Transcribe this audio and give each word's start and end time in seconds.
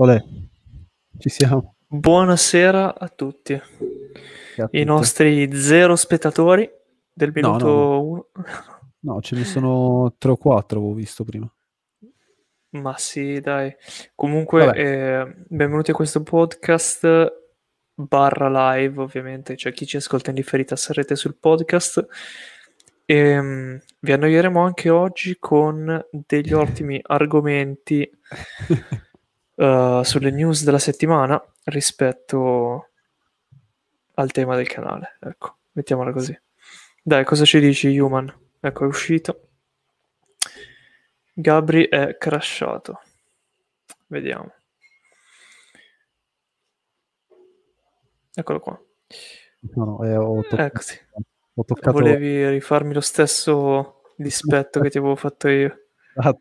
Olè, 0.00 0.22
ci 1.18 1.28
siamo. 1.28 1.74
Buonasera 1.88 2.96
a 2.96 3.08
tutti, 3.08 3.52
a 3.54 4.68
i 4.70 4.84
nostri 4.84 5.52
zero 5.56 5.96
spettatori 5.96 6.70
del 7.12 7.32
No, 7.34 7.40
minuto 7.40 7.66
no, 7.66 7.72
no. 7.72 8.00
1. 8.02 8.26
No, 9.00 9.20
ce 9.20 9.34
ne 9.34 9.42
sono 9.42 10.14
tre 10.16 10.30
o 10.30 10.36
quattro, 10.36 10.78
avevo 10.78 10.94
visto 10.94 11.24
prima. 11.24 11.52
Ma 12.76 12.96
sì, 12.96 13.40
dai. 13.40 13.74
Comunque, 14.14 14.72
eh, 14.72 15.34
benvenuti 15.48 15.90
a 15.90 15.94
questo 15.94 16.22
podcast 16.22 17.32
barra 17.92 18.76
live, 18.76 19.00
ovviamente. 19.00 19.56
Cioè, 19.56 19.72
chi 19.72 19.84
ci 19.84 19.96
ascolta 19.96 20.30
in 20.30 20.36
differita 20.36 20.76
sarete 20.76 21.16
sul 21.16 21.34
podcast. 21.34 22.06
E, 23.04 23.80
vi 23.98 24.12
annoieremo 24.12 24.60
anche 24.62 24.90
oggi 24.90 25.38
con 25.40 26.06
degli 26.12 26.52
ottimi 26.52 27.00
argomenti 27.02 28.08
eh, 29.60 30.00
sulle 30.04 30.30
news 30.30 30.62
della 30.62 30.78
settimana 30.78 31.42
rispetto 31.64 32.90
al 34.14 34.30
tema 34.30 34.54
del 34.54 34.68
canale. 34.68 35.16
Ecco, 35.20 35.56
mettiamola 35.72 36.12
così. 36.12 36.38
Dai, 37.02 37.24
cosa 37.24 37.44
ci 37.44 37.58
dici, 37.58 37.98
Human? 37.98 38.32
Ecco, 38.60 38.84
è 38.84 38.86
uscito. 38.86 39.48
Gabri 41.32 41.88
è 41.88 42.16
crashato. 42.16 43.00
Vediamo. 44.06 44.52
Eccolo 48.32 48.60
qua. 48.60 48.80
no, 49.74 49.84
no, 49.84 50.04
eh, 50.04 50.16
ho, 50.16 50.40
toccato, 50.42 50.62
Eccoci. 50.62 51.00
ho 51.54 51.64
toccato 51.64 51.98
Volevi 51.98 52.48
rifarmi 52.48 52.94
lo 52.94 53.00
stesso 53.00 54.02
dispetto 54.16 54.78
che 54.80 54.90
ti 54.90 54.98
avevo 54.98 55.16
fatto 55.16 55.48
io. 55.48 55.87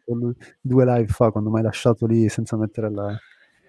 Lui- 0.05 0.35
due 0.59 0.85
live 0.85 1.07
fa 1.07 1.31
quando 1.31 1.49
mi 1.49 1.57
hai 1.57 1.63
lasciato 1.63 2.05
lì 2.05 2.27
senza 2.29 2.57
mettere 2.57 2.89
la, 2.89 3.17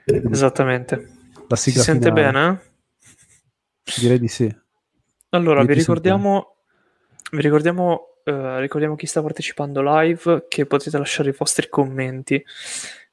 Esattamente. 0.05 1.09
la 1.47 1.57
Si 1.57 1.71
sigla 1.71 1.83
sente 1.83 2.09
finale. 2.09 2.33
bene? 2.33 2.63
Direi 4.01 4.19
di 4.19 4.29
sì. 4.29 4.57
Allora, 5.31 5.63
vi 5.63 5.75
ricordiamo, 5.75 6.57
vi 7.33 7.41
ricordiamo, 7.41 8.17
eh, 8.25 8.61
ricordiamo 8.61 8.95
chi 8.97 9.07
sta 9.07 9.21
partecipando 9.23 9.83
live 9.83 10.47
che 10.49 10.67
potete 10.67 10.97
lasciare 10.99 11.31
i 11.31 11.35
vostri 11.37 11.69
commenti 11.69 12.43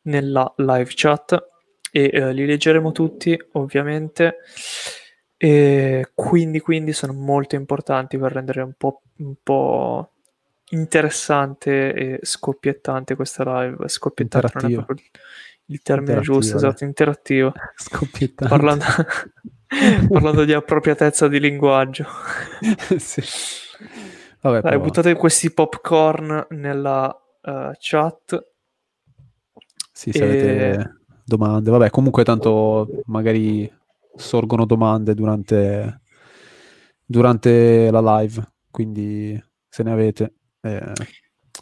nella 0.03 0.51
live 0.57 0.91
chat 0.93 1.47
e 1.91 2.09
eh, 2.11 2.33
li 2.33 2.45
leggeremo 2.45 2.91
tutti, 2.91 3.37
ovviamente. 3.53 4.37
E 5.37 6.11
quindi, 6.13 6.59
quindi 6.59 6.93
sono 6.93 7.13
molto 7.13 7.55
importanti 7.55 8.17
per 8.17 8.31
rendere 8.31 8.61
un 8.61 8.73
po', 8.77 9.01
un 9.17 9.35
po' 9.43 10.11
interessante 10.69 11.93
e 11.93 12.19
scoppiettante 12.23 13.15
questa 13.15 13.43
live. 13.61 13.87
Scoppiettante 13.87 14.51
non 14.55 14.71
è 14.71 14.73
proprio 14.75 14.95
il- 15.67 15.81
termine 15.81 16.19
giusto, 16.21 16.57
esatto, 16.57 16.83
interattivo. 16.83 17.51
Scoppiettante. 17.75 18.47
Parlando, 18.47 18.85
parlando 20.09 20.45
di 20.45 20.53
appropriatezza 20.53 21.27
di 21.27 21.39
linguaggio. 21.39 22.05
sì. 22.97 23.21
Vabbè, 24.41 24.61
Dai, 24.61 24.77
buttate 24.79 25.13
questi 25.15 25.51
popcorn 25.51 26.47
nella 26.49 27.15
eh, 27.41 27.71
chat. 27.79 28.45
sì, 29.91 30.11
se 30.11 30.19
E- 30.19 30.23
avete 30.23 30.95
domande. 31.23 31.71
Vabbè, 31.71 31.89
comunque 31.89 32.23
tanto 32.23 32.87
magari 33.05 33.71
sorgono 34.15 34.65
domande 34.65 35.13
durante, 35.15 36.01
durante 37.03 37.89
la 37.91 38.19
live, 38.19 38.43
quindi 38.69 39.41
se 39.67 39.83
ne 39.83 39.91
avete, 39.91 40.33
eh, 40.65 40.93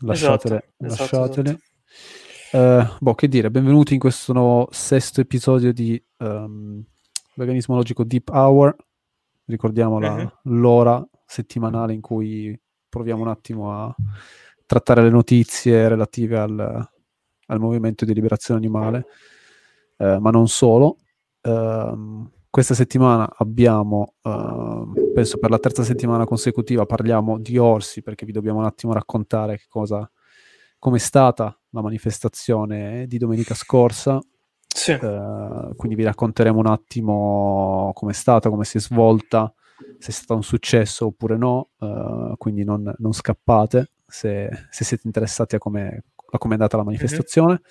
lasciatele. 0.02 0.74
esatto, 0.78 1.18
lasciatele. 1.20 1.60
Eh, 2.52 2.88
boh, 3.00 3.14
che 3.16 3.28
dire, 3.28 3.50
benvenuti 3.52 3.94
in 3.94 4.00
questo 4.00 4.32
nuovo 4.34 4.68
sesto 4.72 5.22
episodio 5.22 5.74
di 5.74 6.02
ehm, 6.20 6.84
Veganismo 7.36 7.76
Logico 7.76 8.04
Deep 8.04 8.30
Hour. 8.30 8.76
Ricordiamo 9.46 10.00
la- 10.00 10.16
Mhm. 10.16 10.32
l'ora 10.60 11.06
settimanale 11.26 11.94
in 11.94 12.02
cui 12.02 12.58
proviamo 12.88 13.22
un 13.24 13.28
attimo 13.28 13.74
a 13.74 13.96
trattare 14.66 15.02
le 15.02 15.10
notizie 15.10 15.88
relative 15.90 16.38
al, 16.38 16.90
al 17.48 17.60
movimento 17.60 18.06
di 18.06 18.14
liberazione 18.14 18.60
animale, 18.60 19.06
eh, 19.98 20.18
ma 20.20 20.30
non 20.30 20.48
solo. 20.48 20.98
Ehm, 21.42 22.32
questa 22.54 22.76
settimana 22.76 23.28
abbiamo, 23.36 24.14
ehm, 24.22 24.94
penso 25.12 25.40
per 25.40 25.50
la 25.50 25.58
terza 25.58 25.82
settimana 25.82 26.24
consecutiva, 26.24 26.86
parliamo 26.86 27.40
di 27.40 27.58
orsi 27.58 28.04
perché 28.04 28.28
vi 28.28 28.32
dobbiamo 28.32 28.60
un 28.60 28.66
attimo 28.66 28.94
raccontare 28.94 29.58
che 29.58 29.66
cosa, 29.68 30.08
com'è 30.78 31.00
stata 31.00 31.60
la 31.72 31.82
manifestazione 31.82 33.08
di 33.08 33.18
domenica 33.18 33.56
scorsa. 33.56 34.20
Sì, 34.68 34.92
Eh, 34.92 35.74
quindi 35.76 35.96
vi 35.96 36.04
racconteremo 36.04 36.60
un 36.60 36.68
attimo 36.68 37.90
com'è 37.96 38.14
stata, 38.14 38.50
come 38.52 38.66
si 38.66 38.78
è 38.78 38.80
svolta, 38.80 39.52
se 39.98 40.10
è 40.10 40.14
stato 40.14 40.36
un 40.36 40.44
successo 40.44 41.08
oppure 41.08 41.38
no, 41.38 41.70
eh, 41.80 42.36
quindi 42.38 42.64
non, 42.64 42.94
non 43.00 43.14
scappate 43.14 43.94
se, 44.06 44.48
se 44.70 44.84
siete 44.84 45.08
interessati 45.08 45.56
a 45.56 45.58
come 45.58 46.04
a 46.30 46.38
come 46.38 46.54
è 46.54 46.58
andata 46.58 46.78
la 46.78 46.84
manifestazione. 46.84 47.62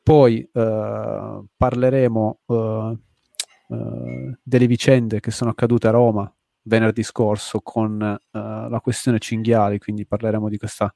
Poi 0.00 0.48
eh, 0.52 1.44
parleremo 1.56 2.40
eh, 3.68 4.38
delle 4.42 4.66
vicende 4.66 5.20
che 5.20 5.30
sono 5.30 5.50
accadute 5.50 5.88
a 5.88 5.92
Roma 5.92 6.30
venerdì 6.66 7.02
scorso 7.02 7.60
con 7.60 8.00
eh, 8.02 8.18
la 8.32 8.80
questione 8.82 9.18
cinghiali, 9.18 9.78
quindi 9.78 10.06
parleremo 10.06 10.48
di 10.48 10.58
questa 10.58 10.92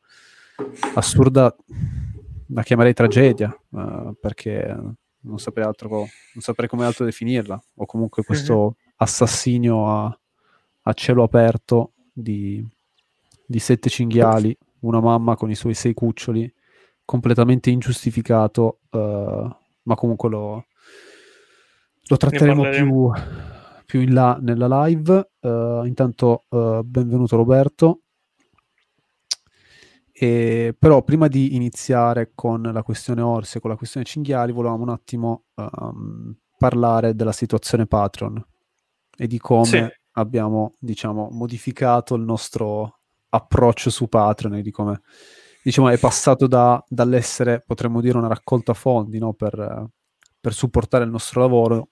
assurda, 0.94 1.54
la 2.48 2.62
chiamerei 2.62 2.92
tragedia, 2.92 3.48
eh, 3.50 4.14
perché 4.20 4.76
non 5.20 5.38
saprei, 5.38 5.64
altro, 5.64 5.88
non 5.88 6.08
saprei 6.38 6.69
come 6.69 6.84
altro 6.84 7.04
definirla, 7.04 7.62
o 7.76 7.86
comunque 7.86 8.25
questo 8.25 8.76
assassinio 8.97 9.87
a, 9.88 10.19
a 10.82 10.92
cielo 10.92 11.22
aperto 11.22 11.92
di, 12.12 12.66
di 13.47 13.58
sette 13.58 13.88
cinghiali, 13.88 14.56
una 14.81 15.00
mamma 15.00 15.37
con 15.37 15.50
i 15.50 15.54
suoi 15.54 15.75
sei 15.75 15.94
cuccioli, 15.94 16.52
completamente 17.04 17.70
ingiustificato, 17.70 18.81
eh, 18.91 19.56
ma 19.82 19.94
comunque 19.94 20.28
lo, 20.28 20.64
lo 22.10 22.16
tratteremo 22.16 22.69
più, 22.71 23.10
più 23.87 24.00
in 24.00 24.12
là 24.12 24.37
nella 24.41 24.84
live. 24.84 25.31
Eh, 25.38 25.82
intanto, 25.84 26.44
eh, 26.48 26.81
benvenuto 26.84 27.37
Roberto. 27.37 28.00
E, 30.12 30.75
però 30.76 31.03
prima 31.03 31.28
di 31.28 31.54
iniziare 31.54 32.32
con 32.34 32.62
la 32.62 32.82
questione 32.82 33.22
orsi 33.22 33.56
e 33.56 33.60
con 33.60 33.70
la 33.70 33.76
questione 33.76 34.04
cinghiali, 34.04 34.50
volevamo 34.53 34.82
un 34.82 34.88
attimo 34.91 35.44
ehm, 35.54 36.37
parlare 36.59 37.15
della 37.15 37.32
situazione 37.32 37.87
Patreon 37.87 38.44
e 39.16 39.26
di 39.26 39.38
come 39.38 39.65
Sì. 39.65 39.87
abbiamo, 40.15 40.72
diciamo, 40.78 41.28
modificato 41.31 42.16
il 42.16 42.22
nostro 42.22 42.99
approccio 43.31 43.88
su 43.88 44.09
Patreon 44.09 44.56
e 44.56 44.62
di 44.62 44.72
come, 44.72 45.00
diciamo, 45.62 45.88
è 45.88 45.97
passato 45.97 46.49
da- 46.49 46.84
dall'essere, 46.88 47.62
potremmo 47.65 48.00
dire, 48.00 48.19
una 48.19 48.28
raccolta 48.28 48.75
fondi, 48.75 49.19
no, 49.19 49.32
per, 49.32 49.87
per 50.41 50.53
supportare 50.53 51.04
il 51.04 51.10
nostro 51.10 51.41
lavoro 51.41 51.91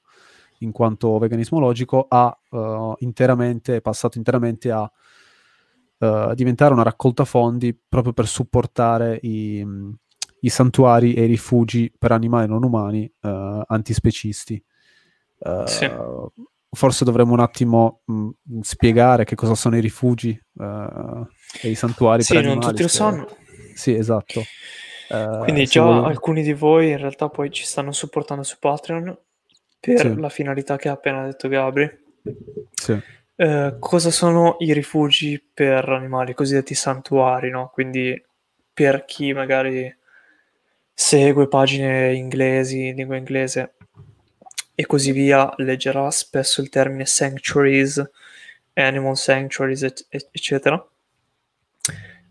in 0.61 0.73
quanto 0.73 1.19
veganismo 1.19 1.59
logico 1.59 2.07
a 2.09 2.37
eh, 2.51 2.95
interamente, 2.99 3.77
è 3.77 3.81
passato 3.81 4.19
interamente 4.19 4.71
a 4.71 4.91
eh, 5.99 6.33
diventare 6.35 6.73
una 6.73 6.83
raccolta 6.83 7.25
fondi 7.25 7.79
proprio 7.89 8.13
per 8.13 8.27
supportare 8.27 9.19
i, 9.23 9.67
i 10.41 10.49
santuari 10.49 11.15
e 11.15 11.25
i 11.25 11.27
rifugi 11.27 11.93
per 11.97 12.13
animali 12.13 12.47
non 12.49 12.65
umani 12.65 13.05
eh, 13.21 13.63
antispecisti. 13.67 14.63
Sì. 15.67 15.89
Forse 16.71 17.05
dovremmo 17.05 17.33
un 17.33 17.41
attimo 17.41 18.01
mh, 18.05 18.29
spiegare 18.61 19.25
che 19.25 19.37
cosa 19.37 19.55
sono 19.55 19.77
i 19.77 19.81
rifugi 19.81 20.31
e 21.63 21.71
i 21.71 21.75
santuari 21.77 22.23
Sì, 22.23 22.35
per 22.35 22.43
non 22.43 22.53
animali. 22.53 22.71
tutti 22.73 22.83
lo 22.83 22.89
sanno. 22.89 23.29
Sì, 23.75 23.95
esatto. 23.95 24.43
Quindi 25.45 25.65
già 25.67 25.85
vuoi- 25.85 26.05
alcuni 26.05 26.43
di 26.43 26.53
voi 26.53 26.91
in 26.91 26.99
realtà 26.99 27.29
poi 27.29 27.51
ci 27.51 27.65
stanno 27.65 27.93
supportando 27.93 28.43
su 28.43 28.57
Patreon 28.59 29.17
per 29.81 30.01
Sì. 30.01 30.19
la 30.19 30.29
finalità 30.29 30.77
che 30.77 30.89
ha 30.89 30.93
appena 30.93 31.25
detto 31.25 31.49
Gabri. 31.49 32.07
sì. 32.75 33.01
Eh, 33.41 33.77
cosa 33.79 34.11
sono 34.11 34.57
i 34.61 34.73
rifugi 34.73 35.41
per 35.55 35.89
animali, 35.89 36.33
i 36.33 36.35
cosiddetti 36.35 36.75
santuari, 36.75 37.51
no? 37.51 37.71
Quindi 37.73 38.21
per 38.73 39.05
chi 39.05 39.33
magari 39.33 39.97
segue 40.93 41.47
pagine 41.47 42.13
inglesi, 42.15 42.93
lingua 42.93 43.17
inglese 43.17 43.75
e 44.75 44.87
così 44.87 45.13
via, 45.13 45.53
leggerà 45.59 46.11
spesso 46.11 46.61
il 46.61 46.69
termine 46.69 47.07
sanctuaries, 47.07 48.11
animal 48.75 49.17
sanctuaries, 49.17 49.83
ec- 49.85 50.07
ec- 50.09 50.29
eccetera. 50.33 50.89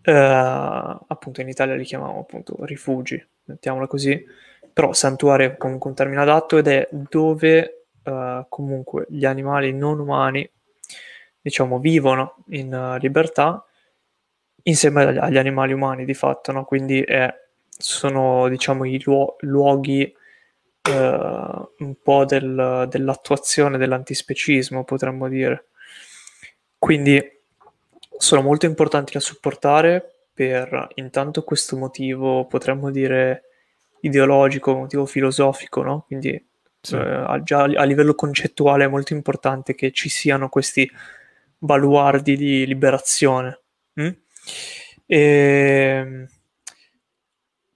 Eh, 0.02 0.12
appunto 0.14 1.42
in 1.42 1.50
Italia 1.50 1.76
li 1.76 1.84
chiamiamo 1.84 2.20
appunto 2.20 2.56
rifugi, 2.66 3.22
mettiamola 3.46 3.88
così, 3.88 4.22
però 4.78 4.94
santuario 4.94 5.48
è 5.48 5.58
comunque 5.58 5.90
un 5.90 5.96
termine 5.96 6.22
adatto 6.22 6.56
ed 6.60 6.68
è 6.68 6.88
dove 6.92 7.86
eh, 8.04 8.46
comunque 8.48 9.08
gli 9.10 9.26
animali 9.26 9.74
non 9.74 10.00
umani 10.00 10.48
diciamo, 11.42 11.80
vivono 11.80 12.44
in 12.50 12.72
uh, 12.72 13.00
libertà 13.00 13.66
insieme 14.64 15.04
agli, 15.04 15.18
agli 15.18 15.38
animali 15.40 15.74
umani 15.74 16.06
di 16.06 16.14
fatto, 16.14 16.52
no? 16.52 16.64
Quindi 16.64 17.02
è, 17.02 17.34
sono, 17.68 18.48
diciamo, 18.50 18.86
i 18.86 19.02
luo- 19.04 19.38
luoghi 19.40 20.14
uh, 20.90 20.92
un 20.92 21.96
po' 22.04 22.26
del, 22.26 22.86
dell'attuazione 22.88 23.80
dell'antispecismo, 23.80 24.84
potremmo 24.84 25.28
dire. 25.28 25.70
Quindi 26.78 27.20
sono 28.16 28.44
molto 28.44 28.68
importanti 28.68 29.14
da 29.14 29.20
supportare 29.22 30.28
per 30.32 30.90
intanto 30.96 31.44
questo 31.44 31.78
motivo, 31.78 32.46
potremmo 32.46 32.92
dire 32.92 33.47
ideologico, 34.02 34.76
motivo 34.76 35.06
filosofico, 35.06 35.82
no? 35.84 36.04
Quindi 36.08 36.44
sì. 36.82 36.96
eh, 36.96 37.42
già 37.44 37.64
a 37.64 37.84
livello 37.84 38.16
concettuale 38.16 38.86
è 38.86 38.88
molto 38.88 39.14
importante 39.14 39.76
che 39.76 39.92
ci 39.92 40.10
siano 40.10 40.50
questi 40.50 40.90
baluardi 41.58 42.36
di 42.38 42.66
liberazione. 42.66 43.62
Mm? 44.00 44.10
E 45.06 45.20
ehm, 45.20 46.28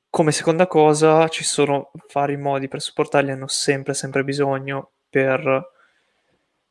come 0.09 0.31
seconda 0.33 0.67
cosa 0.67 1.29
ci 1.29 1.43
sono 1.43 1.91
vari 2.13 2.35
modi 2.37 2.67
per 2.67 2.81
supportarli, 2.81 3.31
hanno 3.31 3.47
sempre, 3.47 3.93
sempre 3.93 4.23
bisogno 4.23 4.91
per... 5.09 5.69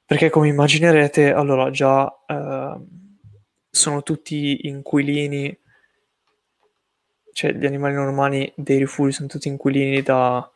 perché 0.05 0.29
come 0.29 0.49
immaginerete, 0.49 1.33
allora 1.33 1.71
già 1.71 2.07
eh, 2.27 2.77
sono 3.71 4.03
tutti 4.03 4.67
inquilini, 4.67 5.59
cioè 7.41 7.55
gli 7.55 7.65
animali 7.65 7.95
normali 7.95 8.53
dei 8.55 8.77
rifugi 8.77 9.13
sono 9.13 9.27
tutti 9.27 9.49
inquilini 9.49 10.03
da 10.03 10.47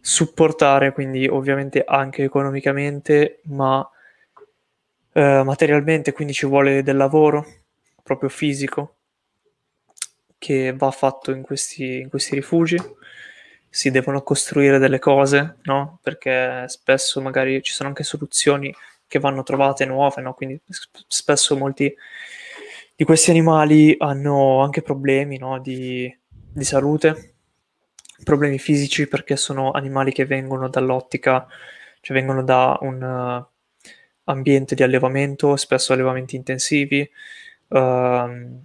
supportare, 0.00 0.92
quindi 0.92 1.24
ovviamente 1.28 1.84
anche 1.86 2.24
economicamente, 2.24 3.42
ma 3.44 3.88
eh, 5.12 5.42
materialmente, 5.44 6.10
quindi 6.10 6.32
ci 6.32 6.46
vuole 6.46 6.82
del 6.82 6.96
lavoro 6.96 7.46
proprio 8.02 8.28
fisico 8.28 8.96
che 10.36 10.74
va 10.76 10.90
fatto 10.90 11.30
in 11.30 11.42
questi, 11.42 12.00
in 12.00 12.08
questi 12.08 12.34
rifugi. 12.34 12.76
Si 13.68 13.92
devono 13.92 14.22
costruire 14.22 14.78
delle 14.78 14.98
cose, 14.98 15.58
no? 15.62 16.00
Perché 16.02 16.64
spesso 16.66 17.20
magari 17.20 17.62
ci 17.62 17.72
sono 17.72 17.88
anche 17.88 18.02
soluzioni 18.02 18.74
che 19.06 19.20
vanno 19.20 19.44
trovate 19.44 19.84
nuove, 19.84 20.20
no? 20.20 20.34
Quindi 20.34 20.60
spesso 21.06 21.56
molti 21.56 21.94
di 22.96 23.04
questi 23.04 23.30
animali 23.30 23.94
hanno 23.96 24.60
anche 24.60 24.82
problemi, 24.82 25.38
no? 25.38 25.60
Di, 25.60 26.12
di 26.52 26.64
salute, 26.64 27.34
problemi 28.22 28.58
fisici 28.58 29.08
perché 29.08 29.36
sono 29.36 29.72
animali 29.72 30.12
che 30.12 30.26
vengono 30.26 30.68
dall'ottica, 30.68 31.46
cioè 32.00 32.16
vengono 32.16 32.42
da 32.42 32.78
un 32.82 33.02
uh, 33.02 33.90
ambiente 34.24 34.74
di 34.74 34.82
allevamento, 34.82 35.56
spesso 35.56 35.92
allevamenti 35.92 36.36
intensivi, 36.36 37.08
uh, 37.68 38.60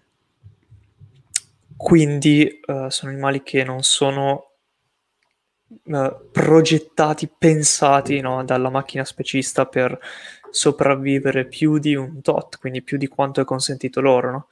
quindi 1.75 2.59
uh, 2.65 2.89
sono 2.89 3.11
animali 3.11 3.43
che 3.43 3.63
non 3.63 3.83
sono 3.83 4.43
progettati, 6.31 7.27
pensati 7.27 8.21
no, 8.21 8.43
dalla 8.45 8.69
macchina 8.69 9.03
specista 9.03 9.65
per 9.65 9.99
sopravvivere 10.49 11.45
più 11.45 11.77
di 11.77 11.93
un 11.93 12.21
tot, 12.21 12.57
quindi 12.57 12.81
più 12.81 12.97
di 12.97 13.07
quanto 13.07 13.41
è 13.41 13.43
consentito 13.45 13.99
loro. 13.99 14.31
No? 14.31 14.47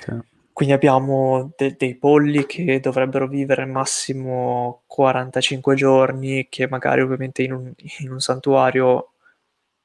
Sì 0.00 0.32
quindi 0.54 0.72
abbiamo 0.72 1.52
de- 1.56 1.74
dei 1.76 1.96
polli 1.96 2.46
che 2.46 2.78
dovrebbero 2.78 3.26
vivere 3.26 3.64
massimo 3.64 4.84
45 4.86 5.74
giorni, 5.74 6.46
che 6.48 6.68
magari 6.68 7.00
ovviamente 7.00 7.42
in 7.42 7.52
un, 7.52 7.72
in 7.98 8.12
un 8.12 8.20
santuario 8.20 9.14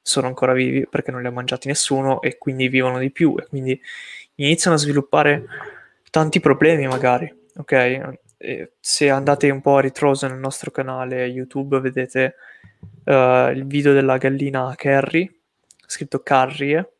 sono 0.00 0.28
ancora 0.28 0.52
vivi 0.52 0.86
perché 0.86 1.10
non 1.10 1.22
li 1.22 1.26
ha 1.26 1.32
mangiati 1.32 1.66
nessuno 1.66 2.22
e 2.22 2.38
quindi 2.38 2.68
vivono 2.68 3.00
di 3.00 3.10
più 3.10 3.34
e 3.36 3.46
quindi 3.48 3.80
iniziano 4.36 4.76
a 4.76 4.78
sviluppare 4.78 5.44
tanti 6.08 6.38
problemi 6.38 6.86
magari, 6.86 7.34
ok? 7.56 8.18
E 8.38 8.72
se 8.78 9.10
andate 9.10 9.50
un 9.50 9.60
po' 9.60 9.78
a 9.78 9.80
ritroso 9.80 10.28
nel 10.28 10.38
nostro 10.38 10.70
canale 10.70 11.26
YouTube 11.26 11.80
vedete 11.80 12.36
uh, 13.06 13.50
il 13.50 13.64
video 13.66 13.92
della 13.92 14.18
gallina 14.18 14.72
Carrie, 14.76 15.34
scritto 15.84 16.20
Carrie, 16.20 16.92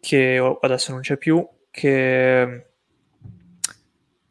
che 0.00 0.58
adesso 0.60 0.92
non 0.92 1.00
c'è 1.00 1.16
più, 1.16 1.46
che 1.76 2.66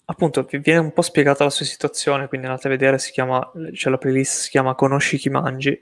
appunto 0.06 0.47
viene 0.50 0.80
un 0.80 0.92
po' 0.92 1.03
spiegata 1.03 1.44
la 1.44 1.51
sua 1.51 1.65
situazione, 1.65 2.27
quindi 2.27 2.47
andate 2.47 2.65
a 2.68 2.71
vedere, 2.71 2.97
si 2.97 3.12
chiama, 3.12 3.51
c'è 3.71 3.92
la 3.92 4.00
playlist, 4.00 4.42
si 4.42 4.50
chiama 4.50 4.74
Conosci 4.74 5.18
chi 5.18 5.30
mangi, 5.30 5.80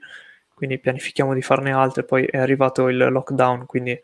quindi 0.54 0.78
pianifichiamo 0.78 1.32
di 1.32 1.40
farne 1.40 1.72
altre, 1.72 2.04
poi 2.04 2.26
è 2.26 2.36
arrivato 2.36 2.88
il 2.88 2.98
lockdown, 2.98 3.64
quindi 3.64 3.98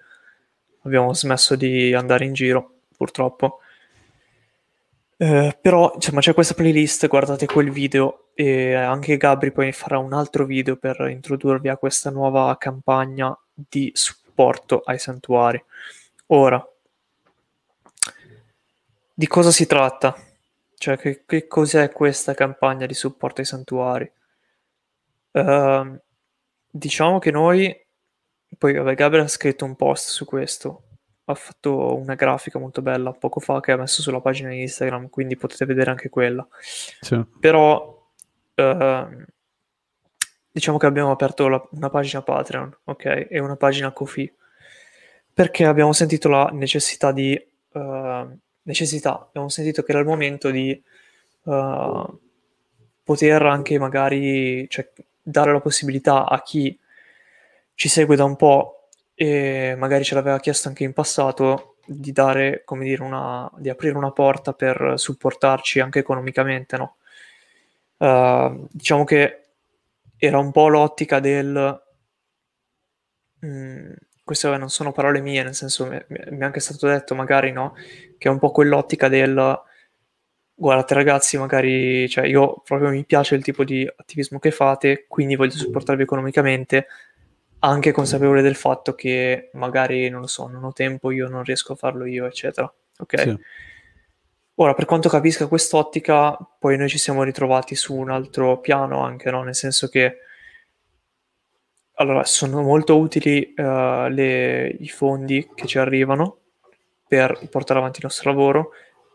abbiamo 0.84 1.12
smesso 1.12 1.54
di 1.54 1.92
andare 1.92 2.24
in 2.24 2.32
giro, 2.32 2.80
purtroppo. 2.96 3.60
Eh, 5.18 5.58
però 5.60 5.92
insomma 5.94 6.20
c'è 6.20 6.32
questa 6.32 6.54
playlist, 6.54 7.06
guardate 7.06 7.44
quel 7.44 7.70
video 7.70 8.30
e 8.32 8.72
anche 8.72 9.18
Gabri 9.18 9.52
poi 9.52 9.70
farà 9.72 9.98
un 9.98 10.14
altro 10.14 10.46
video 10.46 10.76
per 10.76 10.98
introdurvi 11.10 11.68
a 11.68 11.76
questa 11.76 12.08
nuova 12.08 12.56
campagna 12.58 13.38
di 13.52 13.90
supporto 13.92 14.80
ai 14.80 14.98
santuari. 14.98 15.62
Ora, 16.28 16.66
di 19.20 19.26
cosa 19.26 19.50
si 19.50 19.66
tratta? 19.66 20.16
Cioè, 20.76 20.96
che, 20.96 21.24
che 21.26 21.46
cos'è 21.46 21.92
questa 21.92 22.32
campagna 22.32 22.86
di 22.86 22.94
supporto 22.94 23.42
ai 23.42 23.46
santuari? 23.46 24.10
Uh, 25.32 26.00
diciamo 26.70 27.18
che 27.18 27.30
noi, 27.30 27.86
poi 28.56 28.72
vabbè, 28.72 28.94
Gabriel 28.94 29.26
ha 29.26 29.28
scritto 29.28 29.66
un 29.66 29.76
post 29.76 30.08
su 30.08 30.24
questo, 30.24 30.84
ha 31.26 31.34
fatto 31.34 31.96
una 31.96 32.14
grafica 32.14 32.58
molto 32.58 32.80
bella 32.80 33.12
poco 33.12 33.40
fa 33.40 33.60
che 33.60 33.72
ha 33.72 33.76
messo 33.76 34.00
sulla 34.00 34.22
pagina 34.22 34.54
Instagram, 34.54 35.10
quindi 35.10 35.36
potete 35.36 35.66
vedere 35.66 35.90
anche 35.90 36.08
quella. 36.08 36.48
Sì. 37.02 37.22
Però 37.38 38.10
uh, 38.54 39.24
diciamo 40.50 40.78
che 40.78 40.86
abbiamo 40.86 41.10
aperto 41.10 41.46
la, 41.46 41.62
una 41.72 41.90
pagina 41.90 42.22
Patreon, 42.22 42.74
ok? 42.84 43.26
E 43.28 43.38
una 43.38 43.56
pagina 43.56 43.92
Kofi, 43.92 44.32
perché 45.30 45.66
abbiamo 45.66 45.92
sentito 45.92 46.30
la 46.30 46.48
necessità 46.54 47.12
di... 47.12 47.38
Uh, 47.72 48.38
necessità, 48.62 49.20
abbiamo 49.20 49.48
sentito 49.48 49.82
che 49.82 49.90
era 49.90 50.00
il 50.00 50.06
momento 50.06 50.50
di 50.50 50.80
uh, 51.44 52.20
poter 53.02 53.42
anche 53.42 53.78
magari 53.78 54.68
cioè, 54.68 54.88
dare 55.22 55.52
la 55.52 55.60
possibilità 55.60 56.28
a 56.28 56.42
chi 56.42 56.78
ci 57.74 57.88
segue 57.88 58.16
da 58.16 58.24
un 58.24 58.36
po' 58.36 58.88
e 59.14 59.74
magari 59.76 60.04
ce 60.04 60.14
l'aveva 60.14 60.38
chiesto 60.40 60.68
anche 60.68 60.84
in 60.84 60.92
passato 60.92 61.76
di 61.86 62.12
dare, 62.12 62.62
come 62.64 62.84
dire, 62.84 63.02
una, 63.02 63.50
di 63.56 63.68
aprire 63.68 63.96
una 63.96 64.12
porta 64.12 64.52
per 64.52 64.94
supportarci 64.96 65.80
anche 65.80 65.98
economicamente, 65.98 66.76
no? 66.76 66.96
Uh, 67.96 68.66
diciamo 68.70 69.04
che 69.04 69.48
era 70.16 70.38
un 70.38 70.52
po' 70.52 70.68
l'ottica 70.68 71.20
del 71.20 71.82
mm, 73.44 73.92
queste 74.22 74.56
non 74.56 74.70
sono 74.70 74.92
parole 74.92 75.20
mie, 75.20 75.42
nel 75.42 75.54
senso 75.54 75.86
mi, 75.86 76.00
mi 76.08 76.38
è 76.38 76.44
anche 76.44 76.60
stato 76.60 76.86
detto 76.86 77.14
magari 77.14 77.50
no, 77.52 77.74
che 78.20 78.28
è 78.28 78.30
un 78.30 78.38
po' 78.38 78.50
quell'ottica 78.50 79.08
del 79.08 79.58
guardate 80.54 80.92
ragazzi, 80.92 81.38
magari 81.38 82.06
cioè 82.06 82.26
io 82.26 82.60
proprio 82.66 82.90
mi 82.90 83.02
piace 83.06 83.34
il 83.34 83.42
tipo 83.42 83.64
di 83.64 83.90
attivismo 83.96 84.38
che 84.38 84.50
fate, 84.50 85.06
quindi 85.08 85.36
voglio 85.36 85.52
supportarvi 85.52 86.02
economicamente, 86.02 86.86
anche 87.60 87.92
consapevole 87.92 88.42
del 88.42 88.56
fatto 88.56 88.94
che 88.94 89.48
magari 89.54 90.10
non 90.10 90.20
lo 90.20 90.26
so, 90.26 90.48
non 90.48 90.64
ho 90.64 90.72
tempo, 90.74 91.10
io 91.10 91.28
non 91.28 91.44
riesco 91.44 91.72
a 91.72 91.76
farlo 91.76 92.04
io, 92.04 92.26
eccetera. 92.26 92.70
Ok? 92.98 93.20
Sì. 93.20 93.38
Ora, 94.56 94.74
per 94.74 94.84
quanto 94.84 95.08
capisca 95.08 95.46
quest'ottica, 95.46 96.36
poi 96.58 96.76
noi 96.76 96.90
ci 96.90 96.98
siamo 96.98 97.22
ritrovati 97.22 97.74
su 97.74 97.94
un 97.94 98.10
altro 98.10 98.60
piano 98.60 99.02
anche, 99.02 99.30
no? 99.30 99.42
Nel 99.42 99.54
senso 99.54 99.88
che 99.88 100.18
allora, 101.94 102.24
sono 102.24 102.60
molto 102.60 102.98
utili 102.98 103.54
uh, 103.56 104.08
le, 104.08 104.76
i 104.78 104.88
fondi 104.88 105.48
che 105.54 105.66
ci 105.66 105.78
arrivano 105.78 106.39
per 107.10 107.48
portare 107.50 107.80
avanti 107.80 107.98
il 107.98 108.04
nostro 108.04 108.30
lavoro, 108.30 108.70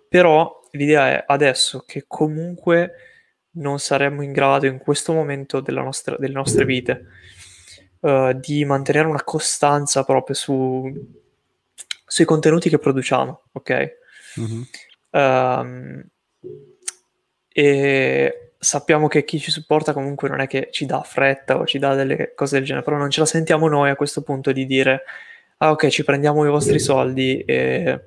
però 0.10 0.60
l'idea 0.72 1.12
è 1.12 1.24
adesso 1.26 1.86
che 1.88 2.04
comunque 2.06 2.92
non 3.52 3.80
saremmo 3.80 4.22
in 4.22 4.34
grado 4.34 4.66
in 4.66 4.80
questo 4.80 5.14
momento 5.14 5.64
nostra, 5.66 6.18
delle 6.18 6.34
nostre 6.34 6.66
vite 6.66 7.06
uh, 8.02 8.34
di 8.34 8.66
mantenere 8.66 9.08
una 9.08 9.24
costanza 9.24 10.04
proprio 10.04 10.36
su, 10.36 10.92
sui 12.06 12.26
contenuti 12.26 12.68
che 12.68 12.80
produciamo, 12.80 13.44
ok? 13.54 13.98
Mm-hmm. 14.42 14.62
Um, 15.12 16.06
e 17.48 18.52
sappiamo 18.60 19.08
che 19.08 19.24
chi 19.24 19.40
ci 19.40 19.52
supporta 19.52 19.94
comunque 19.94 20.28
non 20.28 20.42
è 20.42 20.48
che 20.48 20.68
ci 20.70 20.86
dà 20.86 21.02
fretta 21.02 21.58
o 21.58 21.66
ci 21.66 21.80
dà 21.80 21.96
delle 21.96 22.34
cose 22.36 22.58
del 22.58 22.66
genere, 22.66 22.84
però 22.84 22.98
non 22.98 23.10
ce 23.10 23.22
la 23.22 23.26
sentiamo 23.26 23.70
noi 23.70 23.90
a 23.90 23.96
questo 23.96 24.22
punto 24.22 24.52
di 24.52 24.66
dire 24.66 25.04
ah 25.58 25.72
ok 25.72 25.88
ci 25.88 26.04
prendiamo 26.04 26.46
i 26.46 26.50
vostri 26.50 26.80
soldi 26.80 27.40
e 27.40 28.02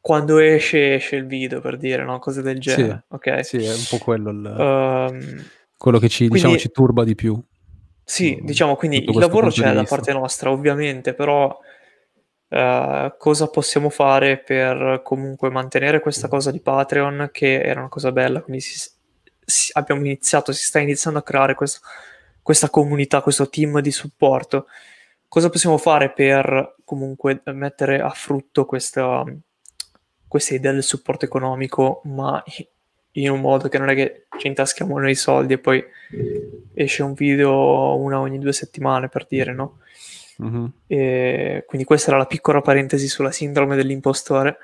quando 0.00 0.38
esce 0.38 0.94
esce 0.94 1.16
il 1.16 1.26
video 1.26 1.60
per 1.60 1.76
dire 1.76 2.04
no? 2.04 2.18
cose 2.18 2.42
del 2.42 2.58
genere 2.58 3.04
sì, 3.08 3.14
ok? 3.14 3.44
sì 3.44 3.56
è 3.64 3.72
un 3.72 3.84
po' 3.88 3.98
quello 3.98 4.30
il, 4.30 4.54
um, 4.58 5.44
quello 5.76 5.98
che 5.98 6.08
ci, 6.08 6.28
diciamo, 6.28 6.28
quindi, 6.28 6.56
diciamo, 6.56 6.58
ci 6.58 6.70
turba 6.70 7.04
di 7.04 7.14
più. 7.14 7.40
Sì 8.04 8.38
diciamo 8.42 8.76
quindi 8.76 9.04
il 9.04 9.18
lavoro 9.18 9.48
c'è 9.48 9.72
da 9.72 9.84
parte 9.84 10.12
nostra 10.12 10.50
ovviamente 10.50 11.14
però 11.14 11.58
Uh, 12.52 13.14
cosa 13.16 13.48
possiamo 13.48 13.88
fare 13.88 14.36
per 14.36 15.00
comunque 15.02 15.48
mantenere 15.48 16.00
questa 16.00 16.28
cosa 16.28 16.50
di 16.50 16.60
Patreon 16.60 17.30
che 17.32 17.62
era 17.62 17.80
una 17.80 17.88
cosa 17.88 18.12
bella, 18.12 18.42
quindi 18.42 18.60
si, 18.60 18.90
si, 19.42 19.70
abbiamo 19.72 20.02
iniziato, 20.02 20.52
si 20.52 20.64
sta 20.66 20.78
iniziando 20.78 21.18
a 21.18 21.22
creare 21.22 21.54
questa, 21.54 21.80
questa 22.42 22.68
comunità, 22.68 23.22
questo 23.22 23.48
team 23.48 23.80
di 23.80 23.90
supporto. 23.90 24.66
Cosa 25.32 25.48
possiamo 25.48 25.78
fare 25.78 26.10
per 26.10 26.74
comunque 26.84 27.40
mettere 27.54 28.02
a 28.02 28.10
frutto 28.10 28.66
questa, 28.66 29.24
questa 30.28 30.54
idea 30.54 30.72
del 30.72 30.82
supporto 30.82 31.24
economico, 31.24 32.02
ma 32.04 32.44
in 33.12 33.30
un 33.30 33.40
modo 33.40 33.70
che 33.70 33.78
non 33.78 33.88
è 33.88 33.94
che 33.94 34.26
ci 34.38 34.48
intaschiamo 34.48 34.98
noi 34.98 35.12
i 35.12 35.14
soldi 35.14 35.54
e 35.54 35.58
poi 35.58 35.82
esce 36.74 37.02
un 37.02 37.14
video 37.14 37.96
una 37.96 38.20
ogni 38.20 38.38
due 38.38 38.52
settimane 38.52 39.08
per 39.08 39.24
dire, 39.26 39.54
no? 39.54 39.78
Mm-hmm. 40.42 40.64
E 40.86 41.64
quindi 41.66 41.86
questa 41.86 42.10
era 42.10 42.18
la 42.18 42.26
piccola 42.26 42.60
parentesi 42.60 43.08
sulla 43.08 43.32
sindrome 43.32 43.74
dell'impostore. 43.74 44.58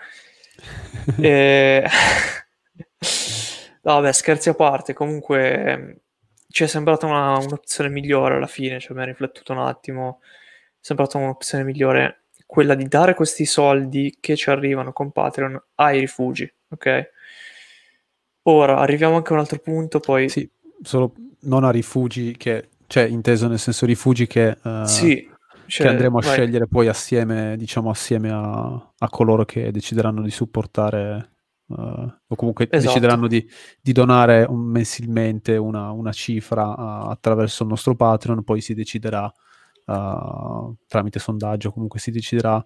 e... 1.18 1.82
no, 3.80 3.92
vabbè, 3.94 4.12
scherzi 4.12 4.50
a 4.50 4.54
parte, 4.54 4.92
comunque 4.92 6.02
ci 6.50 6.64
è 6.64 6.66
sembrata 6.66 7.06
una, 7.06 7.38
un'opzione 7.38 7.88
migliore 7.88 8.34
alla 8.34 8.46
fine, 8.46 8.78
cioè 8.78 8.94
mi 8.94 9.00
ha 9.00 9.06
riflettuto 9.06 9.54
un 9.54 9.60
attimo, 9.60 10.20
sembrata 10.88 11.18
un'opzione 11.18 11.64
migliore 11.64 12.22
quella 12.46 12.74
di 12.74 12.88
dare 12.88 13.12
questi 13.14 13.44
soldi 13.44 14.16
che 14.20 14.34
ci 14.36 14.48
arrivano 14.48 14.92
con 14.92 15.12
Patreon 15.12 15.60
ai 15.74 16.00
rifugi, 16.00 16.50
ok? 16.70 17.10
Ora 18.44 18.78
arriviamo 18.78 19.16
anche 19.16 19.30
a 19.30 19.34
un 19.34 19.40
altro 19.40 19.58
punto, 19.58 20.00
poi... 20.00 20.30
Sì, 20.30 20.50
solo 20.80 21.12
non 21.40 21.64
a 21.64 21.70
rifugi 21.70 22.34
che, 22.38 22.70
cioè 22.86 23.02
inteso 23.02 23.48
nel 23.48 23.58
senso 23.58 23.84
rifugi 23.84 24.26
che... 24.26 24.56
Uh... 24.62 24.84
Sì, 24.86 25.28
cioè, 25.66 25.86
che 25.86 25.92
andremo 25.92 26.18
a 26.18 26.22
vai. 26.22 26.32
scegliere 26.32 26.66
poi 26.66 26.88
assieme, 26.88 27.54
diciamo, 27.58 27.90
assieme 27.90 28.30
a, 28.30 28.92
a, 28.96 29.08
coloro 29.10 29.44
che 29.44 29.70
decideranno 29.70 30.22
di 30.22 30.30
supportare 30.30 31.32
uh, 31.66 31.74
o 32.26 32.34
comunque 32.34 32.66
esatto. 32.70 32.94
decideranno 32.94 33.26
di, 33.26 33.46
di 33.78 33.92
donare 33.92 34.46
un, 34.48 34.60
mensilmente 34.60 35.58
una, 35.58 35.90
una 35.90 36.12
cifra 36.12 36.64
uh, 36.66 37.10
attraverso 37.10 37.64
il 37.64 37.68
nostro 37.68 37.94
Patreon, 37.94 38.42
poi 38.42 38.62
si 38.62 38.72
deciderà 38.72 39.30
uh, 39.88 40.76
tramite 40.86 41.18
sondaggio, 41.18 41.72
comunque 41.72 41.98
si 42.00 42.10
deciderà 42.10 42.64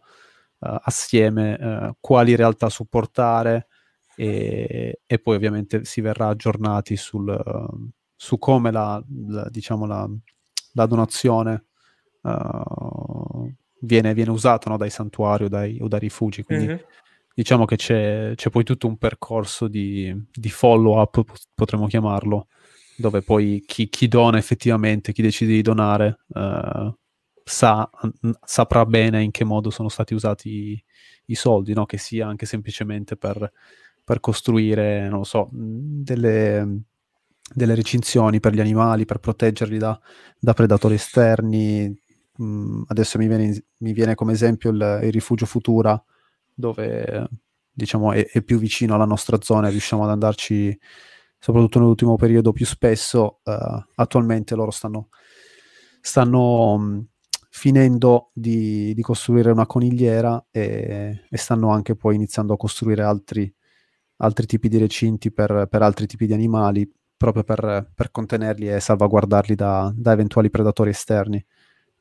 assieme 0.64 1.96
quali 1.98 2.36
realtà 2.36 2.68
supportare 2.68 3.66
e, 4.14 5.00
e, 5.04 5.18
poi 5.18 5.34
ovviamente 5.34 5.84
si 5.84 6.00
verrà 6.00 6.28
aggiornati 6.28 6.96
sul, 6.96 7.36
su 8.14 8.38
come 8.38 8.70
la, 8.70 9.02
la, 9.26 9.48
diciamo 9.50 9.86
la, 9.86 10.08
la 10.74 10.86
donazione 10.86 11.64
uh, 12.22 13.52
viene, 13.80 14.14
viene, 14.14 14.30
usato 14.30 14.68
no, 14.68 14.76
dai 14.76 14.90
santuari 14.90 15.44
o 15.44 15.48
dai, 15.48 15.78
o 15.80 15.88
dai 15.88 16.00
rifugi. 16.00 16.42
Quindi 16.42 16.66
mm-hmm. 16.66 16.78
diciamo 17.34 17.64
che 17.64 17.76
c'è, 17.76 18.32
c'è, 18.34 18.50
poi 18.50 18.64
tutto 18.64 18.86
un 18.86 18.96
percorso 18.96 19.68
di, 19.68 20.14
di 20.30 20.50
follow-up, 20.50 21.22
potremmo 21.54 21.86
chiamarlo, 21.86 22.48
dove 22.96 23.22
poi 23.22 23.62
chi, 23.66 23.88
chi, 23.88 24.08
dona 24.08 24.38
effettivamente, 24.38 25.12
chi 25.12 25.22
decide 25.22 25.52
di 25.52 25.62
donare, 25.62 26.20
uh, 26.28 26.94
sa, 27.44 27.88
saprà 28.44 28.86
bene 28.86 29.22
in 29.22 29.30
che 29.30 29.44
modo 29.44 29.70
sono 29.70 29.88
stati 29.88 30.14
usati 30.14 30.82
i, 31.26 31.34
soldi, 31.34 31.72
no? 31.72 31.86
che 31.86 31.98
sia 31.98 32.26
anche 32.26 32.46
semplicemente 32.46 33.16
per, 33.16 33.52
per 34.04 34.20
costruire, 34.20 35.08
non 35.08 35.24
so, 35.24 35.48
delle 35.52 36.84
delle 37.54 37.74
recinzioni 37.74 38.40
per 38.40 38.54
gli 38.54 38.60
animali, 38.60 39.04
per 39.04 39.18
proteggerli 39.18 39.78
da, 39.78 39.98
da 40.38 40.54
predatori 40.54 40.94
esterni, 40.94 41.94
mh, 42.36 42.82
adesso 42.86 43.18
mi 43.18 43.26
viene, 43.28 43.64
mi 43.78 43.92
viene, 43.92 44.14
come 44.14 44.32
esempio 44.32 44.70
il, 44.70 45.00
il 45.02 45.12
rifugio 45.12 45.46
Futura, 45.46 46.02
dove 46.54 47.28
diciamo 47.70 48.12
è, 48.12 48.26
è, 48.26 48.42
più 48.42 48.58
vicino 48.58 48.94
alla 48.94 49.04
nostra 49.04 49.38
zona 49.40 49.68
e 49.68 49.70
riusciamo 49.70 50.04
ad 50.04 50.10
andarci 50.10 50.78
soprattutto 51.38 51.78
nell'ultimo 51.78 52.16
periodo 52.16 52.52
più 52.52 52.66
spesso. 52.66 53.40
Uh, 53.44 53.82
attualmente 53.96 54.54
loro 54.54 54.70
stanno, 54.70 55.08
stanno 56.00 56.78
mh, 56.78 57.06
finendo 57.54 58.30
di, 58.32 58.94
di, 58.94 59.02
costruire 59.02 59.50
una 59.50 59.66
conigliera 59.66 60.46
e, 60.50 61.24
e, 61.28 61.36
stanno 61.36 61.68
anche 61.68 61.94
poi 61.94 62.14
iniziando 62.14 62.54
a 62.54 62.56
costruire 62.56 63.02
altri, 63.02 63.52
altri 64.16 64.46
tipi 64.46 64.68
di 64.68 64.78
recinti 64.78 65.30
per, 65.30 65.66
per 65.70 65.82
altri 65.82 66.06
tipi 66.06 66.26
di 66.26 66.32
animali 66.32 66.90
proprio 67.14 67.44
per, 67.44 67.90
per 67.94 68.10
contenerli 68.10 68.70
e 68.70 68.80
salvaguardarli 68.80 69.54
da, 69.54 69.92
da 69.94 70.12
eventuali 70.12 70.48
predatori 70.48 70.90
esterni. 70.90 71.44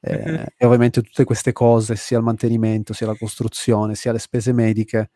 Mm-hmm. 0.10 0.44
E 0.56 0.66
ovviamente 0.66 1.02
tutte 1.02 1.26
queste 1.26 1.52
cose, 1.52 1.98
sia 1.98 2.18
il 2.18 2.24
mantenimento, 2.24 2.94
sia 2.94 3.08
la 3.08 3.18
costruzione, 3.18 3.94
sia 3.94 4.14
le 4.14 4.20
spese 4.20 4.54
mediche, 4.54 5.12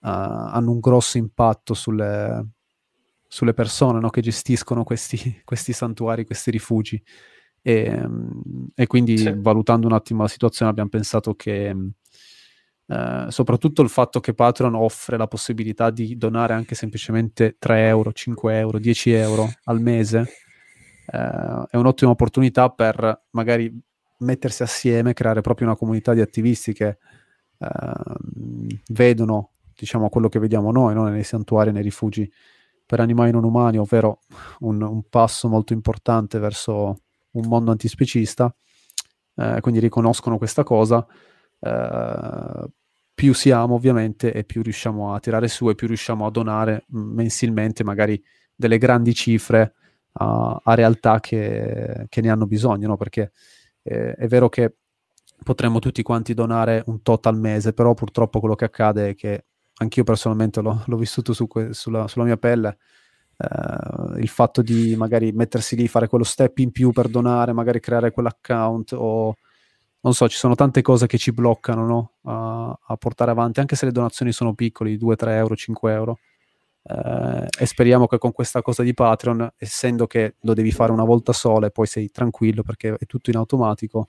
uh, 0.00 0.08
hanno 0.08 0.72
un 0.72 0.80
grosso 0.80 1.18
impatto 1.18 1.72
sulle, 1.72 2.46
sulle 3.28 3.54
persone 3.54 4.00
no, 4.00 4.10
che 4.10 4.22
gestiscono 4.22 4.82
questi, 4.82 5.40
questi, 5.46 5.72
santuari, 5.72 6.26
questi 6.26 6.50
rifugi. 6.50 7.00
E, 7.62 8.08
e 8.74 8.86
quindi 8.86 9.18
sì. 9.18 9.34
valutando 9.36 9.86
un 9.86 9.92
attimo 9.92 10.22
la 10.22 10.28
situazione 10.28 10.70
abbiamo 10.70 10.90
pensato 10.90 11.34
che 11.34 11.74
Uh, 12.88 13.28
soprattutto 13.28 13.82
il 13.82 13.90
fatto 13.90 14.18
che 14.18 14.32
Patreon 14.32 14.74
offre 14.74 15.18
la 15.18 15.26
possibilità 15.26 15.90
di 15.90 16.16
donare 16.16 16.54
anche 16.54 16.74
semplicemente 16.74 17.56
3 17.58 17.86
euro, 17.86 18.12
5 18.12 18.58
euro, 18.58 18.78
10 18.78 19.10
euro 19.10 19.46
al 19.64 19.78
mese, 19.82 20.24
uh, 21.12 21.66
è 21.68 21.76
un'ottima 21.76 22.12
opportunità 22.12 22.70
per 22.70 23.24
magari 23.32 23.70
mettersi 24.20 24.62
assieme, 24.62 25.12
creare 25.12 25.42
proprio 25.42 25.66
una 25.66 25.76
comunità 25.76 26.14
di 26.14 26.22
attivisti 26.22 26.72
che 26.72 26.96
uh, 27.58 27.66
vedono, 28.88 29.50
diciamo, 29.76 30.08
quello 30.08 30.30
che 30.30 30.38
vediamo 30.38 30.72
noi, 30.72 30.94
no? 30.94 31.06
nei 31.08 31.24
santuari, 31.24 31.72
nei 31.72 31.82
rifugi 31.82 32.32
per 32.86 33.00
animali 33.00 33.32
non 33.32 33.44
umani, 33.44 33.76
ovvero 33.76 34.20
un, 34.60 34.80
un 34.80 35.02
passo 35.10 35.46
molto 35.48 35.74
importante 35.74 36.38
verso 36.38 37.02
un 37.32 37.46
mondo 37.46 37.70
antispecista, 37.70 38.54
eh, 39.36 39.58
quindi 39.60 39.80
riconoscono 39.80 40.38
questa 40.38 40.62
cosa. 40.62 41.06
Uh, 41.60 42.70
più 43.18 43.34
siamo 43.34 43.74
ovviamente 43.74 44.32
e 44.32 44.44
più 44.44 44.62
riusciamo 44.62 45.12
a 45.12 45.18
tirare 45.18 45.48
su 45.48 45.68
e 45.68 45.74
più 45.74 45.88
riusciamo 45.88 46.24
a 46.24 46.30
donare 46.30 46.84
mensilmente 46.90 47.82
magari 47.82 48.22
delle 48.54 48.78
grandi 48.78 49.12
cifre 49.12 49.74
a, 50.12 50.60
a 50.62 50.74
realtà 50.74 51.18
che, 51.18 52.06
che, 52.08 52.20
ne 52.20 52.30
hanno 52.30 52.46
bisogno, 52.46 52.86
no? 52.86 52.96
perché 52.96 53.32
eh, 53.82 54.14
è 54.14 54.28
vero 54.28 54.48
che 54.48 54.76
potremmo 55.42 55.80
tutti 55.80 56.02
quanti 56.02 56.32
donare 56.32 56.82
un 56.86 57.02
tot 57.02 57.26
al 57.26 57.38
mese, 57.38 57.72
però 57.72 57.94
purtroppo 57.94 58.38
quello 58.38 58.54
che 58.54 58.66
accade 58.66 59.10
è 59.10 59.14
che 59.16 59.46
anch'io 59.78 60.04
personalmente 60.04 60.60
l'ho, 60.60 60.82
l'ho 60.86 60.96
vissuto 60.96 61.32
su 61.32 61.46
que- 61.46 61.72
sulla, 61.72 62.06
sulla, 62.08 62.24
mia 62.24 62.36
pelle, 62.36 62.78
eh, 63.38 64.20
il 64.20 64.28
fatto 64.28 64.62
di 64.62 64.96
magari 64.96 65.32
mettersi 65.32 65.76
lì, 65.76 65.86
fare 65.88 66.08
quello 66.08 66.24
step 66.24 66.58
in 66.58 66.72
più 66.72 66.90
per 66.90 67.08
donare, 67.08 67.52
magari 67.52 67.80
creare 67.80 68.10
quell'account 68.10 68.92
o 68.94 69.36
non 70.00 70.14
so, 70.14 70.28
ci 70.28 70.36
sono 70.36 70.54
tante 70.54 70.80
cose 70.80 71.06
che 71.06 71.18
ci 71.18 71.32
bloccano 71.32 71.86
no? 71.86 72.12
a, 72.22 72.78
a, 72.86 72.96
portare 72.96 73.30
avanti, 73.30 73.60
anche 73.60 73.76
se 73.76 73.84
le 73.86 73.92
donazioni 73.92 74.32
sono 74.32 74.54
piccole, 74.54 74.96
2, 74.96 75.16
3 75.16 75.36
euro, 75.36 75.56
5 75.56 75.92
euro. 75.92 76.18
Eh, 76.82 77.46
e 77.60 77.66
speriamo 77.66 78.06
che 78.06 78.18
con 78.18 78.32
questa 78.32 78.62
cosa 78.62 78.82
di 78.82 78.94
Patreon, 78.94 79.54
essendo 79.56 80.06
che 80.06 80.36
lo 80.40 80.54
devi 80.54 80.70
fare 80.70 80.92
una 80.92 81.04
volta 81.04 81.32
sola 81.32 81.66
e 81.66 81.70
poi 81.70 81.86
sei 81.86 82.10
tranquillo 82.10 82.62
perché 82.62 82.94
è 82.98 83.06
tutto 83.06 83.30
in 83.30 83.36
automatico, 83.36 84.08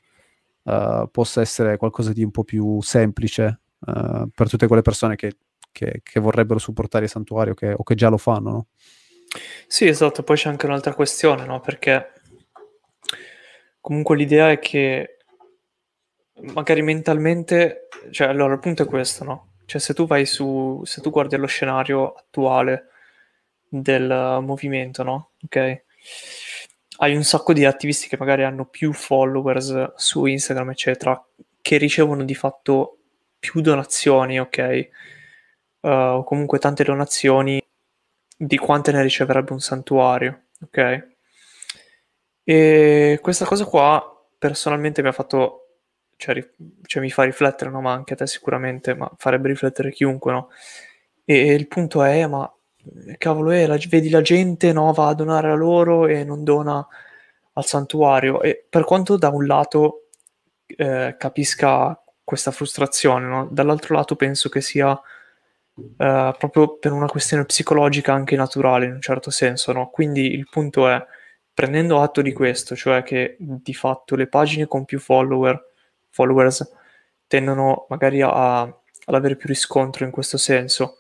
eh, 0.63 1.07
possa 1.11 1.41
essere 1.41 1.77
qualcosa 1.77 2.13
di 2.13 2.23
un 2.23 2.31
po' 2.31 2.43
più 2.43 2.81
semplice 2.81 3.61
eh, 3.85 4.27
per 4.33 4.49
tutte 4.49 4.67
quelle 4.67 4.83
persone 4.83 5.15
che, 5.15 5.37
che, 5.71 6.01
che 6.03 6.19
vorrebbero 6.19 6.59
supportare 6.59 7.05
il 7.05 7.09
santuario 7.11 7.53
che, 7.55 7.73
o 7.73 7.83
che 7.83 7.95
già 7.95 8.09
lo 8.09 8.17
fanno. 8.17 8.51
No? 8.51 8.67
Sì, 9.67 9.87
esatto, 9.87 10.23
poi 10.23 10.35
c'è 10.35 10.49
anche 10.49 10.65
un'altra 10.65 10.93
questione, 10.93 11.45
no? 11.45 11.59
perché 11.59 12.13
comunque 13.79 14.15
l'idea 14.15 14.51
è 14.51 14.59
che 14.59 15.17
magari 16.41 16.81
mentalmente, 16.81 17.87
cioè 18.11 18.27
allora 18.27 18.53
il 18.53 18.59
punto 18.59 18.83
è 18.83 18.85
questo, 18.85 19.23
no? 19.23 19.47
Cioè 19.65 19.79
se 19.79 19.93
tu 19.93 20.07
vai 20.07 20.25
su, 20.25 20.81
se 20.85 21.01
tu 21.01 21.11
guardi 21.11 21.35
lo 21.37 21.45
scenario 21.45 22.13
attuale 22.13 22.87
del 23.67 24.39
movimento, 24.41 25.03
no? 25.03 25.31
Ok? 25.43 25.83
Hai 26.97 27.15
un 27.15 27.23
sacco 27.23 27.53
di 27.53 27.65
attivisti 27.65 28.07
che 28.07 28.17
magari 28.17 28.43
hanno 28.43 28.65
più 28.65 28.93
followers 28.93 29.93
su 29.95 30.25
Instagram, 30.25 30.71
eccetera, 30.71 31.23
che 31.61 31.77
ricevono 31.77 32.23
di 32.23 32.35
fatto 32.35 32.97
più 33.37 33.61
donazioni, 33.61 34.39
ok? 34.39 34.89
Uh, 35.81 36.23
comunque 36.25 36.59
tante 36.59 36.83
donazioni 36.83 37.61
di 38.41 38.57
quante 38.57 38.93
ne 38.93 39.01
riceverebbe 39.01 39.51
un 39.51 39.59
santuario, 39.59 40.43
ok? 40.63 41.07
E 42.43 43.19
questa 43.21 43.43
cosa 43.43 43.65
qua 43.65 44.01
personalmente 44.37 45.01
mi 45.01 45.09
ha 45.09 45.11
fatto 45.11 45.65
cioè, 46.15 46.49
cioè, 46.83 47.01
mi 47.01 47.09
fa 47.09 47.23
riflettere, 47.23 47.69
no? 47.69 47.81
ma 47.81 47.93
anche 47.93 48.13
a 48.13 48.15
te 48.15 48.27
sicuramente, 48.27 48.93
ma 48.95 49.09
farebbe 49.17 49.49
riflettere 49.49 49.91
chiunque, 49.91 50.31
no? 50.31 50.49
E, 51.25 51.49
e 51.49 51.53
il 51.53 51.67
punto 51.67 52.03
è, 52.03 52.25
ma 52.27 52.51
cavolo 53.17 53.51
è, 53.51 53.65
la, 53.65 53.77
vedi 53.87 54.09
la 54.09 54.21
gente, 54.21 54.73
no, 54.73 54.91
va 54.93 55.07
a 55.09 55.13
donare 55.13 55.49
a 55.49 55.55
loro 55.55 56.07
e 56.07 56.23
non 56.23 56.43
dona 56.43 56.85
al 57.53 57.65
santuario. 57.65 58.41
E 58.41 58.65
per 58.69 58.83
quanto 58.85 59.17
da 59.17 59.29
un 59.29 59.45
lato 59.45 60.07
eh, 60.65 61.15
capisca 61.17 62.01
questa 62.23 62.51
frustrazione, 62.51 63.25
no? 63.25 63.47
dall'altro 63.51 63.95
lato 63.95 64.15
penso 64.15 64.49
che 64.49 64.61
sia 64.61 64.99
uh, 65.97 66.35
proprio 66.37 66.77
per 66.77 66.91
una 66.91 67.07
questione 67.07 67.45
psicologica 67.45 68.13
anche 68.13 68.35
naturale 68.35 68.85
in 68.85 68.93
un 68.93 69.01
certo 69.01 69.31
senso, 69.31 69.71
no? 69.71 69.89
Quindi 69.89 70.33
il 70.33 70.47
punto 70.49 70.87
è, 70.87 71.03
prendendo 71.53 72.01
atto 72.01 72.21
di 72.21 72.31
questo, 72.33 72.75
cioè 72.75 73.03
che 73.03 73.35
di 73.39 73.73
fatto 73.73 74.15
le 74.15 74.27
pagine 74.27 74.65
con 74.67 74.85
più 74.85 74.99
follower, 74.99 75.61
followers 76.09 76.71
tendono 77.27 77.85
magari 77.89 78.21
a, 78.21 78.61
ad 78.61 79.15
avere 79.15 79.35
più 79.35 79.47
riscontro 79.47 80.05
in 80.05 80.11
questo 80.11 80.37
senso, 80.37 80.99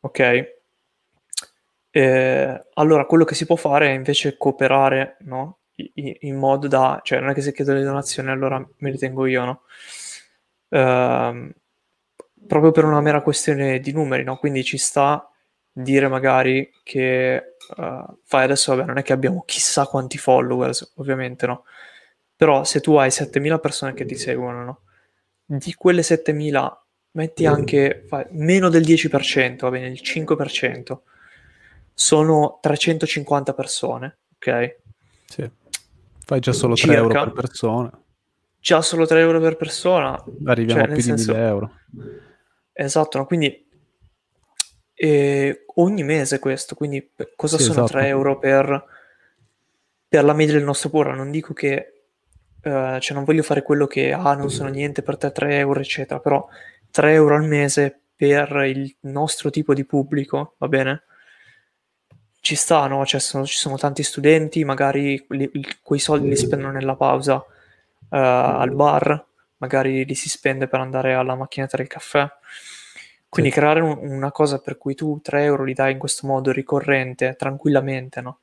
ok? 0.00 0.56
Eh, 1.90 2.64
allora 2.74 3.06
quello 3.06 3.24
che 3.24 3.34
si 3.34 3.46
può 3.46 3.56
fare 3.56 3.88
è 3.88 3.92
invece 3.92 4.36
cooperare, 4.36 5.16
no? 5.20 5.58
In 5.94 6.36
modo 6.36 6.68
da, 6.68 7.00
cioè 7.02 7.20
non 7.20 7.30
è 7.30 7.34
che 7.34 7.40
se 7.40 7.52
chiedo 7.52 7.72
le 7.72 7.82
donazioni 7.82 8.30
allora 8.30 8.58
me 8.58 8.90
le 8.90 8.98
tengo 8.98 9.26
io, 9.26 9.44
no? 9.44 9.62
Uh, 10.68 11.50
proprio 12.46 12.70
per 12.70 12.84
una 12.84 13.00
mera 13.00 13.22
questione 13.22 13.80
di 13.80 13.92
numeri, 13.92 14.24
no? 14.24 14.36
Quindi 14.36 14.64
ci 14.64 14.78
sta 14.78 15.30
dire 15.70 16.08
magari 16.08 16.70
che 16.82 17.56
uh, 17.76 18.18
fai 18.24 18.44
adesso, 18.44 18.74
vabbè, 18.74 18.86
non 18.86 18.98
è 18.98 19.02
che 19.02 19.12
abbiamo 19.12 19.42
chissà 19.46 19.86
quanti 19.86 20.18
followers, 20.18 20.94
ovviamente, 20.96 21.46
no? 21.46 21.64
Però 22.36 22.64
se 22.64 22.80
tu 22.80 22.94
hai 22.94 23.10
7000 23.10 23.58
persone 23.58 23.94
che 23.94 24.04
ti 24.04 24.14
seguono, 24.14 24.64
no? 24.64 24.80
Di 25.44 25.74
quelle 25.74 26.02
7000 26.02 26.84
metti 27.12 27.46
anche 27.46 28.04
fai, 28.06 28.26
meno 28.30 28.68
del 28.68 28.82
10%, 28.82 29.56
va 29.58 29.70
bene, 29.70 29.88
il 29.88 30.00
5%, 30.02 30.98
sono 31.94 32.58
350 32.60 33.54
persone, 33.54 34.18
ok? 34.36 34.76
Sì. 35.26 35.50
Fai 36.24 36.40
già 36.40 36.52
solo 36.52 36.74
3 36.74 36.84
Circa. 36.84 36.98
euro 36.98 37.24
per 37.24 37.32
persona. 37.32 38.02
Già 38.60 38.82
solo 38.82 39.06
3 39.06 39.20
euro 39.20 39.40
per 39.40 39.56
persona. 39.56 40.22
Arriviamo 40.44 40.80
cioè, 40.82 40.90
a 40.90 40.92
più 40.92 41.02
senso... 41.02 41.32
di 41.32 41.38
1000 41.38 41.48
euro. 41.48 41.72
Esatto, 42.80 43.18
no? 43.18 43.26
quindi 43.26 43.66
eh, 44.94 45.64
ogni 45.74 46.04
mese 46.04 46.38
questo, 46.38 46.76
quindi 46.76 47.10
cosa 47.34 47.56
sì, 47.56 47.64
sono 47.64 47.84
esatto. 47.84 47.98
3 47.98 48.06
euro 48.06 48.38
per, 48.38 48.84
per, 50.06 50.22
la 50.22 50.32
media 50.32 50.54
del 50.54 50.62
nostro 50.62 50.88
puro? 50.88 51.12
Non 51.12 51.32
dico 51.32 51.52
che, 51.54 52.04
uh, 52.62 52.98
cioè 53.00 53.14
non 53.14 53.24
voglio 53.24 53.42
fare 53.42 53.62
quello 53.62 53.88
che, 53.88 54.12
ah, 54.12 54.34
non 54.34 54.48
sono 54.48 54.68
niente 54.68 55.02
per 55.02 55.16
te 55.16 55.32
3 55.32 55.58
euro, 55.58 55.80
eccetera, 55.80 56.20
però 56.20 56.46
3 56.92 57.12
euro 57.14 57.34
al 57.34 57.48
mese 57.48 57.98
per 58.14 58.62
il 58.68 58.94
nostro 59.00 59.50
tipo 59.50 59.74
di 59.74 59.84
pubblico, 59.84 60.54
va 60.58 60.68
bene? 60.68 61.02
Ci 62.38 62.54
sta, 62.54 62.86
no? 62.86 63.04
Cioè, 63.04 63.18
sono, 63.18 63.44
ci 63.44 63.58
sono 63.58 63.76
tanti 63.76 64.04
studenti, 64.04 64.62
magari 64.62 65.26
li, 65.30 65.50
quei 65.82 65.98
soldi 65.98 66.28
li 66.28 66.36
spendono 66.36 66.70
nella 66.70 66.94
pausa 66.94 67.34
uh, 67.34 67.44
al 68.08 68.70
bar, 68.72 69.26
magari 69.58 70.04
li 70.04 70.14
si 70.14 70.28
spende 70.28 70.66
per 70.66 70.80
andare 70.80 71.14
alla 71.14 71.34
macchinetta 71.34 71.76
del 71.76 71.86
caffè. 71.86 72.28
Quindi 73.28 73.50
sì. 73.50 73.58
creare 73.58 73.80
un, 73.80 73.98
una 74.00 74.32
cosa 74.32 74.58
per 74.58 74.78
cui 74.78 74.94
tu 74.94 75.20
3 75.20 75.44
euro 75.44 75.64
li 75.64 75.74
dai 75.74 75.92
in 75.92 75.98
questo 75.98 76.26
modo 76.26 76.50
ricorrente, 76.50 77.36
tranquillamente, 77.36 78.20
no? 78.20 78.40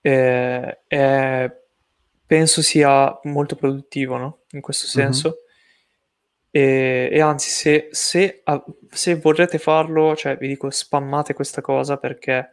Eh, 0.00 0.80
eh, 0.86 1.56
penso 2.26 2.62
sia 2.62 3.18
molto 3.24 3.56
produttivo, 3.56 4.16
no? 4.18 4.40
In 4.50 4.60
questo 4.60 4.86
senso. 4.86 5.28
Mm-hmm. 5.28 5.42
E, 6.50 7.08
e, 7.10 7.20
anzi, 7.20 7.50
se, 7.50 7.88
se, 7.90 8.42
se, 8.90 9.14
vorrete 9.16 9.58
farlo, 9.58 10.14
cioè 10.14 10.36
vi 10.36 10.46
dico 10.46 10.70
spammate 10.70 11.34
questa 11.34 11.60
cosa 11.60 11.96
perché 11.96 12.50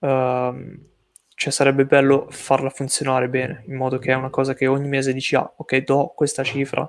uh, 0.00 0.54
cioè 1.34 1.52
sarebbe 1.52 1.84
bello 1.84 2.26
farla 2.30 2.70
funzionare 2.70 3.28
bene, 3.28 3.64
in 3.66 3.76
modo 3.76 3.98
che 3.98 4.12
è 4.12 4.14
una 4.14 4.30
cosa 4.30 4.54
che 4.54 4.66
ogni 4.66 4.88
mese 4.88 5.12
dici, 5.12 5.34
ah, 5.34 5.52
ok, 5.56 5.76
do 5.78 6.12
questa 6.14 6.44
cifra, 6.44 6.88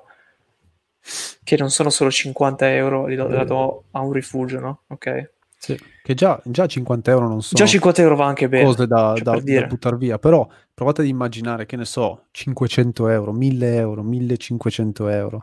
che 1.42 1.56
non 1.56 1.70
sono 1.70 1.90
solo 1.90 2.10
50 2.10 2.74
euro, 2.74 3.06
li 3.06 3.16
do, 3.16 3.28
la 3.28 3.44
do 3.44 3.84
a 3.90 4.00
un 4.00 4.12
rifugio, 4.12 4.60
no? 4.60 4.82
Ok. 4.88 5.30
Sì, 5.58 5.76
che 6.02 6.14
già, 6.14 6.40
già 6.44 6.66
50 6.66 7.10
euro 7.10 7.28
non 7.28 7.42
sono... 7.42 7.58
Già 7.58 7.66
50 7.66 8.02
euro 8.02 8.14
va 8.14 8.26
anche 8.26 8.48
bene. 8.48 8.64
Cose 8.64 8.86
da, 8.86 9.14
cioè, 9.16 9.24
da, 9.24 9.40
da 9.40 9.66
buttare 9.66 9.96
via, 9.96 10.18
però 10.18 10.46
provate 10.72 11.00
ad 11.00 11.08
immaginare, 11.08 11.66
che 11.66 11.76
ne 11.76 11.84
so, 11.84 12.26
500 12.30 13.08
euro, 13.08 13.32
1000 13.32 13.74
euro, 13.76 14.02
1500 14.02 15.08
euro. 15.08 15.40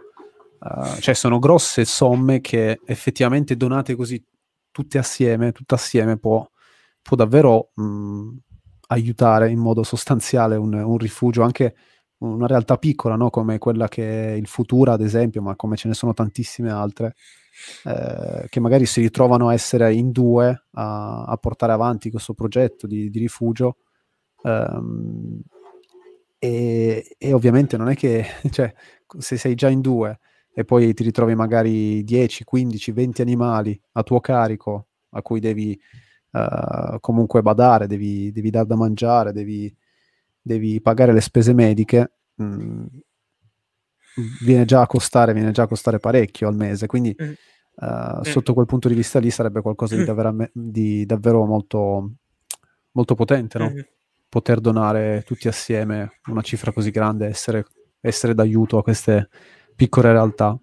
Uh, 0.59 0.97
cioè 0.99 1.13
sono 1.13 1.39
grosse 1.39 1.83
somme 1.83 2.39
che 2.39 2.79
effettivamente 2.85 3.57
donate 3.57 3.95
così 3.95 4.23
tutte 4.71 4.97
assieme, 4.97 5.51
tutte 5.51 5.75
assieme 5.75 6.17
può, 6.17 6.49
può 7.01 7.17
davvero 7.17 7.71
mh, 7.73 8.29
aiutare 8.93 9.49
in 9.49 9.59
modo 9.59 9.83
sostanziale 9.83 10.55
un, 10.55 10.73
un 10.73 10.97
rifugio, 10.97 11.41
anche 11.41 11.75
una 12.19 12.47
realtà 12.47 12.77
piccola, 12.77 13.15
no? 13.15 13.29
come 13.29 13.57
quella 13.57 13.87
che 13.87 14.29
è 14.29 14.31
il 14.31 14.47
Futura, 14.47 14.93
ad 14.93 15.01
esempio, 15.01 15.41
ma 15.41 15.55
come 15.55 15.75
ce 15.75 15.87
ne 15.87 15.93
sono 15.93 16.13
tantissime 16.13 16.71
altre, 16.71 17.15
eh, 17.83 18.47
che 18.49 18.59
magari 18.59 18.85
si 18.85 19.01
ritrovano 19.01 19.49
a 19.49 19.53
essere 19.53 19.93
in 19.93 20.11
due 20.11 20.65
a, 20.71 21.23
a 21.25 21.37
portare 21.37 21.73
avanti 21.73 22.09
questo 22.09 22.33
progetto 22.33 22.87
di, 22.87 23.09
di 23.09 23.19
rifugio. 23.19 23.77
Um, 24.43 25.41
e, 26.37 27.15
e, 27.17 27.33
ovviamente 27.33 27.77
non 27.77 27.89
è 27.89 27.95
che 27.95 28.25
cioè, 28.51 28.73
se 29.17 29.37
sei 29.37 29.55
già 29.55 29.69
in 29.69 29.79
due 29.79 30.19
e 30.53 30.65
poi 30.65 30.93
ti 30.93 31.03
ritrovi 31.03 31.35
magari 31.35 32.03
10, 32.03 32.43
15, 32.43 32.91
20 32.91 33.21
animali 33.21 33.79
a 33.93 34.03
tuo 34.03 34.19
carico 34.19 34.87
a 35.11 35.21
cui 35.21 35.39
devi 35.39 35.79
uh, 36.33 36.99
comunque 36.99 37.41
badare, 37.41 37.87
devi, 37.87 38.31
devi 38.31 38.49
dar 38.49 38.65
da 38.65 38.75
mangiare, 38.75 39.31
devi, 39.31 39.73
devi 40.41 40.81
pagare 40.81 41.13
le 41.13 41.21
spese 41.21 41.53
mediche, 41.53 42.11
mh, 42.35 42.45
mm, 42.45 42.85
viene, 44.41 44.65
già 44.65 44.81
a 44.81 44.87
costare, 44.87 45.33
viene 45.33 45.51
già 45.51 45.63
a 45.63 45.67
costare 45.67 45.99
parecchio 45.99 46.47
al 46.47 46.55
mese. 46.55 46.87
Quindi 46.87 47.15
uh, 47.17 48.23
sotto 48.23 48.53
quel 48.53 48.65
punto 48.65 48.87
di 48.87 48.95
vista 48.95 49.19
lì 49.19 49.29
sarebbe 49.29 49.61
qualcosa 49.61 49.95
di, 49.95 50.03
davvero, 50.03 50.49
di 50.51 51.05
davvero, 51.05 51.45
molto, 51.45 52.11
molto 52.91 53.15
potente, 53.15 53.57
no? 53.57 53.69
Mm. 53.69 53.79
Poter 54.29 54.59
donare 54.59 55.21
tutti 55.25 55.47
assieme 55.47 56.19
una 56.25 56.41
cifra 56.41 56.71
così 56.71 56.89
grande, 56.89 57.27
essere, 57.27 57.65
essere 58.01 58.33
d'aiuto 58.33 58.79
a 58.79 58.83
queste 58.83 59.29
piccole 59.75 60.11
realtà 60.11 60.57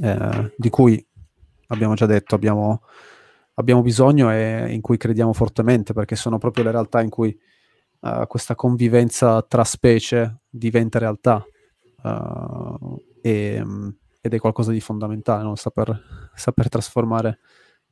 eh, 0.00 0.54
di 0.56 0.70
cui 0.70 1.04
abbiamo 1.68 1.94
già 1.94 2.06
detto, 2.06 2.36
abbiamo 2.36 2.82
abbiamo 3.58 3.82
bisogno 3.82 4.32
e 4.32 4.72
in 4.72 4.80
cui 4.80 4.96
crediamo 4.96 5.32
fortemente, 5.32 5.92
perché 5.92 6.16
sono 6.16 6.38
proprio 6.38 6.64
le 6.64 6.70
realtà 6.70 7.02
in 7.02 7.10
cui 7.10 7.36
uh, 8.00 8.26
questa 8.26 8.54
convivenza 8.54 9.42
tra 9.42 9.64
specie 9.64 10.42
diventa 10.48 10.98
realtà 10.98 11.44
uh, 12.02 13.04
e, 13.20 13.64
ed 14.20 14.34
è 14.34 14.38
qualcosa 14.38 14.70
di 14.70 14.80
fondamentale, 14.80 15.42
no? 15.42 15.56
saper, 15.56 16.30
saper, 16.34 16.68
trasformare 16.68 17.40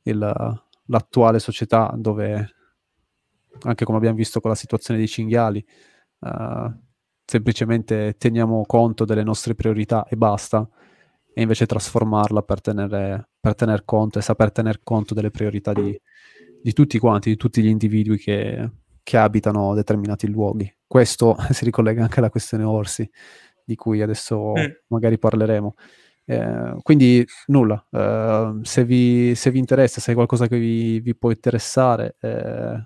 il, 0.03 0.61
l'attuale 0.85 1.39
società 1.39 1.93
dove, 1.97 2.55
anche 3.63 3.85
come 3.85 3.97
abbiamo 3.97 4.15
visto 4.15 4.39
con 4.39 4.49
la 4.49 4.55
situazione 4.55 4.99
dei 4.99 5.09
cinghiali, 5.09 5.65
uh, 6.19 6.71
semplicemente 7.25 8.15
teniamo 8.17 8.63
conto 8.65 9.03
delle 9.03 9.23
nostre 9.23 9.53
priorità 9.53 10.05
e 10.07 10.15
basta, 10.15 10.67
e 11.33 11.41
invece 11.41 11.65
trasformarla 11.65 12.41
per 12.41 12.61
tenere 12.61 13.29
per 13.47 13.55
tener 13.55 13.85
conto 13.85 14.19
e 14.19 14.21
saper 14.21 14.51
tener 14.51 14.81
conto 14.83 15.13
delle 15.13 15.31
priorità 15.31 15.71
di, 15.71 15.97
di 16.61 16.73
tutti 16.73 16.99
quanti, 16.99 17.29
di 17.29 17.37
tutti 17.37 17.61
gli 17.61 17.67
individui 17.67 18.17
che, 18.17 18.69
che, 19.01 19.17
abitano 19.17 19.73
determinati 19.73 20.27
luoghi. 20.27 20.71
Questo 20.85 21.37
si 21.51 21.63
ricollega 21.63 22.03
anche 22.03 22.19
alla 22.19 22.29
questione 22.29 22.63
orsi, 22.63 23.09
di 23.63 23.75
cui 23.75 24.01
adesso 24.01 24.51
mm. 24.51 24.71
magari 24.87 25.17
parleremo. 25.17 25.75
Eh, 26.25 26.75
quindi 26.81 27.25
nulla, 27.47 27.85
eh, 27.89 28.59
se, 28.63 28.83
vi, 28.83 29.33
se, 29.33 29.49
vi, 29.49 29.59
interessa, 29.59 30.01
se 30.01 30.11
è 30.11 30.15
qualcosa 30.15 30.47
che 30.47 30.59
vi, 30.59 30.99
vi 30.99 31.15
può 31.15 31.31
interessare, 31.31 32.17
eh, 32.19 32.85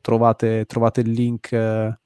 trovate, 0.00 0.64
trovate, 0.66 1.02
il 1.02 1.10
link 1.10 1.52
eh, 1.52 1.96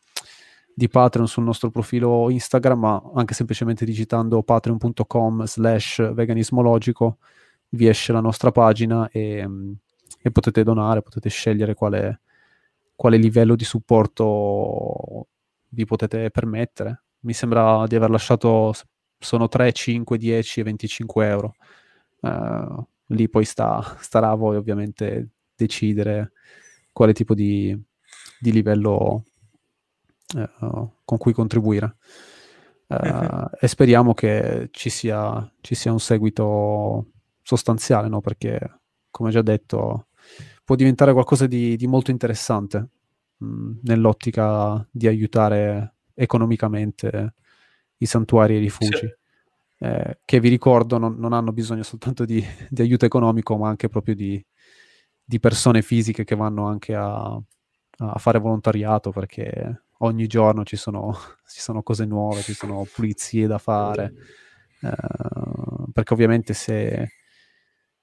di 0.74 0.88
Patreon 0.88 1.26
sul 1.26 1.44
nostro 1.44 1.70
profilo 1.70 2.28
Instagram, 2.28 2.78
ma 2.78 3.02
anche 3.14 3.32
semplicemente 3.32 3.87
digitando 3.87 4.42
patreon.com 4.42 5.44
slash 5.46 6.12
veganismologico 6.12 7.16
vi 7.70 7.88
esce 7.88 8.12
la 8.12 8.20
nostra 8.20 8.50
pagina 8.50 9.09
e, 9.09 9.48
e 10.22 10.31
potete 10.31 10.62
donare, 10.62 11.02
potete 11.02 11.29
scegliere 11.29 11.74
quale, 11.74 12.20
quale, 12.94 13.16
livello 13.16 13.57
di 13.57 13.64
supporto 13.64 15.29
vi 15.68 15.85
potete 15.85 16.31
permettere. 16.31 17.05
Mi 17.20 17.33
sembra 17.33 17.87
di 17.87 17.96
aver 17.96 18.11
lasciato, 18.11 18.72
sono 19.18 19.48
3, 19.48 19.72
5, 19.72 20.18
10 20.18 20.61
e 20.61 20.62
25 20.62 21.29
euro. 21.29 21.55
Uh, 22.20 22.87
lì 23.09 23.29
poi 23.29 23.44
sta, 23.44 23.96
starà 24.00 24.31
a 24.31 24.35
voi 24.35 24.57
ovviamente 24.57 25.31
decidere 25.55 26.33
quale 26.92 27.12
tipo 27.12 27.35
di, 27.35 27.76
di 28.40 28.52
livello 28.52 29.24
uh, 30.35 30.90
con 31.05 31.18
cui 31.18 31.33
contribuire. 31.33 31.96
Uh, 32.88 33.48
e 33.61 33.66
speriamo 33.66 34.14
che 34.14 34.68
ci 34.70 34.90
sia, 34.90 35.52
ci 35.61 35.74
sia 35.74 35.90
un 35.90 35.98
seguito 35.98 37.07
sostanziale, 37.46 38.09
no? 38.09 38.20
perché 38.20 38.59
come 39.09 39.30
già 39.30 39.40
detto 39.40 40.09
può 40.64 40.74
diventare 40.74 41.12
qualcosa 41.12 41.46
di, 41.46 41.76
di 41.76 41.87
molto 41.87 42.11
interessante 42.11 42.88
mh, 43.37 43.46
mm, 43.46 43.72
nell'ottica 43.82 44.85
di 44.90 45.06
aiutare 45.06 45.94
economicamente 46.12 47.35
i 47.98 48.06
santuari 48.06 48.54
e 48.54 48.56
i 48.59 48.62
rifugi. 48.62 48.96
Sì. 48.96 49.14
eh, 49.78 50.18
che 50.24 50.40
vi 50.40 50.48
ricordo 50.48 50.98
non, 50.98 51.16
non 51.18 51.32
hanno 51.32 51.52
bisogno 51.52 51.85
soltanto 51.85 52.24
di, 52.24 52.44
di, 52.68 52.82
aiuto 52.82 53.04
economico, 53.04 53.56
ma 53.56 53.68
anche 53.68 53.88
proprio 53.88 54.16
di, 54.16 54.44
di 55.24 55.38
persone 55.38 55.82
fisiche 55.82 56.24
che 56.24 56.35
vanno 56.35 56.66
anche 56.66 56.96
a, 56.96 57.26
a, 57.26 58.18
fare 58.18 58.40
volontariato 58.40 59.12
perché 59.12 59.85
ogni 59.98 60.26
giorno 60.26 60.64
ci 60.64 60.76
sono, 60.76 61.16
ci 61.46 61.61
sono 61.61 61.85
cose 61.85 62.06
nuove, 62.06 62.42
ci 62.42 62.54
sono 62.54 62.85
pulizie 62.92 63.46
da 63.46 63.59
fare, 63.59 64.12
eh, 64.80 65.92
perché 65.92 66.12
ovviamente 66.12 66.54
se 66.54 67.09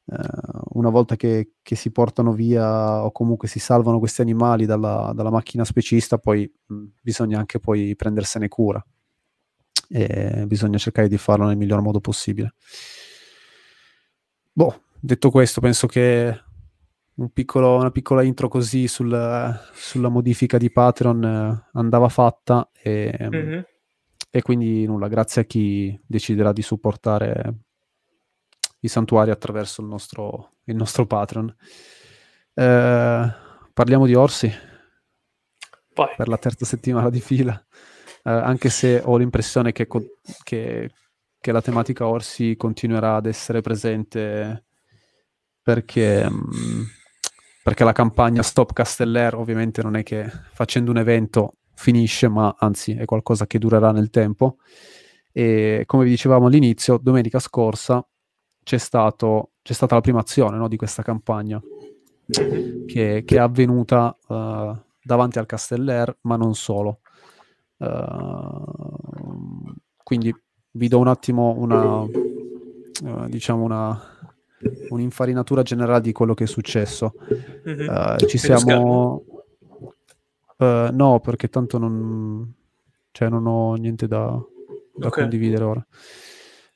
Uh, 0.06 0.78
una 0.80 0.90
volta 0.90 1.16
che, 1.16 1.54
che, 1.62 1.76
si 1.76 1.90
portano 1.90 2.34
via 2.34 3.06
o 3.06 3.12
comunque 3.14 3.48
si 3.48 3.60
salvano 3.60 4.00
questi 4.00 4.20
animali 4.20 4.66
dalla, 4.66 5.14
dalla 5.16 5.30
macchina 5.30 5.64
specista, 5.64 6.18
poi 6.18 6.52
mh, 6.66 6.84
bisogna 7.02 7.40
anche 7.40 7.60
poi 7.60 7.96
prendersene 7.96 8.50
cura 8.50 8.86
e 9.88 10.46
bisogna 10.48 10.78
cercare 10.78 11.08
di 11.08 11.18
farlo 11.18 11.46
nel 11.46 11.58
miglior 11.58 11.82
modo 11.82 12.00
possibile. 12.00 12.54
Boh, 14.52 14.84
detto 15.00 15.30
questo, 15.30 15.62
penso 15.62 15.88
che 15.88 16.42
un 17.16 17.30
piccolo, 17.32 17.76
una 17.76 17.92
piccola 17.92 18.24
intro 18.24 18.48
così 18.48 18.88
sul, 18.88 19.60
sulla 19.74 20.10
modifica 20.10 20.58
di 20.58 20.72
Patreon 20.72 21.24
eh, 21.24 21.70
andava 21.74 22.10
fatta 22.10 22.70
e, 22.74 23.16
mm-hmm. 23.22 23.60
e 24.30 24.42
quindi 24.42 24.86
nulla, 24.86 25.08
grazie 25.08 25.42
a 25.42 25.46
chi 25.46 26.00
deciderà 26.06 26.52
di 26.52 26.62
supportare 26.62 27.63
i 28.84 28.88
santuari 28.88 29.32
attraverso 29.32 29.82
il 29.82 29.88
nostro, 29.88 30.52
il 30.66 30.76
nostro 30.76 31.06
Patreon. 31.06 31.56
Eh, 32.54 33.34
parliamo 33.74 34.06
di 34.06 34.14
orsi. 34.14 34.52
Poi. 35.94 36.10
Per 36.18 36.28
la 36.28 36.38
terza 36.38 36.66
settimana 36.66 37.10
di 37.10 37.22
fila. 37.22 37.54
Eh, 38.24 38.30
anche 38.30 38.70
se 38.70 39.02
ho 39.04 39.18
l'impressione 39.18 39.72
che, 39.72 39.88
che, 40.44 40.92
che, 41.40 41.52
la 41.52 41.62
tematica 41.62 42.08
orsi 42.08 42.56
continuerà 42.58 43.16
ad 43.16 43.26
essere 43.26 43.62
presente 43.62 44.66
perché, 45.62 46.30
mh, 46.30 46.36
mm, 46.36 46.84
perché 47.64 47.84
la 47.86 47.92
campagna 47.94 48.42
Stop 48.42 48.74
Casteller 48.74 49.36
ovviamente 49.36 49.82
non 49.82 49.96
è 49.96 50.04
che 50.04 50.30
facendo 50.54 50.92
un 50.92 50.98
evento 50.98 51.56
finisce, 51.74 52.28
ma 52.28 52.54
anzi 52.60 52.94
è 52.96 53.06
qualcosa 53.06 53.48
che 53.48 53.60
durerà 53.60 53.92
nel 53.92 54.10
tempo. 54.10 54.58
E 55.32 55.84
come 55.86 56.04
vi 56.04 56.10
dicevamo 56.10 56.48
all'inizio, 56.48 56.98
domenica 56.98 57.40
scorsa 57.40 58.06
c'è, 58.64 58.78
stato, 58.78 59.52
c'è 59.62 59.74
stata 59.74 59.96
la 59.96 60.02
prima 60.02 60.20
azione 60.20 60.58
no, 60.58 60.68
di 60.68 60.78
questa 60.78 61.04
campagna 61.04 61.62
che, 62.26 63.24
che 63.26 63.36
è 63.36 63.40
avvenuta 63.40 64.18
uh, 64.28 64.76
davanti 65.02 65.40
al 65.40 65.46
Casteller, 65.46 66.18
ma 66.22 66.36
non 66.36 66.56
solo. 66.56 67.00
Uh, 67.78 69.74
quindi 70.04 70.34
vi 70.72 70.88
do 70.88 71.00
un 71.00 71.08
attimo 71.08 71.54
una, 71.58 72.02
uh, 72.02 73.28
diciamo 73.28 73.64
una, 73.64 74.02
un'infarinatura 74.90 75.62
generale 75.64 76.02
di 76.02 76.12
quello 76.12 76.34
che 76.34 76.46
è 76.46 76.48
successo. 76.48 77.14
Mm-hmm. 77.68 78.18
ci 78.28 78.38
siamo... 78.38 79.26
no, 80.58 81.20
perché 81.20 81.50
tanto 81.50 81.78
non, 81.78 82.54
cioè, 83.12 83.28
non 83.28 83.46
ho 83.46 83.74
niente 83.74 84.08
da, 84.08 84.42
da 84.96 85.08
okay. 85.08 85.22
condividere 85.24 85.64
ora. 85.64 85.86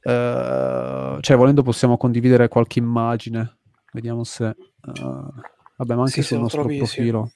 Uh, 0.08 1.20
cioè, 1.20 1.36
volendo 1.36 1.64
possiamo 1.64 1.98
condividere 1.98 2.48
qualche 2.48 2.80
immagine. 2.80 3.58
Vediamo 3.92 4.24
se... 4.24 4.56
Uh, 4.82 5.34
vabbè, 5.76 5.96
ma 5.96 6.04
anche 6.04 6.22
sì, 6.22 6.24
sul 6.24 6.40
nostro 6.40 6.62
trovi, 6.62 6.78
profilo. 6.78 7.26
Sì. 7.26 7.36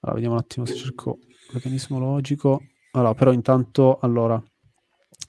Allora, 0.00 0.14
vediamo 0.14 0.34
un 0.34 0.40
attimo 0.40 0.66
se 0.66 0.74
cerco 0.74 1.18
l'organismo 1.52 2.00
logico. 2.00 2.62
Allora, 2.92 3.14
però 3.14 3.30
intanto, 3.30 3.98
allora, 4.00 4.42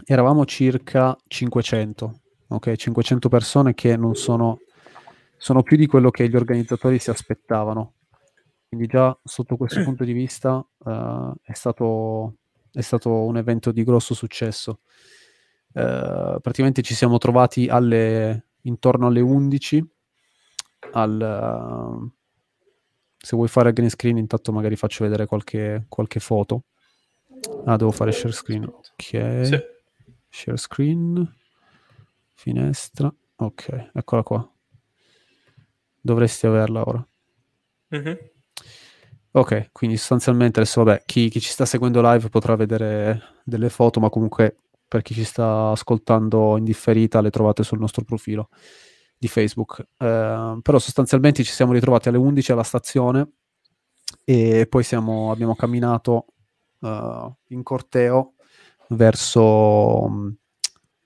eravamo 0.04 0.44
circa 0.46 1.16
500, 1.28 2.22
ok? 2.48 2.76
500 2.76 3.30
persone 3.30 3.74
che 3.76 3.96
non 3.96 4.16
sono... 4.16 4.58
Sono 5.38 5.62
più 5.64 5.76
di 5.76 5.88
quello 5.88 6.10
che 6.10 6.28
gli 6.30 6.36
organizzatori 6.36 6.98
si 6.98 7.12
aspettavano. 7.12 7.94
Quindi 8.68 8.88
già 8.88 9.16
sotto 9.24 9.56
questo 9.56 9.82
punto 9.86 10.04
di 10.04 10.14
vista 10.14 10.56
uh, 10.56 11.34
è, 11.44 11.54
stato, 11.54 12.38
è 12.72 12.82
stato 12.82 13.24
un 13.24 13.38
evento 13.38 13.72
di 13.72 13.84
grosso 13.84 14.16
successo. 14.16 14.80
Eh, 15.74 16.38
praticamente 16.42 16.82
ci 16.82 16.94
siamo 16.94 17.18
trovati 17.18 17.68
alle, 17.68 18.48
intorno 18.64 19.08
alle 19.08 19.22
11 19.22 19.90
al, 20.92 22.02
uh, 22.02 22.12
se 23.18 23.36
vuoi 23.38 23.48
fare 23.48 23.72
green 23.72 23.90
screen 23.90 24.18
intanto 24.18 24.52
magari 24.52 24.76
faccio 24.76 25.06
vedere 25.06 25.26
qualche, 25.26 25.86
qualche 25.88 26.20
foto 26.20 26.64
ah 27.66 27.78
devo 27.78 27.92
fare 27.92 28.12
share 28.12 28.34
screen 28.34 28.66
ok 28.66 28.86
sì. 28.98 29.60
share 30.28 30.58
screen 30.58 31.36
finestra 32.34 33.14
ok 33.36 33.92
eccola 33.94 34.24
qua 34.24 34.52
dovresti 36.02 36.48
averla 36.48 36.86
ora 36.86 37.08
mm-hmm. 37.96 38.16
ok 39.32 39.70
quindi 39.72 39.96
sostanzialmente 39.96 40.60
adesso 40.60 40.84
vabbè 40.84 41.04
chi, 41.06 41.30
chi 41.30 41.40
ci 41.40 41.50
sta 41.50 41.66
seguendo 41.66 42.02
live 42.02 42.28
potrà 42.28 42.56
vedere 42.58 43.40
delle 43.46 43.70
foto 43.70 44.02
ma 44.02 44.10
comunque 44.10 44.58
per 44.92 45.04
chi 45.04 45.14
ci 45.14 45.24
sta 45.24 45.70
ascoltando 45.70 46.58
in 46.58 46.66
differita, 46.66 47.22
le 47.22 47.30
trovate 47.30 47.64
sul 47.64 47.80
nostro 47.80 48.04
profilo 48.04 48.50
di 49.18 49.30
Facebook. 49.30 49.80
Eh, 49.80 50.60
però 50.62 50.80
sostanzialmente 50.80 51.46
ci 51.46 51.54
siamo 51.54 51.72
ritrovati 51.72 52.10
alle 52.10 52.18
11 52.18 52.52
alla 52.52 52.64
stazione 52.64 53.36
e 54.26 54.68
poi 54.68 54.84
siamo, 54.84 55.32
abbiamo 55.32 55.56
camminato 55.56 56.26
uh, 56.80 57.34
in 57.48 57.64
corteo 57.64 58.34
verso, 58.90 60.36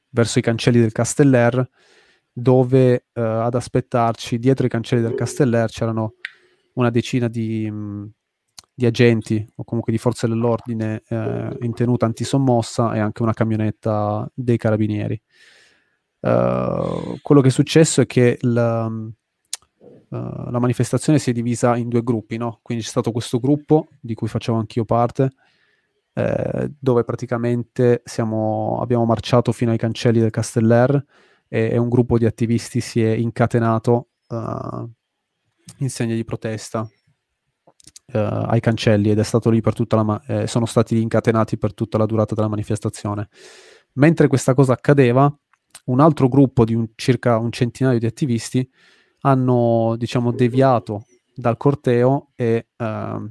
verso, 0.10 0.40
i 0.40 0.42
cancelli 0.42 0.80
del 0.80 0.92
Casteller 0.92 1.70
dove 2.34 3.06
uh, 3.14 3.22
ad 3.22 3.54
aspettarci 3.54 4.40
dietro 4.40 4.66
i 4.66 4.70
cancelli 4.70 5.04
del 5.04 5.14
Casteller 5.14 5.70
c'erano 5.70 6.16
una 6.74 6.90
decina 6.90 7.28
di, 7.28 7.68
um, 7.70 8.12
di 8.78 8.86
agenti 8.86 9.48
o 9.56 9.64
comunque 9.64 9.94
di 9.94 9.98
forze 9.98 10.28
dell'ordine 10.28 11.02
eh, 11.08 11.58
in 11.62 11.74
tenuta 11.74 12.06
antisommossa 12.06 12.94
e 12.94 13.00
anche 13.00 13.24
una 13.24 13.34
camionetta 13.34 14.30
dei 14.34 14.58
carabinieri. 14.58 15.20
Uh, 16.20 17.20
quello 17.22 17.40
che 17.40 17.50
è 17.50 17.52
successo 17.52 18.02
è 18.02 18.08
che 18.08 18.40
la, 18.42 18.88
uh, 18.88 19.10
la, 20.10 20.60
manifestazione 20.60 21.20
si 21.20 21.30
è 21.30 21.34
divisa 21.34 21.78
in 21.78 21.88
due 21.88 22.02
gruppi, 22.02 22.38
no? 22.38 22.60
quindi 22.64 22.84
c'è 22.84 22.90
stato 22.90 23.12
questo 23.12 23.40
gruppo 23.40 23.90
di 24.00 24.16
cui 24.16 24.28
facevo 24.28 24.58
anch'io 24.58 24.86
parte, 24.86 25.30
eh, 26.14 26.72
dove 26.80 27.04
praticamente 27.04 28.02
siamo, 28.06 28.80
abbiamo 28.82 29.06
marciato 29.06 29.52
fino 29.52 29.70
ai 29.70 29.78
cancelli 29.78 30.20
del 30.20 30.32
Casteller 30.32 31.06
e, 31.48 31.70
e 31.74 31.78
un 31.78 31.90
gruppo 31.90 32.18
di 32.18 32.26
attivisti 32.26 32.80
si 32.80 33.04
è 33.04 33.12
incatenato 33.12 34.08
uh, 34.30 34.90
in 35.78 35.90
segno 35.92 36.16
di 36.16 36.24
protesta 36.24 36.90
eh, 38.08 38.20
ai 38.20 38.60
cancelli 38.60 39.10
ed 39.10 39.20
è 39.20 39.24
stato 39.24 39.50
lì 39.50 39.62
per 39.62 39.74
tutta 39.74 39.96
la 39.96 40.04
ma- 40.04 40.22
eh, 40.28 40.48
sono 40.48 40.66
stati 40.66 41.02
incatenati 41.02 41.58
per 41.58 41.74
tutta 41.74 41.98
la 41.98 42.06
durata 42.06 42.36
della 42.36 42.48
manifestazione. 42.48 43.30
Mentre 43.94 44.28
questa 44.28 44.54
cosa 44.54 44.74
accadeva, 44.74 45.34
un 45.86 46.00
altro 46.00 46.28
gruppo 46.28 46.66
di 46.66 46.74
un, 46.74 46.90
circa 46.96 47.38
un 47.38 47.52
centinaio 47.52 48.00
di 48.00 48.06
attivisti 48.06 48.68
hanno, 49.22 49.96
diciamo, 49.98 50.32
deviato 50.32 51.06
dal 51.34 51.58
corteo 51.58 52.30
e 52.36 52.68
uh, 52.78 53.30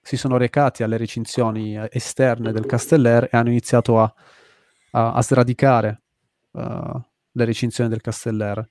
si 0.00 0.16
sono 0.16 0.36
recati 0.36 0.82
alle 0.82 0.96
recinzioni 0.96 1.78
esterne 1.90 2.52
del 2.52 2.66
Casteller 2.66 3.24
e 3.24 3.36
hanno 3.36 3.50
iniziato 3.50 4.00
a, 4.00 4.12
a, 4.92 5.12
a 5.12 5.22
sradicare 5.22 6.02
uh, 6.52 7.00
le 7.32 7.44
recinzioni 7.44 7.88
del 7.88 8.00
Casteller. 8.00 8.68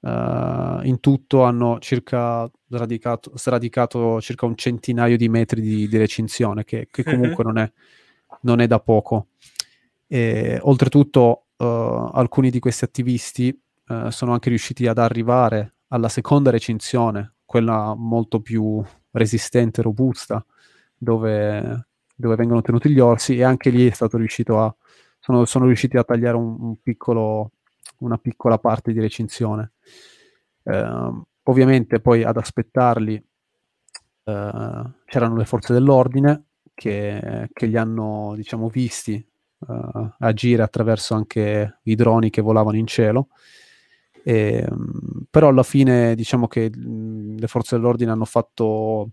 Uh, 0.00 0.78
in 0.84 0.98
tutto 1.00 1.42
hanno 1.42 1.80
circa 1.80 2.48
sradicato, 2.68 3.32
sradicato, 3.34 4.20
circa 4.20 4.46
un 4.46 4.54
centinaio 4.54 5.16
di 5.16 5.28
metri 5.28 5.60
di, 5.60 5.88
di 5.88 5.96
recinzione, 5.96 6.64
che, 6.64 6.86
che 6.90 7.02
mhm. 7.04 7.12
comunque 7.12 7.44
non, 7.44 7.58
è, 7.58 7.72
non, 8.42 8.60
è, 8.60 8.66
da 8.66 8.78
poco. 8.78 9.28
E, 10.06 10.58
oltretutto, 10.62 11.46
uh, 11.56 11.64
alcuni 11.64 12.50
di 12.50 12.60
questi 12.60 12.84
attivisti 12.84 13.60
uh, 13.88 14.10
sono 14.10 14.32
anche 14.32 14.50
riusciti 14.50 14.86
ad 14.86 14.98
arrivare 14.98 15.74
alla 15.88 16.08
seconda 16.08 16.50
recinzione, 16.50 17.34
quella 17.44 17.94
molto 17.96 18.40
più 18.40 18.82
resistente, 19.10 19.82
robusta, 19.82 20.44
dove, 20.96 21.88
dove 22.14 22.36
vengono 22.36 22.62
tenuti 22.62 22.90
gli 22.90 23.00
orsi, 23.00 23.36
e 23.36 23.42
anche 23.42 23.70
lì 23.70 23.88
è 23.88 23.92
stato 23.92 24.16
riuscito 24.16 24.60
a. 24.60 24.74
Sono, 25.20 25.44
sono 25.46 25.66
riusciti 25.66 25.96
a 25.96 26.04
tagliare 26.04 26.36
un, 26.36 26.56
un 26.60 26.80
piccolo 26.80 27.50
una 27.98 28.18
piccola 28.18 28.58
parte 28.58 28.92
di 28.92 29.00
recinzione. 29.00 29.72
Uh, 30.62 31.22
ovviamente 31.44 32.00
poi 32.00 32.22
ad 32.22 32.36
aspettarli 32.36 33.14
uh, 33.14 34.92
c'erano 35.04 35.36
le 35.36 35.44
forze 35.44 35.72
dell'ordine 35.72 36.44
che, 36.74 37.48
che 37.52 37.66
li 37.66 37.76
hanno 37.76 38.34
diciamo 38.36 38.68
visti 38.68 39.26
uh, 39.58 40.10
agire 40.18 40.62
attraverso 40.62 41.14
anche 41.14 41.78
i 41.82 41.94
droni 41.94 42.30
che 42.30 42.42
volavano 42.42 42.76
in 42.76 42.86
cielo. 42.86 43.28
E, 44.22 44.66
um, 44.68 45.24
però 45.30 45.48
alla 45.48 45.62
fine 45.62 46.14
diciamo 46.14 46.46
che 46.46 46.70
le 46.74 47.46
forze 47.46 47.76
dell'ordine 47.76 48.10
hanno 48.10 48.26
fatto, 48.26 49.10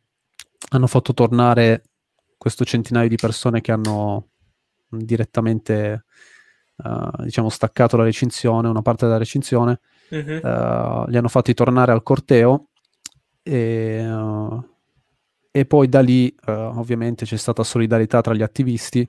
hanno 0.69 0.87
fatto 0.87 1.13
tornare 1.13 1.83
questo 2.37 2.65
centinaio 2.65 3.07
di 3.07 3.15
persone 3.15 3.61
che 3.61 3.71
hanno 3.71 4.29
direttamente 4.89 6.03
uh, 6.77 7.23
diciamo, 7.23 7.49
staccato 7.49 7.97
la 7.97 8.03
recinzione, 8.03 8.67
una 8.67 8.81
parte 8.81 9.05
della 9.05 9.17
recinzione, 9.17 9.79
Mhm. 10.09 10.39
uh, 10.43 11.05
li 11.07 11.17
hanno 11.17 11.27
fatti 11.29 11.55
tornare 11.55 11.91
al 11.91 12.03
corteo 12.03 12.67
e, 13.41 14.07
uh, 14.07 14.63
e 15.49 15.65
poi 15.65 15.89
da 15.89 16.01
lì 16.01 16.33
ovviamente 16.45 17.25
c'è 17.25 17.38
stata 17.38 17.63
solidarietà 17.63 18.21
tra 18.21 18.35
gli 18.35 18.43
attivisti 18.43 19.07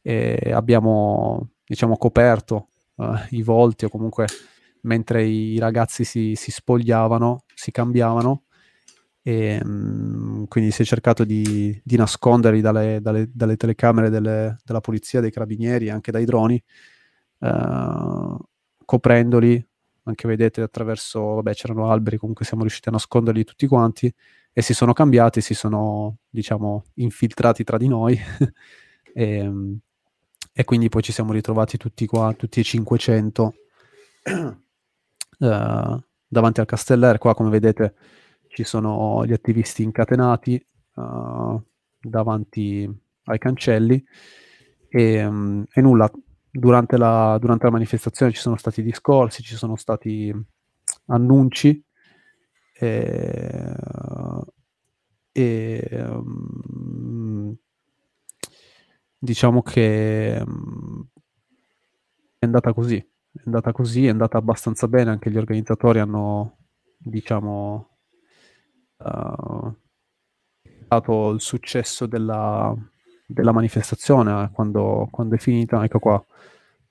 e 0.00 0.50
abbiamo 0.50 1.50
diciamo 1.64 1.96
coperto 1.98 2.68
i 3.30 3.42
volti 3.42 3.84
o 3.84 3.88
comunque 3.88 4.26
mentre 4.82 5.24
i 5.24 5.58
ragazzi 5.58 6.04
si, 6.04 6.34
si 6.36 6.50
spogliavano, 6.50 7.44
si 7.54 7.70
cambiavano 7.70 8.44
e 9.22 9.60
um, 9.62 10.46
quindi 10.46 10.70
si 10.70 10.82
è 10.82 10.84
cercato 10.84 11.24
di, 11.24 11.78
di 11.84 11.96
nasconderli 11.96 12.60
dalle, 12.60 13.00
dalle, 13.02 13.28
dalle 13.32 13.56
telecamere 13.56 14.08
delle, 14.08 14.56
della 14.64 14.80
polizia, 14.80 15.20
dei 15.20 15.30
carabinieri 15.30 15.86
e 15.86 15.90
anche 15.90 16.10
dai 16.10 16.24
droni 16.24 16.62
uh, 17.40 18.38
coprendoli 18.84 19.64
anche 20.04 20.28
vedete 20.28 20.60
attraverso, 20.62 21.34
vabbè 21.34 21.54
c'erano 21.54 21.90
alberi, 21.90 22.16
comunque 22.16 22.44
siamo 22.44 22.62
riusciti 22.62 22.88
a 22.88 22.92
nasconderli 22.92 23.44
tutti 23.44 23.66
quanti 23.66 24.12
e 24.52 24.62
si 24.62 24.74
sono 24.74 24.92
cambiati, 24.92 25.40
si 25.40 25.54
sono 25.54 26.18
diciamo 26.28 26.84
infiltrati 26.94 27.64
tra 27.64 27.78
di 27.78 27.88
noi. 27.88 28.18
E, 29.12 29.52
e, 30.52 30.64
quindi 30.64 30.88
poi 30.88 31.02
ci 31.02 31.10
siamo 31.10 31.32
ritrovati 31.32 31.76
tutti 31.76 32.06
qua, 32.06 32.32
tutti 32.32 32.60
e 32.60 32.62
500 32.62 33.54
uh, 34.22 34.30
eh, 35.44 36.04
davanti 36.28 36.60
al 36.60 36.66
Casteller, 36.66 37.18
qua 37.18 37.34
come 37.34 37.50
vedete 37.50 37.94
ci 38.46 38.62
sono 38.62 39.26
gli 39.26 39.32
attivisti 39.32 39.82
incatenati 39.82 40.64
uh, 40.94 41.60
davanti 42.00 42.88
ai 43.24 43.38
cancelli. 43.38 44.00
E, 44.88 45.26
um, 45.26 45.64
e 45.68 45.80
nulla, 45.80 46.08
durante 46.50 46.96
la, 46.96 47.38
durante 47.40 47.64
la, 47.64 47.70
manifestazione 47.70 48.32
ci 48.32 48.40
sono 48.40 48.56
stati 48.56 48.82
discorsi, 48.82 49.42
ci 49.42 49.56
sono 49.56 49.76
stati 49.76 50.34
annunci 51.06 51.82
e, 52.72 53.74
e 55.32 56.04
um, 56.08 57.56
diciamo 59.18 59.62
che 59.62 60.36
è 60.36 60.44
andata 62.44 62.72
così, 62.72 62.96
è 62.96 63.42
andata 63.44 63.72
così, 63.72 64.06
è 64.06 64.10
andata 64.10 64.38
abbastanza 64.38 64.88
bene, 64.88 65.10
anche 65.10 65.30
gli 65.30 65.36
organizzatori 65.36 65.98
hanno 66.00 66.56
diciamo 66.96 67.98
uh, 68.98 69.74
dato 70.88 71.30
il 71.30 71.40
successo 71.40 72.06
della, 72.06 72.74
della 73.26 73.52
manifestazione 73.52 74.44
eh, 74.44 74.50
quando, 74.52 75.08
quando, 75.10 75.36
è 75.36 75.38
finita. 75.38 75.84
Ecco 75.84 75.98
qua, 75.98 76.24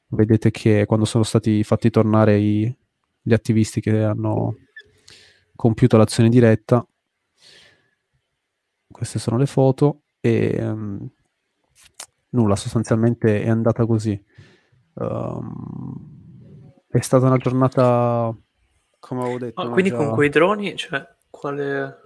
vedete 0.09 0.51
che 0.51 0.85
quando 0.85 1.05
sono 1.05 1.23
stati 1.23 1.63
fatti 1.63 1.89
tornare 1.89 2.37
i, 2.37 2.75
gli 3.21 3.33
attivisti 3.33 3.81
che 3.81 4.03
hanno 4.03 4.55
compiuto 5.55 5.97
l'azione 5.97 6.29
diretta, 6.29 6.85
queste 8.87 9.19
sono 9.19 9.37
le 9.37 9.45
foto 9.45 10.01
e 10.19 10.57
um, 10.61 11.07
nulla, 12.29 12.55
sostanzialmente 12.55 13.41
è 13.41 13.49
andata 13.49 13.85
così. 13.85 14.21
Um, 14.93 16.17
è 16.87 16.99
stata 17.01 17.27
una 17.27 17.37
giornata, 17.37 18.35
come 18.99 19.21
avevo 19.21 19.37
detto. 19.37 19.61
Ah, 19.61 19.69
quindi 19.69 19.91
già... 19.91 19.97
con 19.97 20.11
quei 20.11 20.29
droni, 20.29 20.75
cioè, 20.75 21.07
quale 21.29 22.01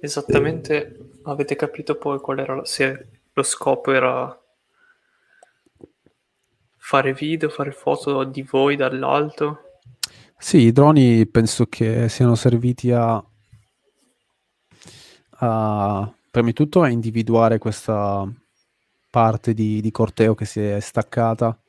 esattamente 0.00 1.12
avete 1.22 1.56
capito 1.56 1.96
poi 1.96 2.18
qual 2.20 2.38
era, 2.38 2.64
se 2.64 3.08
lo 3.32 3.42
scopo 3.42 3.92
era 3.92 4.38
fare 6.88 7.12
video, 7.12 7.50
fare 7.50 7.70
foto 7.70 8.24
di 8.24 8.40
voi 8.40 8.74
dall'alto? 8.74 9.80
Sì, 10.38 10.60
i 10.60 10.72
droni 10.72 11.26
penso 11.26 11.66
che 11.66 12.08
siano 12.08 12.34
serviti 12.34 12.90
a, 12.90 13.22
a 15.40 16.14
prima 16.30 16.46
di 16.46 16.54
tutto 16.54 16.80
a 16.80 16.88
individuare 16.88 17.58
questa 17.58 18.26
parte 19.10 19.52
di, 19.52 19.82
di 19.82 19.90
corteo 19.90 20.34
che 20.34 20.46
si 20.46 20.60
è 20.60 20.80
staccata 20.80 21.60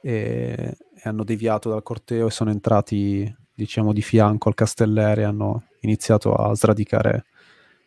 e, 0.00 0.76
e, 0.94 1.02
hanno 1.02 1.24
deviato 1.24 1.68
dal 1.68 1.82
corteo 1.82 2.28
e 2.28 2.30
sono 2.30 2.52
entrati 2.52 3.34
diciamo 3.52 3.92
di 3.92 4.00
fianco 4.00 4.48
al 4.48 4.54
castellere 4.54 5.22
e 5.22 5.24
hanno 5.24 5.64
iniziato 5.80 6.34
a 6.34 6.54
sradicare 6.54 7.24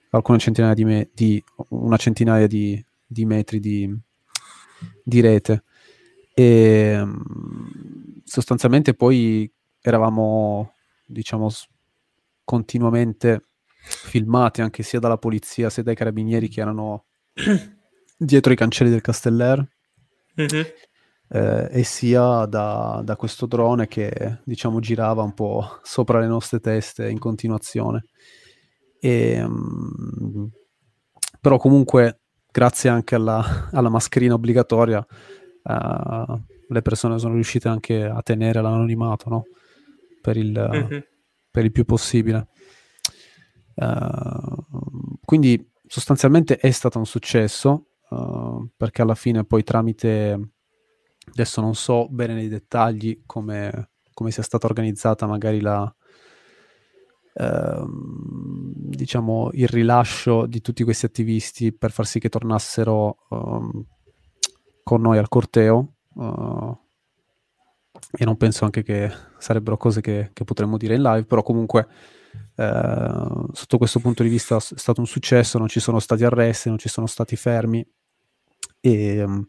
alcune 0.09 0.39
centinaia 0.39 0.73
di, 0.73 0.83
me- 0.83 1.09
di 1.13 1.41
una 1.69 1.95
centinaia 1.95 2.47
di, 2.47 2.85
di 3.07 3.23
metri 3.23 3.61
di, 3.61 3.97
di, 5.01 5.21
rete. 5.21 5.63
E 6.37 7.01
mm, 7.01 8.17
sostanzialmente 8.25 8.93
poi 8.93 9.49
eravamo, 9.81 10.73
diciamo, 11.05 11.49
continuamente 12.43 13.45
filmati 13.87 14.61
anche 14.61 14.83
sia 14.83 14.99
dalla 14.99 15.17
polizia 15.17 15.69
sia 15.69 15.83
dai 15.83 15.95
carabinieri 15.95 16.49
che 16.49 16.59
erano 16.59 17.05
dietro 18.17 18.51
i 18.51 18.55
cancelli 18.55 18.89
del 18.89 19.01
Casteller. 19.01 19.65
Mm-hmm. 20.39 20.63
Eh, 21.27 21.69
e 21.71 21.83
sia 21.83 22.45
da, 22.45 23.01
da, 23.03 23.15
questo 23.15 23.45
drone 23.47 23.87
che 23.87 24.39
diciamo 24.43 24.79
girava 24.79 25.23
un 25.23 25.33
po' 25.33 25.79
sopra 25.81 26.19
le 26.19 26.27
nostre 26.27 26.59
teste 26.59 27.09
in 27.09 27.17
continuazione. 27.17 28.03
E, 28.99 29.41
um, 29.41 30.51
però 31.39 31.57
comunque 31.57 32.19
grazie 32.51 32.89
anche 32.89 33.15
alla, 33.15 33.69
alla 33.71 33.89
mascherina 33.89 34.33
obbligatoria 34.33 35.05
uh, 35.65 36.41
le 36.67 36.81
persone 36.81 37.19
sono 37.19 37.33
riuscite 37.33 37.67
anche 37.67 38.03
a 38.03 38.21
tenere 38.21 38.61
l'anonimato 38.61 39.29
no? 39.29 39.43
per, 40.21 40.37
il, 40.37 40.51
mm-hmm. 40.51 40.99
per, 41.51 41.65
il, 41.65 41.71
più 41.71 41.85
possibile. 41.85 42.47
Uh, 43.75 44.65
quindi 45.23 45.71
sostanzialmente 45.85 46.57
è 46.57 46.71
stato 46.71 46.97
un 46.97 47.05
successo 47.05 47.87
uh, 48.09 48.69
perché 48.75 49.01
alla 49.01 49.15
fine 49.15 49.43
poi 49.43 49.63
tramite 49.63 50.51
adesso 51.27 51.59
non 51.59 51.75
so 51.75 52.07
bene 52.09 52.33
nei 52.33 52.47
dettagli 52.47 53.23
come, 53.25 53.91
come 54.13 54.31
sia 54.31 54.43
stata 54.43 54.65
organizzata 54.65 55.25
magari 55.25 55.59
la, 55.59 55.93
Ehm, 57.37 58.71
diciamo, 58.75 59.49
il 59.53 59.67
rilascio 59.67 60.45
di 60.45 60.61
tutti 60.61 60.83
questi 60.83 61.05
attivisti 61.05 61.73
per 61.73 61.91
far 61.91 62.05
sì 62.05 62.19
che 62.19 62.29
tornassero 62.29 63.17
um, 63.29 63.85
con 64.85 65.01
noi 65.01 65.17
al 65.17 65.27
corteo. 65.27 65.93
Uh, 66.13 66.77
e 68.11 68.23
non 68.23 68.37
penso 68.37 68.65
anche 68.65 68.83
che 68.83 69.11
sarebbero 69.39 69.77
cose 69.77 69.99
che, 69.99 70.29
che 70.31 70.43
potremmo 70.43 70.77
dire 70.77 70.93
in 70.93 71.01
live, 71.01 71.25
però 71.25 71.41
comunque 71.41 71.87
eh, 72.55 73.27
sotto 73.51 73.77
questo 73.77 73.99
punto 73.99 74.21
di 74.21 74.29
vista 74.29 74.57
è 74.57 74.59
stato 74.59 74.99
un 74.99 75.07
successo, 75.07 75.57
non 75.57 75.67
ci 75.67 75.79
sono 75.79 75.99
stati 75.99 76.23
arresti, 76.23 76.69
non 76.69 76.77
ci 76.77 76.87
sono 76.87 77.07
stati 77.07 77.35
fermi 77.35 77.85
e 78.79 79.23
um, 79.23 79.45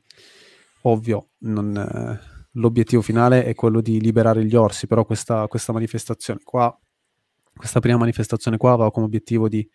ovvio 0.82 1.28
non, 1.38 1.76
eh, 1.76 2.48
l'obiettivo 2.52 3.02
finale 3.02 3.44
è 3.44 3.54
quello 3.54 3.80
di 3.80 4.00
liberare 4.00 4.44
gli 4.44 4.54
orsi, 4.54 4.86
però 4.86 5.04
questa, 5.04 5.46
questa 5.48 5.72
manifestazione 5.72 6.40
qua 6.42 6.76
questa 7.56 7.80
prima 7.80 7.98
manifestazione 7.98 8.56
qua 8.56 8.72
aveva 8.72 8.90
come 8.90 9.06
obiettivo 9.06 9.48
di, 9.48 9.66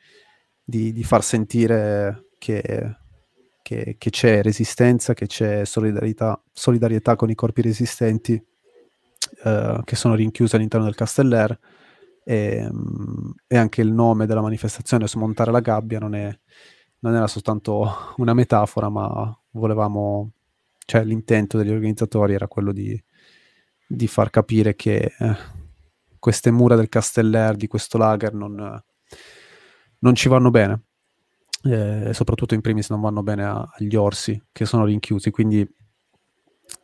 di, 0.64 0.92
di 0.92 1.04
far 1.04 1.24
sentire 1.24 2.30
che, 2.38 2.98
che, 3.72 3.96
che, 3.98 4.10
c'è 4.10 4.42
resistenza, 4.42 5.14
che 5.14 5.28
c'è 5.28 5.64
solidarietà, 5.64 6.42
solidarietà 6.52 7.16
con 7.16 7.30
i 7.30 7.36
corpi 7.36 7.62
resistenti 7.62 8.34
eh, 9.46 9.82
che 9.86 9.96
sono 9.96 10.16
rinchiusi 10.16 10.56
all'interno 10.58 10.86
del 10.86 10.96
Casteller 10.96 11.58
e, 12.26 12.70
e, 13.48 13.58
anche 13.58 13.82
il 13.82 13.94
nome 13.94 14.26
della 14.26 14.42
manifestazione, 14.42 15.08
smontare 15.08 15.52
la 15.52 15.62
gabbia, 15.62 16.00
non, 16.00 16.16
è, 16.16 16.38
non 17.00 17.16
era 17.16 17.28
soltanto 17.28 18.14
una 18.18 18.34
metafora, 18.34 18.90
ma 18.90 19.40
volevamo, 19.52 20.32
cioè 20.86 21.06
l'intento 21.06 21.58
degli 21.58 21.72
organizzatori 21.72 22.34
era 22.34 22.50
quello 22.50 22.74
di, 22.74 23.02
di 23.88 24.08
far 24.08 24.30
capire 24.30 24.76
che... 24.76 25.14
Eh, 25.18 25.60
queste 26.20 26.52
mura 26.52 26.76
del 26.76 26.88
Casteller, 26.88 27.56
di 27.56 27.66
questo 27.66 27.98
lager, 27.98 28.36
non, 28.36 28.80
non 29.98 30.14
ci 30.14 30.30
vanno 30.30 30.52
bene. 30.52 30.84
Eh, 31.64 32.10
soprattutto 32.14 32.56
in 32.56 32.62
primis 32.62 32.90
non 32.90 33.02
vanno 33.02 33.22
bene 33.22 33.46
a, 33.46 33.70
agli 33.76 33.96
orsi 33.96 34.42
che 34.52 34.66
sono 34.66 34.86
rinchiusi. 34.86 35.32
Quindi 35.32 35.68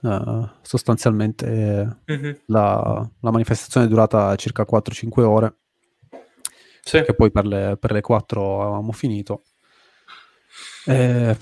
uh, 0.02 0.48
sostanzialmente 0.62 2.02
mm-hmm. 2.12 2.32
la, 2.48 3.10
la, 3.20 3.32
manifestazione 3.32 3.88
è 3.88 3.90
durata 3.90 4.36
circa 4.36 4.66
4-5 4.70 5.22
ore. 5.22 5.56
Sì. 6.82 7.02
Che 7.04 7.14
poi 7.14 7.32
per 7.32 7.46
le, 7.46 7.78
per 7.80 7.92
le 7.92 8.02
4 8.02 8.62
avevamo 8.62 8.92
finito. 8.92 9.44
Eh, 10.86 11.36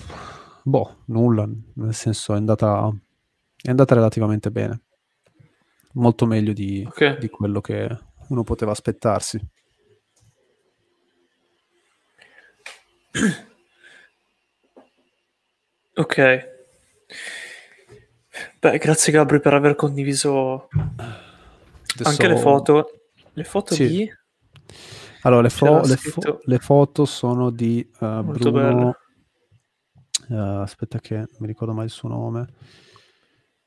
boh, 0.62 0.96
nulla, 1.06 1.48
nel 1.74 1.94
senso 1.94 2.34
è 2.34 2.36
andata, 2.36 2.92
è 3.62 3.70
andata 3.70 3.94
relativamente 3.94 4.50
bene 4.50 4.80
molto 5.96 6.26
meglio 6.26 6.52
di, 6.52 6.84
okay. 6.86 7.18
di 7.18 7.28
quello 7.28 7.60
che 7.60 7.98
uno 8.28 8.42
poteva 8.42 8.70
aspettarsi. 8.72 9.40
Ok. 15.98 16.48
Beh, 18.60 18.76
grazie 18.78 19.12
Gabri 19.12 19.40
per 19.40 19.54
aver 19.54 19.74
condiviso 19.76 20.68
Adesso... 20.68 22.02
anche 22.02 22.28
le 22.28 22.36
foto. 22.36 22.90
Le 23.32 23.44
foto 23.44 23.74
Sì. 23.74 23.86
di... 23.88 24.12
Allora, 25.22 25.40
le, 25.42 25.48
fo- 25.48 25.80
le 25.80 25.96
fo- 25.96 26.40
le 26.44 26.58
foto 26.58 27.04
sono 27.06 27.50
di 27.50 27.88
uh, 28.00 28.22
Bruno. 28.22 28.96
uh, 30.28 30.34
aspetta, 30.34 31.00
che 31.00 31.16
non 31.16 31.26
mi 31.38 31.46
ricordo 31.46 31.72
mai 31.72 31.86
il 31.86 31.90
suo 31.90 32.08
nome. 32.08 32.46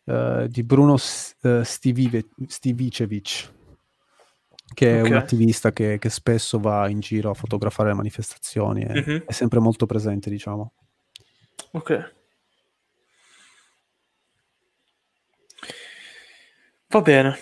Uh, 0.04 0.48
di 0.48 0.64
Bruno 0.64 0.98
S- 0.98 1.36
Stivive- 1.62 2.30
Stivicevic, 2.48 3.52
che 4.74 4.98
è 5.00 5.02
Ok. 5.02 5.10
un 5.10 5.16
attivista 5.16 5.72
che, 5.72 5.98
che 6.00 6.10
spesso 6.10 6.60
va 6.60 6.88
in 6.90 7.00
giro 7.00 7.30
a 7.32 7.34
fotografare 7.34 7.90
le 7.90 7.96
manifestazioni 7.96 8.84
e 8.84 8.94
Mhm. 8.94 9.24
è 9.26 9.32
sempre 9.32 9.60
molto 9.60 9.86
presente, 9.86 10.30
diciamo. 10.30 10.74
Ok. 11.72 12.14
Va 16.88 17.02
bene. 17.02 17.38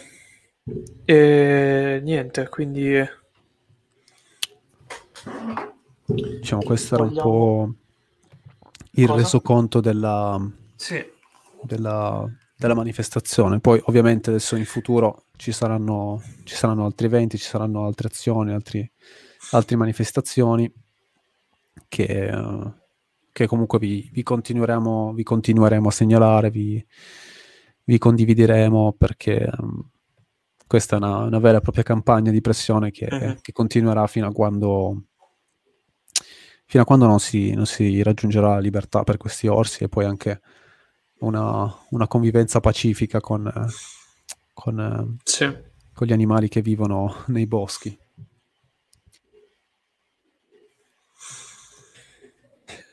E 1.06 2.00
niente, 2.04 2.50
quindi 2.50 3.16
Diciamo, 6.40 6.64
questo 6.64 6.96
era 6.96 7.04
un 7.04 7.14
po' 7.14 7.74
il 8.92 9.06
Cosa? 9.08 9.18
resoconto 9.18 9.80
della, 9.82 10.40
sì, 10.76 11.04
della, 11.62 12.30
della 12.58 12.74
manifestazione. 12.74 13.60
Poi, 13.60 13.80
ovviamente, 13.86 14.30
adesso 14.32 14.56
in 14.56 14.66
futuro 14.66 15.26
ci 15.38 15.52
saranno, 15.52 16.22
ci 16.44 16.56
saranno 16.56 16.86
altri 16.86 17.06
eventi, 17.06 17.38
ci 17.38 17.46
saranno 17.48 17.86
altre 17.86 18.08
azioni, 18.08 18.52
altri, 18.52 18.90
altre 19.52 19.76
manifestazioni 19.76 20.72
che, 21.88 22.04
eh, 22.04 22.72
che 23.32 23.48
comunque 23.48 23.78
vi, 23.80 24.10
vi 24.12 24.24
continueremo, 24.24 25.14
vi 25.14 25.24
continueremo 25.24 25.88
a 25.88 25.92
segnalare, 25.92 26.50
vi, 26.50 26.84
vi 27.84 27.98
condivideremo 27.98 28.94
perché 28.98 29.44
ehm, 29.44 29.90
questa 30.66 30.96
è 30.96 31.00
una, 31.00 31.20
una 31.20 31.40
vera 31.40 31.60
e 31.60 31.62
propria 31.62 31.84
campagna 31.84 32.32
di 32.32 32.42
pressione 32.42 32.92
che, 32.92 33.08
Mhm. 33.10 33.38
che 33.42 33.52
continuerà 33.54 34.08
fino 34.08 34.28
a 34.28 34.32
quando 34.34 35.04
fino 36.70 36.84
a 36.84 36.86
quando 36.86 37.06
non 37.06 37.20
si, 37.22 37.54
non 37.54 37.66
si 37.66 38.04
raggiungerà 38.04 38.50
la 38.50 38.60
libertà 38.60 39.04
per 39.04 39.16
questi 39.16 39.48
orsi 39.48 39.86
e 39.86 39.88
poi 39.88 40.04
anche 40.04 40.42
una, 41.20 41.76
una 41.90 42.08
convivenza 42.08 42.60
pacifica 42.60 43.20
con, 43.20 43.52
con, 44.54 45.18
sì. 45.24 45.58
con 45.94 46.08
gli 46.08 46.14
animali 46.14 46.48
che 46.50 46.62
vivono 46.62 47.24
nei 47.28 47.48
boschi. 47.48 47.98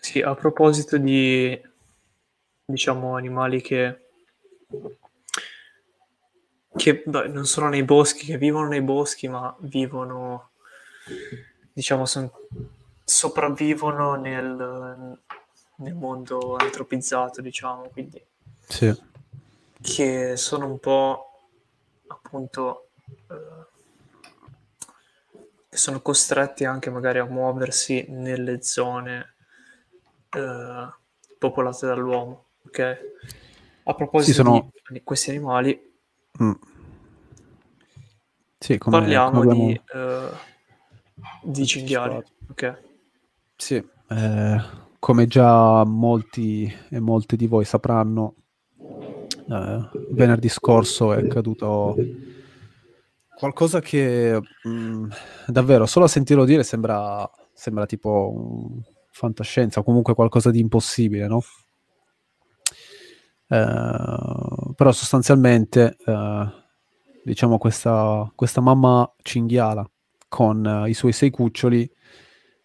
Sì, 0.01 0.21
a 0.21 0.35
proposito 0.35 0.97
di, 0.97 1.61
diciamo, 2.65 3.17
animali 3.17 3.61
che, 3.61 4.11
che 6.77 7.03
beh, 7.05 7.29
non 7.29 7.47
sono 7.47 7.69
nei 7.69 7.83
boschi, 7.83 8.27
che 8.27 8.39
vivono 8.39 8.69
nei 8.69 8.83
boschi, 8.83 9.29
ma 9.29 9.55
vivono, 9.61 10.51
diciamo, 11.73 12.07
son- 12.07 12.31
sopravvivono 13.03 14.15
nel, 14.15 15.19
nel 15.77 15.95
mondo 15.95 16.57
antropizzato, 16.57 17.41
diciamo, 17.41 17.89
quindi 17.91 18.23
Sì, 18.69 18.95
che 19.81 20.37
sono 20.37 20.67
un 20.67 20.79
po' 20.79 21.49
appunto 22.09 22.89
eh, 23.29 23.67
che 25.69 25.77
sono 25.77 26.01
costretti 26.01 26.65
anche 26.65 26.91
magari 26.91 27.19
a 27.19 27.25
muoversi 27.25 28.07
nelle 28.09 28.63
zone 28.63 29.35
eh, 30.31 30.89
popolate 31.39 31.87
dall'uomo, 31.87 32.47
ok? 32.67 32.99
A 33.85 33.95
proposito 33.95 34.33
Sì, 34.33 34.33
sono- 34.33 34.71
di 34.89 35.03
questi 35.03 35.31
animali, 35.31 35.93
Mm. 36.43 36.53
Sì, 38.59 38.79
come, 38.79 38.99
parliamo 38.99 39.31
come 39.31 39.53
abbiamo 39.53 39.67
di, 39.69 39.81
eh, 39.95 40.31
di 41.43 41.67
cinghiali, 41.67 42.23
ok? 42.51 42.83
Sì, 43.57 43.75
eh, 44.09 44.61
come 45.05 45.27
già 45.27 45.85
molti 45.85 46.75
e 46.89 46.99
molte 46.99 47.37
di 47.37 47.47
voi 47.47 47.67
sapranno, 47.67 48.37
eh, 48.79 49.89
venerdì 50.13 50.49
scorso 50.49 51.13
è 51.13 51.19
accaduto 51.19 51.95
qualcosa 53.37 53.81
che 53.81 54.41
mh, 54.63 55.07
davvero 55.49 55.85
solo 55.85 56.07
a 56.07 56.09
sentirlo 56.09 56.47
dire 56.47 56.63
sembra, 56.63 57.31
sembra 57.53 57.85
tipo 57.85 58.33
un 58.35 58.81
fantascienza 59.11 59.81
o 59.81 59.83
comunque 59.83 60.15
qualcosa 60.15 60.51
di 60.51 60.61
impossibile, 60.61 61.27
no? 61.27 61.43
Eh, 63.47 64.73
però 64.75 64.91
sostanzialmente, 64.91 65.99
eh, 66.03 66.49
diciamo, 67.23 67.59
questa, 67.59 68.33
questa 68.35 68.63
mamma 68.63 69.13
cinghiala 69.21 69.87
con 70.29 70.65
eh, 70.65 70.89
i 70.89 70.95
suoi 70.95 71.13
sei 71.13 71.29
cuccioli 71.29 71.93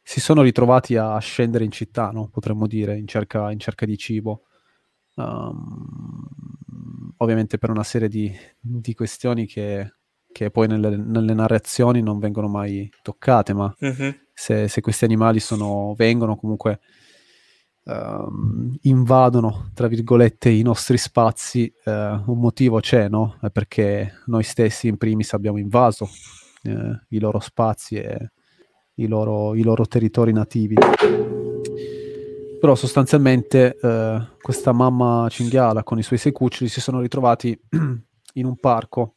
si 0.10 0.19
sono 0.19 0.41
ritrovati 0.41 0.95
a 0.95 1.19
scendere 1.19 1.63
in 1.63 1.69
città, 1.69 2.10
no? 2.10 2.30
potremmo 2.30 2.65
dire, 2.65 2.98
in 2.98 3.06
cerca, 3.06 3.52
in 3.52 3.60
cerca 3.60 3.86
di 3.86 3.95
cibo. 3.95 4.45
Um, 5.13 6.28
ovviamente 7.17 7.60
per 7.60 7.69
una 7.69 7.84
serie 7.84 8.10
di, 8.10 8.36
di 8.60 8.95
questioni 8.95 9.45
che, 9.45 9.98
che 10.32 10.50
poi 10.50 10.67
nelle, 10.67 10.98
nelle 10.98 11.36
narrazioni 11.36 12.02
non 12.02 12.17
vengono 12.17 12.48
mai 12.48 12.89
toccate, 13.04 13.54
ma 13.54 13.72
Mhm. 13.82 14.15
se, 14.34 14.67
se 14.67 14.82
questi 14.82 15.06
animali 15.06 15.39
sono, 15.39 15.93
vengono 15.95 16.36
comunque 16.38 16.80
ehm, 17.86 18.78
invadono, 18.82 19.69
tra 19.76 19.86
virgolette, 19.86 20.50
i 20.50 20.63
nostri 20.63 20.98
spazi, 20.98 21.72
eh, 21.86 21.91
un 22.26 22.39
motivo 22.39 22.80
c'è, 22.80 23.10
no? 23.10 23.38
È 23.41 23.52
perché 23.52 24.13
noi 24.26 24.41
stessi 24.41 24.88
in 24.88 24.98
primis 24.98 25.34
abbiamo 25.34 25.60
invaso 25.60 26.10
eh, 26.63 27.00
i 27.10 27.19
loro 27.19 27.39
spazi 27.39 27.98
e 27.98 28.32
i 28.99 29.07
loro, 29.07 29.55
i 29.55 29.63
loro 29.63 29.85
territori 29.85 30.31
nativi. 30.31 30.75
Però 32.59 32.75
sostanzialmente 32.75 33.77
eh, 33.81 34.27
questa 34.41 34.73
mamma 34.73 35.27
cinghiala 35.29 35.83
con 35.83 35.97
i 35.97 36.03
suoi 36.03 36.19
sei 36.19 36.33
cuccioli 36.33 36.69
si 36.69 36.81
sono 36.81 36.99
ritrovati 36.99 37.57
in 38.33 38.45
un 38.45 38.57
parco, 38.57 39.15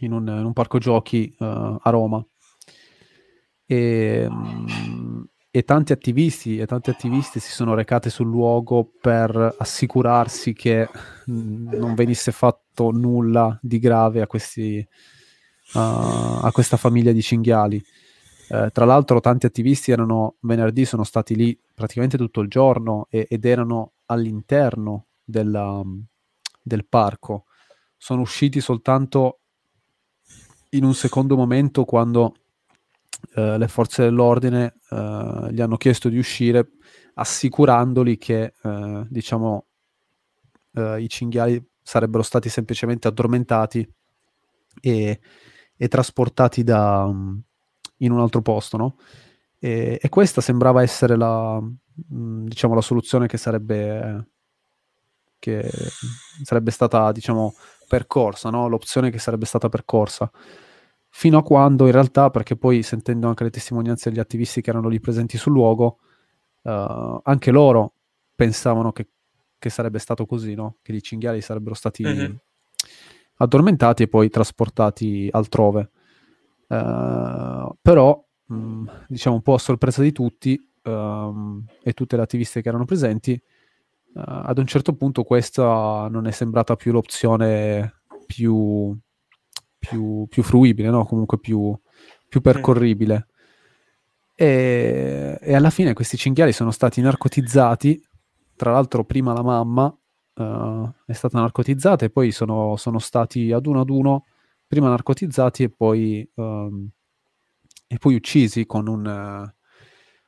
in 0.00 0.12
un, 0.12 0.26
in 0.28 0.44
un 0.44 0.52
parco 0.52 0.78
giochi 0.78 1.34
eh, 1.38 1.78
a 1.80 1.90
Roma. 1.90 2.24
E, 3.64 4.26
mm, 4.30 5.22
e 5.54 5.64
tanti 5.64 5.92
attivisti 5.92 6.58
e 6.58 6.66
tanti 6.66 6.90
attivisti 6.90 7.38
si 7.38 7.52
sono 7.52 7.74
recati 7.74 8.10
sul 8.10 8.26
luogo 8.26 8.90
per 9.00 9.54
assicurarsi 9.58 10.52
che 10.52 10.88
mm, 11.30 11.72
non 11.72 11.94
venisse 11.94 12.32
fatto 12.32 12.90
nulla 12.90 13.58
di 13.62 13.78
grave 13.78 14.20
a, 14.20 14.26
questi, 14.26 14.86
a- 15.74 16.40
a 16.40 16.52
questa 16.52 16.76
famiglia 16.76 17.12
di 17.12 17.22
cinghiali. 17.22 17.82
Eh, 18.52 18.68
tra 18.70 18.84
l'altro 18.84 19.18
tanti 19.20 19.46
attivisti 19.46 19.92
erano 19.92 20.36
venerdì, 20.40 20.84
sono 20.84 21.04
stati 21.04 21.34
lì 21.34 21.58
praticamente 21.74 22.18
tutto 22.18 22.40
il 22.42 22.48
giorno 22.48 23.06
e- 23.08 23.26
ed 23.30 23.46
erano 23.46 23.92
all'interno 24.06 25.06
della- 25.24 25.82
del 26.62 26.84
parco. 26.86 27.46
Sono 27.96 28.20
usciti 28.20 28.60
soltanto 28.60 29.38
in 30.70 30.84
un 30.84 30.94
secondo 30.94 31.34
momento 31.36 31.84
quando 31.84 32.34
eh, 33.34 33.56
le 33.56 33.68
forze 33.68 34.02
dell'ordine 34.02 34.74
eh, 34.90 35.48
gli 35.50 35.60
hanno 35.60 35.76
chiesto 35.76 36.08
di 36.08 36.18
uscire 36.18 36.72
assicurandoli 37.14 38.18
che 38.18 38.52
eh, 38.62 39.06
diciamo 39.08 39.66
eh, 40.74 41.00
i 41.02 41.08
cinghiali 41.08 41.62
sarebbero 41.82 42.22
stati 42.22 42.48
semplicemente 42.48 43.08
addormentati 43.08 43.86
e, 44.80 45.20
e 45.76 45.88
trasportati 45.88 46.62
da, 46.62 47.06
mm, 47.06 47.38
in 48.02 48.12
un 48.12 48.20
altro 48.20 48.42
posto, 48.42 48.76
no? 48.76 48.96
E, 49.58 49.98
e 50.00 50.08
questa 50.08 50.40
sembrava 50.40 50.82
essere 50.82 51.16
la, 51.16 51.60
mm, 51.60 52.46
diciamo, 52.46 52.74
la 52.74 52.80
soluzione 52.80 53.26
che 53.26 53.36
sarebbe, 53.36 54.26
che 55.38 55.68
sarebbe 56.42 56.70
stata, 56.70 57.10
diciamo, 57.12 57.54
percorsa, 57.88 58.50
no? 58.50 58.68
L'opzione 58.68 59.10
che 59.10 59.18
sarebbe 59.18 59.44
stata 59.46 59.68
percorsa. 59.68 60.30
Fino 61.14 61.38
a 61.38 61.42
quando, 61.42 61.86
in 61.86 61.92
realtà, 61.92 62.30
perché 62.30 62.56
poi 62.56 62.82
sentendo 62.82 63.28
anche 63.28 63.44
le 63.44 63.50
testimonianze 63.50 64.08
degli 64.08 64.18
attivisti 64.20 64.60
che 64.62 64.70
erano 64.70 64.88
lì 64.88 64.98
presenti 65.00 65.36
sul 65.36 65.52
luogo, 65.52 65.98
eh, 66.62 67.20
anche 67.22 67.50
loro 67.50 67.94
pensavano 68.34 68.92
che, 68.92 69.08
che 69.58 69.68
sarebbe 69.68 69.98
stato 69.98 70.24
così, 70.26 70.54
no? 70.54 70.76
Che 70.82 70.92
i 70.92 71.02
cinghiali 71.02 71.40
sarebbero 71.40 71.74
stati 71.74 72.02
Mhm. 72.04 72.36
addormentati 73.36 74.04
e 74.04 74.08
poi 74.08 74.28
trasportati 74.30 75.28
altrove. 75.30 75.90
Eh, 76.72 77.74
però, 77.82 78.24
mh, 78.46 78.84
diciamo 79.08 79.36
un 79.36 79.42
po' 79.42 79.54
a 79.54 79.58
sorpresa 79.58 80.00
di 80.00 80.12
tutti 80.12 80.58
ehm, 80.82 81.64
e 81.82 81.92
tutte 81.92 82.16
le 82.16 82.22
attiviste 82.22 82.62
che 82.62 82.68
erano 82.68 82.86
presenti, 82.86 83.32
eh, 83.32 83.40
ad 84.14 84.58
un 84.58 84.66
certo 84.66 84.94
punto 84.94 85.22
questa 85.24 86.08
non 86.10 86.26
è 86.26 86.30
sembrata 86.30 86.76
più 86.76 86.92
l'opzione 86.92 88.00
più, 88.26 88.96
più, 89.78 90.26
più 90.28 90.42
fruibile, 90.42 90.88
no? 90.88 91.04
comunque 91.04 91.38
più, 91.38 91.78
più 92.28 92.40
percorribile. 92.40 93.26
E, 94.34 95.38
e 95.40 95.54
alla 95.54 95.70
fine 95.70 95.92
questi 95.92 96.16
cinghiali 96.16 96.52
sono 96.52 96.70
stati 96.70 97.02
narcotizzati, 97.02 98.02
tra 98.56 98.72
l'altro 98.72 99.04
prima 99.04 99.34
la 99.34 99.42
mamma 99.42 99.94
uh, 100.34 100.92
è 101.04 101.12
stata 101.12 101.38
narcotizzata 101.38 102.06
e 102.06 102.10
poi 102.10 102.32
sono, 102.32 102.76
sono, 102.76 102.98
stati 102.98 103.52
ad 103.52 103.66
uno 103.66 103.80
ad 103.80 103.90
uno, 103.90 104.24
prima 104.72 104.88
narcotizzati 104.88 105.64
e 105.64 105.68
poi, 105.68 106.26
um, 106.36 106.88
e 107.86 107.98
poi 107.98 108.14
uccisi 108.14 108.64
con 108.64 108.88
un... 108.88 109.52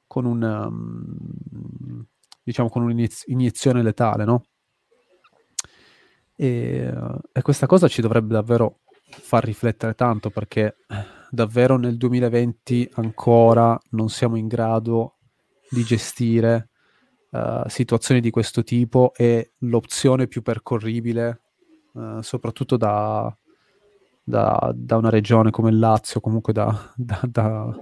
Con 0.07 0.27
un 0.27 0.43
um, 0.43 2.07
diciamo 2.43 2.69
con 2.69 2.83
un'iniezione 2.83 3.83
letale, 3.83 4.25
no? 4.27 4.45
E, 6.37 6.93
e, 7.33 7.43
questa 7.43 7.65
cosa 7.67 7.89
ci 7.89 8.03
dovrebbe 8.03 8.35
davvero 8.35 8.81
far 9.09 9.45
riflettere 9.45 9.95
tanto 9.95 10.29
perché 10.29 10.77
davvero 11.31 11.79
nel 11.79 11.97
2020 11.97 12.91
ancora 12.97 13.81
non 13.93 14.11
siamo 14.11 14.37
in 14.37 14.47
grado 14.47 15.17
di 15.71 15.83
gestire 15.85 16.69
uh, 17.31 17.67
situazioni 17.67 18.21
di 18.21 18.31
questo 18.31 18.63
tipo 18.63 19.15
e 19.17 19.53
l'opzione 19.61 20.27
più 20.29 20.43
percorribile, 20.43 21.41
uh, 21.95 22.21
soprattutto 22.21 22.77
da, 22.77 23.35
da, 24.25 24.73
da, 24.75 24.97
una 24.97 25.11
regione 25.11 25.51
come 25.51 25.69
il 25.71 25.79
Lazio, 25.79 26.21
comunque 26.21 26.53
da, 26.53 26.93
da, 26.97 27.77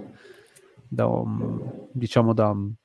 da 0.87 1.05
um, 1.07 1.87
diciamo 1.91 2.33
da, 2.33 2.49
uh, 2.49 2.75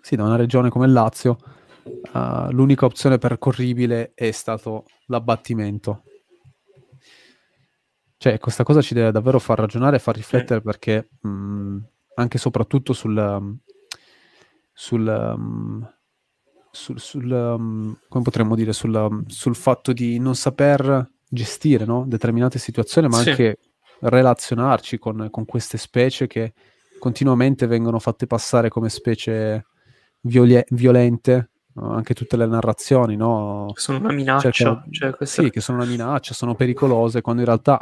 sì, 0.00 0.16
da 0.16 0.24
una 0.24 0.36
regione 0.36 0.68
come 0.68 0.86
il 0.86 0.92
Lazio, 0.92 1.38
uh, 1.84 2.50
l'unica 2.50 2.84
opzione 2.84 3.18
percorribile 3.18 4.12
è 4.14 4.32
stato 4.32 4.84
l'abbattimento. 5.06 6.02
Cioè, 8.16 8.38
questa 8.38 8.64
cosa 8.64 8.82
ci 8.82 8.94
deve 8.94 9.12
davvero 9.12 9.38
far 9.38 9.60
ragionare 9.60 9.96
e 9.96 10.00
far 10.00 10.16
riflettere 10.16 10.60
perché 10.60 11.10
mh, 11.20 11.78
anche 12.14 12.36
e 12.36 12.40
soprattutto 12.40 12.92
sul, 12.92 13.56
sul, 14.72 15.34
um, 15.36 15.88
sul, 16.78 17.00
sul 17.00 17.30
um, 17.30 17.98
come 18.08 18.22
potremmo 18.22 18.54
dire, 18.54 18.72
sul, 18.72 19.24
sul, 19.26 19.56
fatto 19.56 19.92
di 19.92 20.18
non 20.18 20.36
saper 20.36 21.10
gestire 21.28 21.84
no? 21.84 22.04
determinate 22.06 22.58
situazioni, 22.58 23.08
ma 23.08 23.18
sì. 23.18 23.30
anche 23.30 23.58
relazionarci 24.00 24.98
con, 24.98 25.28
con, 25.30 25.44
queste 25.44 25.76
specie 25.76 26.28
che 26.28 26.54
continuamente 27.00 27.66
vengono 27.66 27.98
fatte 27.98 28.28
passare 28.28 28.68
come 28.68 28.88
specie 28.88 29.66
viol- 30.20 30.64
violente, 30.68 31.50
anche 31.74 32.14
tutte 32.14 32.36
le 32.36 32.46
narrazioni, 32.46 33.16
no? 33.16 33.72
Sono 33.74 33.98
una 33.98 34.12
minaccia. 34.12 34.50
Cercano... 34.52 34.84
Cioè, 34.90 35.14
questa... 35.14 35.42
Sì, 35.42 35.50
che 35.50 35.60
sono 35.60 35.78
una 35.78 35.86
minaccia, 35.86 36.32
sono 36.32 36.54
pericolose, 36.54 37.20
quando 37.20 37.42
in 37.42 37.48
realtà 37.48 37.80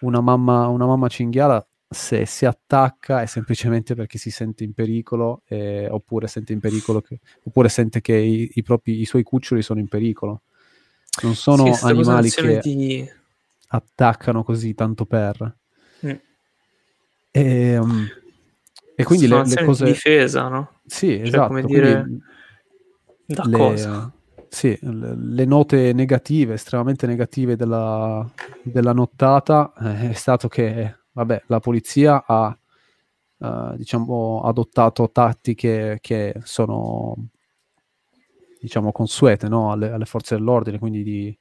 una 0.00 0.20
mamma, 0.20 0.68
una 0.68 0.86
mamma 0.86 1.08
cinghiala 1.08 1.66
se 1.92 2.24
si 2.24 2.46
attacca 2.46 3.20
è 3.20 3.26
semplicemente 3.26 3.96
perché 3.96 4.16
si 4.16 4.30
sente 4.30 4.62
in 4.62 4.72
pericolo 4.74 5.42
eh, 5.48 5.88
oppure 5.90 6.28
sente 6.28 6.52
in 6.52 6.60
pericolo 6.60 7.00
che, 7.00 7.18
oppure 7.42 7.68
sente 7.68 8.00
che 8.00 8.14
i, 8.14 8.48
i, 8.54 8.62
propri, 8.62 9.00
i 9.00 9.04
suoi 9.04 9.24
cuccioli 9.24 9.60
sono 9.60 9.80
in 9.80 9.88
pericolo 9.88 10.42
non 11.22 11.34
sono 11.34 11.74
sì, 11.74 11.84
animali 11.84 12.30
che 12.30 12.60
di... 12.62 13.10
attaccano 13.68 14.44
così 14.44 14.72
tanto 14.74 15.04
per 15.04 15.56
mm. 16.06 16.10
e, 17.32 17.76
um, 17.76 18.08
e 18.94 19.02
quindi 19.02 19.26
le, 19.26 19.44
le, 19.44 19.64
cose 19.64 19.84
di 19.86 19.90
difesa 19.90 20.46
no? 20.46 20.74
sì 20.86 21.16
cioè, 21.16 21.26
esatto 21.26 21.48
come 21.48 21.62
dire 21.64 22.06
da 23.26 23.42
le, 23.46 23.56
cosa 23.56 24.12
sì, 24.52 24.76
le 24.82 25.44
note 25.44 25.92
negative, 25.92 26.54
estremamente 26.54 27.06
negative 27.06 27.54
della, 27.54 28.28
della 28.64 28.92
nottata 28.92 29.72
eh, 29.80 30.10
è 30.10 30.12
stato 30.12 30.48
che 30.48 30.96
vabbè, 31.20 31.44
la 31.46 31.60
polizia 31.60 32.24
ha 32.26 32.56
uh, 33.36 33.76
diciamo, 33.76 34.42
adottato 34.42 35.10
tattiche 35.10 35.98
che 36.00 36.34
sono 36.42 37.28
diciamo 38.60 38.92
consuete 38.92 39.48
no? 39.48 39.72
alle, 39.72 39.90
alle, 39.90 40.04
forze 40.04 40.36
dell'ordine, 40.36 40.78
quindi 40.78 41.02
di, 41.02 41.38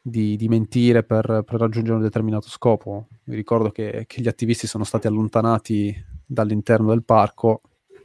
di, 0.00 0.36
di 0.36 0.48
mentire 0.48 1.02
per, 1.04 1.42
per, 1.44 1.60
raggiungere 1.60 1.96
un 1.96 2.02
determinato 2.02 2.48
scopo. 2.48 3.08
Mi 3.24 3.34
ricordo 3.34 3.70
che, 3.70 4.04
che 4.06 4.22
gli 4.22 4.28
attivisti 4.28 4.66
sono 4.66 4.84
stati 4.84 5.06
allontanati 5.06 5.94
dall'interno 6.24 6.88
del 6.88 7.04
parco 7.04 7.62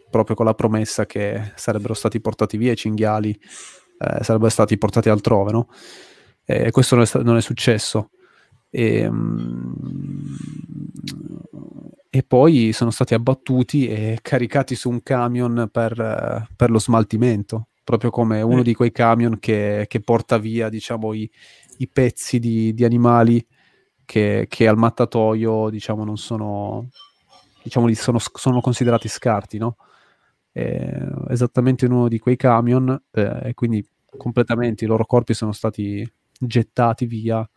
proprio 0.09 0.35
con 0.35 0.45
la 0.45 0.53
promessa 0.53 1.05
che 1.05 1.53
sarebbero 1.55 1.93
stati 1.95 2.21
portati 2.21 2.55
via 2.55 2.73
i 2.73 2.75
cinghiali 2.75 3.31
eh, 3.31 4.23
sarebbero 4.23 4.49
stati 4.49 4.77
portati 4.77 5.09
altrove, 5.09 5.51
no? 5.51 5.67
E 6.45 6.71
questo 6.71 6.95
non 6.95 7.05
è, 7.05 7.23
non 7.23 7.37
è 7.37 7.41
successo. 7.41 8.09
E, 8.75 9.05
um, 9.05 9.75
e, 12.09 12.23
poi 12.23 12.71
sono 12.73 12.89
stati 12.89 13.13
abbattuti 13.13 13.87
e 13.87 14.17
caricati 14.19 14.73
su 14.73 14.89
un 14.89 15.03
camion 15.03 15.69
per, 15.71 16.47
per 16.55 16.71
lo 16.71 16.79
smaltimento, 16.79 17.67
proprio 17.83 18.09
come 18.09 18.41
uno 18.41 18.61
mm. 18.61 18.63
di 18.63 18.73
quei 18.73 18.91
camion 18.91 19.37
che, 19.37 19.85
che 19.87 19.99
porta 19.99 20.39
via, 20.39 20.69
diciamo, 20.69 21.13
i, 21.13 21.29
i 21.77 21.87
pezzi 21.87 22.39
di, 22.39 22.73
di 22.73 22.83
animali 22.83 23.45
che, 24.05 24.47
che, 24.49 24.67
al 24.67 24.77
mattatoio, 24.77 25.69
diciamo, 25.69 26.03
non 26.03 26.17
sono, 26.17 26.89
diciamo, 27.61 27.93
sono, 27.93 28.17
sono 28.19 28.59
considerati 28.59 29.07
scarti, 29.07 29.59
no? 29.59 29.75
eh, 30.51 31.07
esattamente 31.29 31.85
in 31.85 31.91
uno 31.91 32.07
di 32.07 32.17
quei 32.17 32.37
camion 32.37 32.99
eh, 33.11 33.39
e 33.43 33.53
quindi 33.53 33.85
completamente 34.17 34.85
i 34.85 34.87
loro 34.87 35.05
corpi 35.05 35.35
sono 35.35 35.51
stati 35.51 36.09
gettati 36.39 37.05
via 37.05 37.47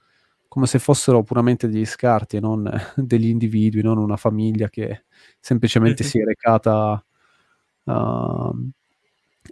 come 0.57 0.67
se 0.69 0.79
fossero 0.79 1.23
puramente 1.23 1.69
degli 1.69 1.85
scarti 1.85 2.39
e 2.39 2.41
non 2.41 2.65
degli 2.97 3.27
individui, 3.27 3.83
non 3.83 3.99
una 3.99 4.17
famiglia 4.17 4.71
che 4.71 5.05
semplicemente 5.39 6.03
si 6.03 6.19
è 6.19 6.25
recata 6.25 7.05
uh, 7.83 8.71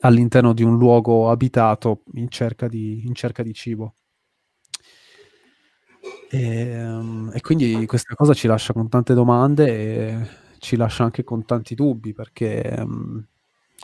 all'interno 0.00 0.55
di 0.55 0.62
un 0.62 0.78
luogo 0.78 1.28
abitato 1.28 2.05
in 2.14 2.30
cerca 2.30 2.68
di, 2.68 3.05
in 3.05 3.14
cerca 3.14 3.42
di 3.42 3.52
cibo. 3.52 3.96
E, 6.30 6.82
um, 6.82 7.30
e, 7.34 7.40
quindi 7.42 7.84
questa 7.84 8.14
cosa 8.14 8.32
ci 8.32 8.46
lascia 8.46 8.72
con 8.72 8.88
tante 8.88 9.12
domande 9.12 9.68
e 9.68 10.28
ci 10.59 10.76
lascia 10.76 11.05
anche 11.05 11.22
con 11.22 11.44
tanti 11.44 11.74
dubbi 11.74 12.14
perché 12.14 12.76
um, 12.78 13.22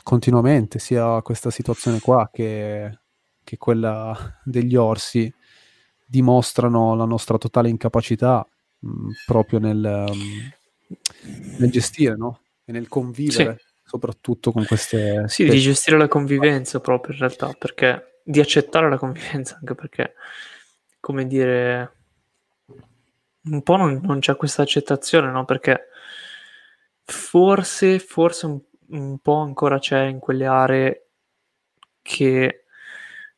continuamente, 0.01 0.79
sia 0.79 1.21
questa 1.21 1.51
situazione 1.51 1.99
qua 1.99 2.31
che, 2.33 2.97
che 3.43 3.57
quella 3.57 4.39
degli 4.43 4.75
orsi, 4.75 5.31
dimostrano 6.11 6.95
la 6.95 7.05
nostra 7.05 7.37
totale 7.37 7.69
incapacità 7.69 8.45
mh, 8.79 8.89
mm, 8.89 9.09
proprio 9.25 9.59
nel, 9.59 10.05
um, 10.09 10.51
nel, 11.57 11.71
gestire 11.71 12.15
no? 12.15 12.41
e 12.65 12.71
nel 12.71 12.87
convivere. 12.87 13.57
Sì. 13.57 13.69
Soprattutto 13.91 14.51
con 14.53 14.65
queste. 14.65 15.25
Sì, 15.27 15.43
di 15.49 15.59
gestire 15.59 15.97
la 15.97 16.07
convivenza 16.07 16.79
proprio 16.79 17.13
in 17.13 17.19
realtà, 17.19 17.53
perché 17.57 18.21
di 18.23 18.39
accettare 18.39 18.89
la 18.89 18.97
convivenza, 18.97 19.57
anche 19.59 19.75
perché, 19.75 20.13
come 21.01 21.27
dire, 21.27 21.95
un 23.43 23.61
po' 23.63 23.75
non, 23.75 23.99
non 24.03 24.19
c'è 24.19 24.37
questa 24.37 24.61
accettazione, 24.61 25.29
no? 25.29 25.43
Perché 25.43 25.87
forse, 27.03 27.99
forse 27.99 28.45
un 28.45 28.61
un 28.91 29.19
po' 29.19 29.37
ancora 29.37 29.79
c'è 29.79 30.03
in 30.03 30.19
quelle 30.19 30.45
aree 30.45 31.07
che, 32.01 32.65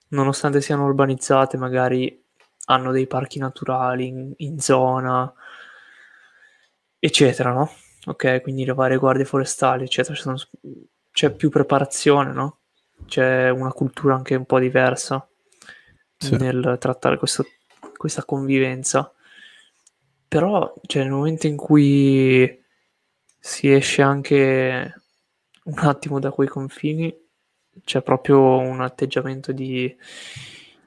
nonostante 0.10 0.62
siano 0.62 0.86
urbanizzate, 0.86 1.58
magari 1.58 2.23
hanno 2.66 2.92
dei 2.92 3.08
parchi 3.08 3.40
naturali 3.40 4.08
in, 4.08 4.34
in 4.38 4.60
zona, 4.60 5.32
eccetera, 7.00 7.52
no? 7.52 7.72
Ok, 8.06 8.42
quindi 8.42 8.66
le 8.66 8.74
varie 8.74 8.98
guardie 8.98 9.26
forestali, 9.26 9.84
eccetera, 9.84 10.16
sono, 10.16 10.38
c'è 11.12 11.32
più 11.32 11.50
preparazione, 11.50 12.32
no? 12.32 12.60
C'è 13.06 13.50
una 13.50 13.72
cultura 13.72 14.16
anche 14.16 14.36
un 14.36 14.46
po' 14.46 14.60
diversa 14.60 15.28
sì. 16.18 16.36
nel 16.36 16.78
trattare 16.80 17.18
questo, 17.18 17.46
questa 17.98 18.24
convivenza. 18.24 19.12
Però, 20.28 20.74
cioè, 20.86 21.04
nel 21.04 21.12
momento 21.12 21.48
in 21.48 21.58
cui 21.58 22.62
si 23.40 23.72
esce 23.72 24.02
anche 24.02 25.02
un 25.66 25.78
attimo 25.80 26.20
da 26.20 26.32
quei 26.32 26.48
confini, 26.48 27.16
c'è 27.84 28.02
proprio 28.02 28.58
un 28.58 28.82
atteggiamento 28.82 29.52
di, 29.52 29.96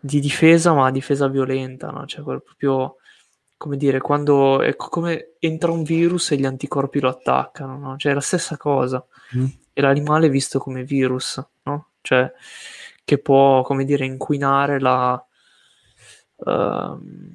di 0.00 0.20
difesa, 0.20 0.72
ma 0.72 0.90
difesa 0.90 1.28
violenta, 1.28 1.90
no? 1.90 2.06
Cioè, 2.06 2.22
proprio 2.22 2.96
come 3.56 3.76
dire, 3.76 4.00
quando 4.00 4.60
è 4.60 4.76
come 4.76 5.32
entra 5.38 5.72
un 5.72 5.82
virus 5.82 6.30
e 6.30 6.36
gli 6.36 6.44
anticorpi 6.44 7.00
lo 7.00 7.08
attaccano, 7.08 7.78
no? 7.78 7.96
Cioè, 7.96 8.12
è 8.12 8.14
la 8.14 8.20
stessa 8.20 8.56
cosa. 8.56 9.04
Mm. 9.36 9.46
E 9.72 9.80
l'animale 9.80 10.26
è 10.26 10.30
visto 10.30 10.58
come 10.58 10.84
virus, 10.84 11.42
no? 11.62 11.88
Cioè, 12.00 12.30
che 13.04 13.18
può, 13.18 13.62
come 13.62 13.84
dire, 13.84 14.04
inquinare 14.04 14.78
la. 14.78 15.24
Uh, 16.36 17.34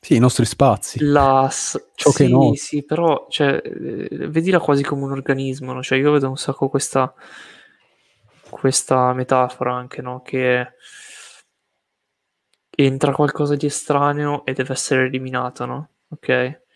sì, 0.00 0.14
i 0.14 0.20
nostri 0.20 0.44
spazi. 0.44 1.04
La... 1.04 1.48
Ciò 1.50 2.10
sì, 2.10 2.16
che 2.16 2.28
no. 2.28 2.54
sì, 2.54 2.84
però 2.84 3.26
cioè, 3.28 3.60
eh, 3.62 4.28
vedila 4.28 4.60
quasi 4.60 4.82
come 4.82 5.04
un 5.04 5.12
organismo, 5.12 5.72
no? 5.72 5.82
Cioè, 5.82 5.98
io 5.98 6.12
vedo 6.12 6.28
un 6.28 6.36
sacco 6.36 6.68
questa, 6.68 7.12
questa 8.48 9.12
metafora 9.12 9.74
anche, 9.74 10.00
no? 10.02 10.22
Che 10.22 10.74
entra 12.80 13.12
qualcosa 13.12 13.56
di 13.56 13.66
estraneo 13.66 14.44
e 14.44 14.52
deve 14.52 14.72
essere 14.72 15.06
eliminato, 15.06 15.66
no? 15.66 15.88
Ok? 16.10 16.66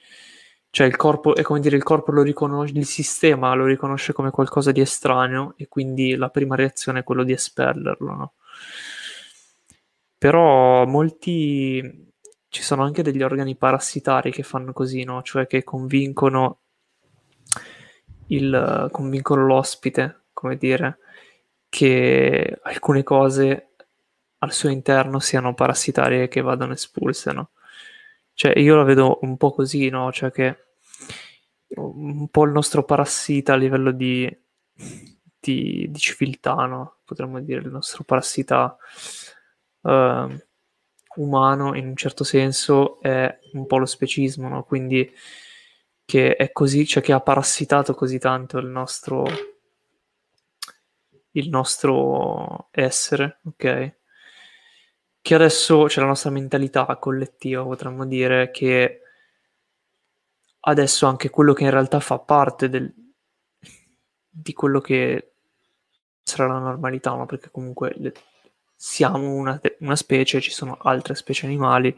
cioè 0.73 0.87
il 0.87 0.97
corpo, 0.97 1.35
è 1.37 1.43
come 1.43 1.61
dire, 1.61 1.77
il 1.77 1.83
corpo 1.83 2.13
lo 2.13 2.23
riconosce, 2.23 2.79
il 2.79 2.87
sistema 2.87 3.53
lo 3.53 3.67
riconosce 3.67 4.15
come 4.15 4.31
qualcosa 4.31 4.73
di 4.73 4.81
estraneo 4.81 5.53
e 5.59 5.69
quindi 5.69 6.15
la 6.15 6.31
prima 6.31 6.57
reazione 6.57 7.01
è 7.01 7.05
quello 7.05 7.25
di 7.25 7.33
espellerlo, 7.33 8.15
no? 8.15 8.33
Però 10.17 10.87
molti, 10.87 12.11
ci 12.49 12.63
sono 12.63 12.85
anche 12.85 13.03
degli 13.03 13.23
organi 13.23 13.55
parassitari 13.55 14.31
che 14.31 14.43
fanno 14.43 14.73
così, 14.73 15.05
no? 15.05 15.21
Cioè 15.21 15.47
che 15.47 15.63
convincono, 15.63 16.61
il, 18.29 18.89
convincono 18.91 19.45
l'ospite, 19.45 20.23
come 20.33 20.57
dire, 20.57 21.01
che 21.69 22.61
alcune 22.63 23.03
cose 23.03 23.72
al 24.43 24.53
suo 24.53 24.69
interno 24.69 25.21
siano 25.21 25.55
parassitarie 25.55 26.29
che 26.29 26.41
vadano 26.41 26.73
espulse, 26.73 27.33
no? 27.33 27.51
Cioè, 28.35 28.59
io 28.59 28.77
la 28.77 28.83
vedo 28.83 29.19
un 29.23 29.37
po' 29.37 29.53
così, 29.53 29.89
no? 29.89 30.11
Cioè 30.11 30.31
che 30.33 30.57
un 31.75 32.29
po' 32.29 32.45
il 32.45 32.53
nostro 32.53 32.85
parassita 32.85 33.53
a 33.53 33.57
livello 33.57 33.93
di, 33.93 34.29
di, 35.39 35.87
di 35.89 35.99
civiltà, 35.99 36.55
no? 36.67 36.99
Potremmo 37.05 37.41
dire 37.41 37.61
il 37.61 37.71
nostro 37.71 38.03
parassita 38.05 38.77
uh, 39.83 40.43
umano, 41.17 41.77
in 41.77 41.87
un 41.87 41.97
certo 41.97 42.25
senso, 42.25 43.01
è 43.01 43.39
un 43.53 43.67
po' 43.67 43.79
lo 43.79 43.87
specismo, 43.87 44.49
no? 44.49 44.65
Quindi 44.65 45.09
che 46.05 46.35
è 46.35 46.51
così, 46.51 46.85
cioè 46.85 47.03
che 47.03 47.13
ha 47.13 47.21
parassitato 47.21 47.95
così 47.95 48.19
tanto 48.19 48.59
il 48.59 48.67
nostro 48.67 49.25
il 51.35 51.49
nostro 51.49 52.69
essere, 52.73 53.39
ok? 53.45 54.01
Che 55.23 55.35
adesso 55.37 55.85
c'è 55.85 56.01
la 56.01 56.09
nostra 56.09 56.31
mentalità 56.31 56.85
collettiva, 56.97 57.63
potremmo 57.63 58.05
dire, 58.05 58.51
che 58.51 59.01
adesso 60.61 61.07
anche 61.07 61.31
quello 61.31 61.53
che 61.53 61.63
in 61.63 61.71
realtà 61.71 62.01
fa 62.01 62.19
parte 62.19 62.69
del, 62.69 62.93
di 64.29 64.53
quello 64.53 64.81
che 64.81 65.35
sarà 66.23 66.49
la 66.49 66.59
normalità, 66.59 67.15
no? 67.15 67.27
perché 67.27 67.51
comunque 67.51 67.95
le, 67.99 68.13
siamo 68.75 69.33
una, 69.33 69.61
una, 69.79 69.97
specie, 69.97 70.41
ci 70.41 70.51
sono 70.51 70.77
altre 70.83 71.15
specie 71.15 71.47
animali, 71.47 71.97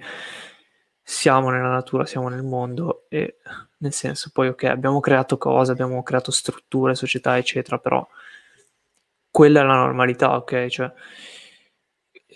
siamo 1.03 1.49
nella 1.51 1.69
natura, 1.71 2.05
siamo 2.05 2.29
nel 2.29 2.43
mondo 2.43 3.07
e 3.09 3.39
nel 3.79 3.93
senso 3.93 4.31
poi 4.33 4.49
ok, 4.49 4.65
abbiamo 4.65 5.01
creato 5.01 5.39
cose, 5.39 5.73
abbiamo 5.73 6.03
creato 6.03 6.31
strutture, 6.31 6.95
società, 6.95 7.39
eccetera, 7.39 7.79
però 7.79 8.07
quella 9.31 9.61
è 9.61 9.65
la 9.65 9.77
normalità, 9.77 10.37
ok? 10.37 10.67
Cioè, 10.67 10.93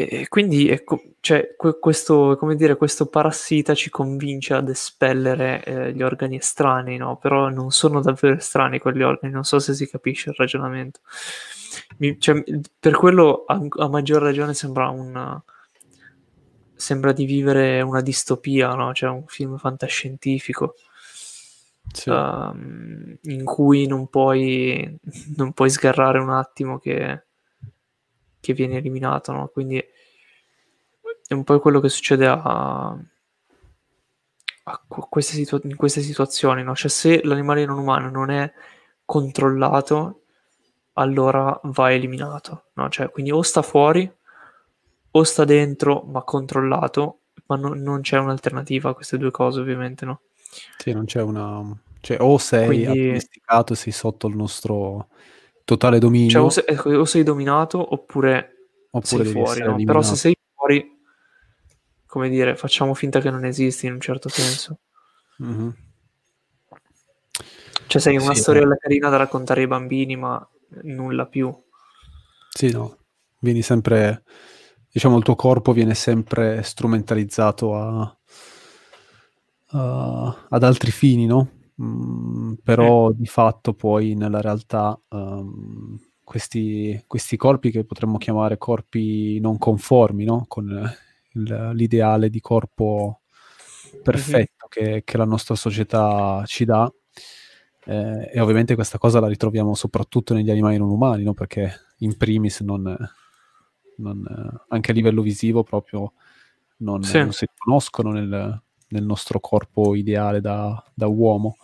e 0.06 0.28
quindi 0.28 0.68
ecco, 0.68 1.02
cioè, 1.18 1.56
questo, 1.56 2.36
come 2.38 2.54
dire, 2.54 2.76
questo 2.76 3.06
parassita 3.06 3.74
ci 3.74 3.90
convince 3.90 4.54
ad 4.54 4.68
espellere 4.68 5.64
eh, 5.64 5.92
gli 5.92 6.02
organi 6.02 6.36
estranei, 6.36 6.96
no? 6.96 7.16
Però 7.16 7.48
non 7.48 7.72
sono 7.72 8.00
davvero 8.00 8.36
estranei 8.36 8.78
quegli 8.78 9.02
organi, 9.02 9.32
non 9.32 9.42
so 9.42 9.58
se 9.58 9.74
si 9.74 9.88
capisce 9.88 10.30
il 10.30 10.36
ragionamento. 10.38 11.00
Mi, 11.96 12.18
cioè, 12.20 12.42
per 12.78 12.94
quello 12.94 13.44
a, 13.46 13.60
a, 13.68 13.88
maggior 13.88 14.22
ragione 14.22 14.54
sembra 14.54 14.88
un 14.88 15.40
sembra 16.76 17.12
di 17.12 17.24
vivere 17.24 17.80
una 17.80 18.00
distopia, 18.00 18.72
no? 18.74 18.94
Cioè 18.94 19.10
un 19.10 19.24
film 19.26 19.58
fantascientifico. 19.58 20.76
Sì. 21.92 22.08
Um, 22.10 23.16
in 23.22 23.44
cui 23.44 23.86
non 23.86 24.08
puoi, 24.08 24.96
non 25.36 25.52
puoi 25.52 25.70
sgarrare 25.70 26.18
un 26.20 26.30
attimo 26.30 26.78
che, 26.78 27.27
che 28.40 28.52
viene 28.52 28.76
eliminato, 28.76 29.32
no? 29.32 29.48
Quindi 29.48 29.82
è 31.26 31.34
un 31.34 31.44
po' 31.44 31.58
quello 31.60 31.80
che 31.80 31.88
succede 31.88 32.26
a, 32.26 32.96
a 34.64 34.82
queste 34.88 35.34
situ- 35.34 35.64
in 35.64 35.76
queste 35.76 36.00
situazioni, 36.00 36.62
no? 36.62 36.74
Cioè 36.74 36.90
se 36.90 37.22
l'animale 37.24 37.64
non 37.64 37.78
umano 37.78 38.10
non 38.10 38.30
è 38.30 38.50
controllato, 39.04 40.22
allora 40.94 41.58
va 41.64 41.92
eliminato, 41.92 42.66
no? 42.74 42.88
Cioè, 42.88 43.10
quindi 43.10 43.30
o 43.30 43.42
sta 43.42 43.62
fuori 43.62 44.10
o 45.10 45.22
sta 45.22 45.44
dentro 45.44 46.02
ma 46.02 46.22
controllato, 46.22 47.20
ma 47.46 47.56
no, 47.56 47.74
non 47.74 48.00
c'è 48.00 48.18
un'alternativa 48.18 48.90
a 48.90 48.94
queste 48.94 49.18
due 49.18 49.30
cose 49.30 49.60
ovviamente, 49.60 50.04
no? 50.04 50.20
Sì, 50.78 50.92
non 50.92 51.04
c'è 51.04 51.22
una... 51.22 51.62
Cioè, 52.00 52.18
o 52.20 52.38
sei 52.38 52.66
quindi... 52.66 52.86
addomesticato, 52.86 53.74
sei 53.74 53.92
sotto 53.92 54.28
il 54.28 54.36
nostro 54.36 55.08
totale 55.68 55.98
dominio. 55.98 56.30
Cioè, 56.30 56.42
o 56.42 56.48
sei, 56.48 56.64
ecco, 56.66 56.88
o 56.88 57.04
sei 57.04 57.22
dominato 57.22 57.92
oppure, 57.92 58.68
oppure 58.90 59.24
sei 59.24 59.32
fuori. 59.32 59.62
No? 59.62 59.76
Però 59.84 60.00
se 60.00 60.16
sei 60.16 60.34
fuori, 60.54 60.98
come 62.06 62.30
dire, 62.30 62.56
facciamo 62.56 62.94
finta 62.94 63.20
che 63.20 63.28
non 63.28 63.44
esisti 63.44 63.84
in 63.84 63.92
un 63.92 64.00
certo 64.00 64.30
senso. 64.30 64.78
Mm-hmm. 65.42 65.68
Cioè, 67.86 68.00
sei 68.00 68.16
una 68.16 68.32
sì, 68.32 68.40
storiella 68.40 68.76
eh. 68.76 68.78
carina 68.78 69.10
da 69.10 69.18
raccontare 69.18 69.60
ai 69.60 69.66
bambini, 69.66 70.16
ma 70.16 70.48
nulla 70.84 71.26
più. 71.26 71.54
Sì, 72.48 72.70
no. 72.70 72.96
Vieni 73.38 73.60
sempre, 73.60 74.22
diciamo, 74.90 75.18
il 75.18 75.22
tuo 75.22 75.36
corpo 75.36 75.72
viene 75.72 75.94
sempre 75.94 76.62
strumentalizzato 76.62 77.74
a, 77.74 78.16
a, 79.66 80.46
ad 80.48 80.62
altri 80.62 80.90
fini, 80.90 81.26
no? 81.26 81.57
Mm, 81.80 82.54
però 82.64 83.10
eh. 83.10 83.14
di 83.16 83.26
fatto 83.26 83.72
poi 83.72 84.14
nella 84.14 84.40
realtà 84.40 85.00
um, 85.10 85.96
questi, 86.24 87.02
questi, 87.06 87.36
corpi 87.36 87.70
che 87.70 87.84
potremmo 87.84 88.18
chiamare 88.18 88.58
corpi 88.58 89.38
non 89.38 89.58
conformi, 89.58 90.24
no? 90.24 90.44
con 90.48 90.68
il, 91.34 91.70
l'ideale 91.74 92.30
di 92.30 92.40
corpo 92.40 93.20
perfetto 94.02 94.68
mm-hmm. 94.80 94.92
che, 94.92 95.02
che, 95.04 95.16
la 95.16 95.24
nostra 95.24 95.54
società 95.54 96.42
ci 96.46 96.64
dà, 96.64 96.92
eh, 97.84 98.30
e 98.32 98.40
ovviamente 98.40 98.74
questa 98.74 98.98
cosa 98.98 99.20
la 99.20 99.28
ritroviamo 99.28 99.74
soprattutto 99.74 100.34
negli 100.34 100.50
animali 100.50 100.78
non 100.78 100.90
umani, 100.90 101.22
no? 101.22 101.32
perché 101.32 101.72
in 101.98 102.16
primis 102.16 102.60
non, 102.60 102.82
non, 103.98 104.60
anche 104.68 104.90
a 104.90 104.94
livello 104.94 105.22
visivo 105.22 105.62
proprio 105.62 106.12
non, 106.78 107.04
sì. 107.04 107.18
non 107.18 107.32
si 107.32 107.46
conoscono 107.56 108.10
nel, 108.10 108.62
nel 108.88 109.04
nostro 109.04 109.40
corpo 109.40 109.94
ideale 109.94 110.40
da, 110.40 110.82
da 110.94 111.06
uomo. 111.06 111.56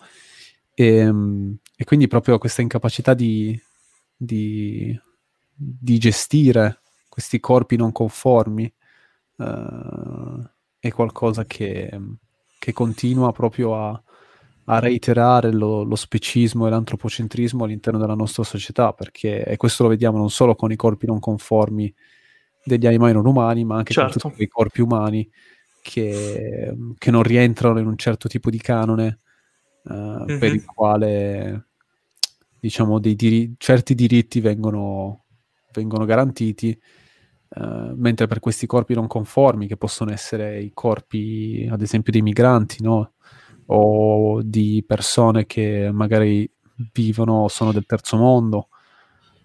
E, 0.75 0.97
ehm, 0.97 1.57
e, 1.77 1.85
quindi 1.85 2.09
proprio 2.09 2.39
questa 2.39 2.63
incapacità 2.63 3.15
di, 3.15 3.59
di, 4.17 4.99
di 5.55 5.99
gestire 5.99 6.81
questi 7.15 7.39
corpi 7.39 7.77
non 7.77 7.93
conformi 7.93 8.73
uh, 9.37 10.43
è 10.81 10.91
qualcosa 10.91 11.45
che, 11.45 11.89
che 12.59 12.73
continua 12.73 13.31
proprio 13.31 13.77
a, 13.77 14.03
a 14.65 14.79
reiterare 14.81 15.53
lo, 15.53 15.85
lo, 15.85 15.95
specismo 15.95 16.67
e 16.67 16.71
l'antropocentrismo 16.71 17.63
all'interno 17.63 18.01
della 18.01 18.17
nostra 18.17 18.43
società, 18.43 18.93
perché 18.93 19.45
e 19.45 19.57
questo 19.57 19.85
lo 19.85 19.91
vediamo 19.91 20.19
non 20.19 20.29
solo 20.29 20.57
con 20.57 20.73
i 20.73 20.77
corpi 20.77 21.07
non 21.07 21.21
conformi 21.21 21.95
degli 22.65 22.87
animali 22.87 23.13
non 23.13 23.27
umani, 23.27 23.65
ma 23.65 23.77
anche 23.77 23.93
certo. 23.93 24.19
con 24.19 24.31
tutti 24.33 24.43
i 24.43 24.49
corpi 24.49 24.81
umani 24.81 25.31
che, 25.85 26.75
che, 26.97 27.11
non 27.11 27.23
rientrano 27.23 27.79
in 27.79 27.87
un 27.87 27.99
certo 27.99 28.27
tipo 28.27 28.49
di 28.49 28.57
canone 28.57 29.21
uh, 29.83 29.93
mm-hmm. 29.93 30.39
per 30.39 30.55
il 30.55 30.65
quale 30.65 31.67
diciamo 32.59 32.99
diri- 32.99 33.55
certi 33.59 33.95
diritti 33.95 34.41
vengono, 34.41 35.27
vengono 35.75 36.07
garantiti 36.07 36.77
uh, 37.57 37.93
mentre 37.97 38.27
per 38.27 38.41
questi 38.41 38.67
corpi 38.67 38.95
non 38.95 39.07
conformi 39.07 39.67
che 39.67 39.77
possono 39.77 40.11
essere 40.11 40.59
i 40.63 40.71
corpi 40.73 41.69
ad 41.71 41.83
esempio 41.83 42.13
dei 42.13 42.23
migranti 42.23 42.83
no? 42.83 43.13
o 43.67 44.41
di 44.43 44.83
persone 44.87 45.45
che 45.45 45.91
magari 45.93 46.51
vivono 46.95 47.43
o 47.43 47.49
sono 47.49 47.73
del 47.73 47.85
terzo 47.85 48.17
mondo 48.17 48.69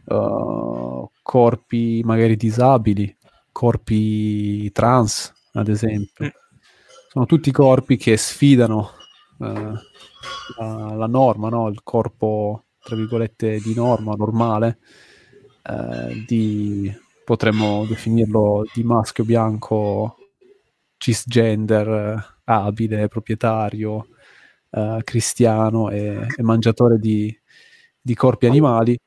uh, 0.06 1.12
corpi 1.22 2.02
magari 2.06 2.38
disabili 2.38 3.14
corpi 3.52 4.72
trans 4.72 5.34
ad 5.54 5.68
esempio. 5.68 6.26
Mm. 6.26 6.30
Sono 7.10 7.26
tutti 7.26 7.52
corpi 7.52 7.98
che 7.98 8.18
sfidano 8.18 8.92
eh, 9.40 9.74
la, 10.58 10.94
la, 10.96 11.08
norma, 11.08 11.50
no? 11.50 11.68
il 11.70 11.82
corpo, 11.84 12.66
tra 12.80 12.96
virgolette, 12.96 13.60
di 13.60 13.74
norma, 13.74 14.14
normale, 14.14 14.80
eh, 15.64 16.24
di, 16.28 16.94
potremmo 17.24 17.86
definirlo 17.86 18.64
di 18.74 18.84
maschio 18.84 19.26
bianco, 19.26 20.18
cisgender, 20.98 22.42
abile, 22.44 23.08
proprietario, 23.08 24.08
eh, 24.72 25.02
cristiano 25.04 25.90
e, 25.90 26.28
e, 26.36 26.44
mangiatore 26.44 27.00
di, 27.00 27.36
di 28.00 28.16
corpi 28.16 28.46
animali. 28.46 28.98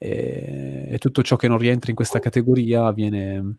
E, 0.00 0.86
e 0.90 0.98
tutto 0.98 1.22
ciò 1.22 1.36
che 1.36 1.48
non 1.48 1.58
rientra 1.58 1.90
in 1.90 1.96
questa 1.96 2.20
categoria 2.20 2.92
viene 2.92 3.58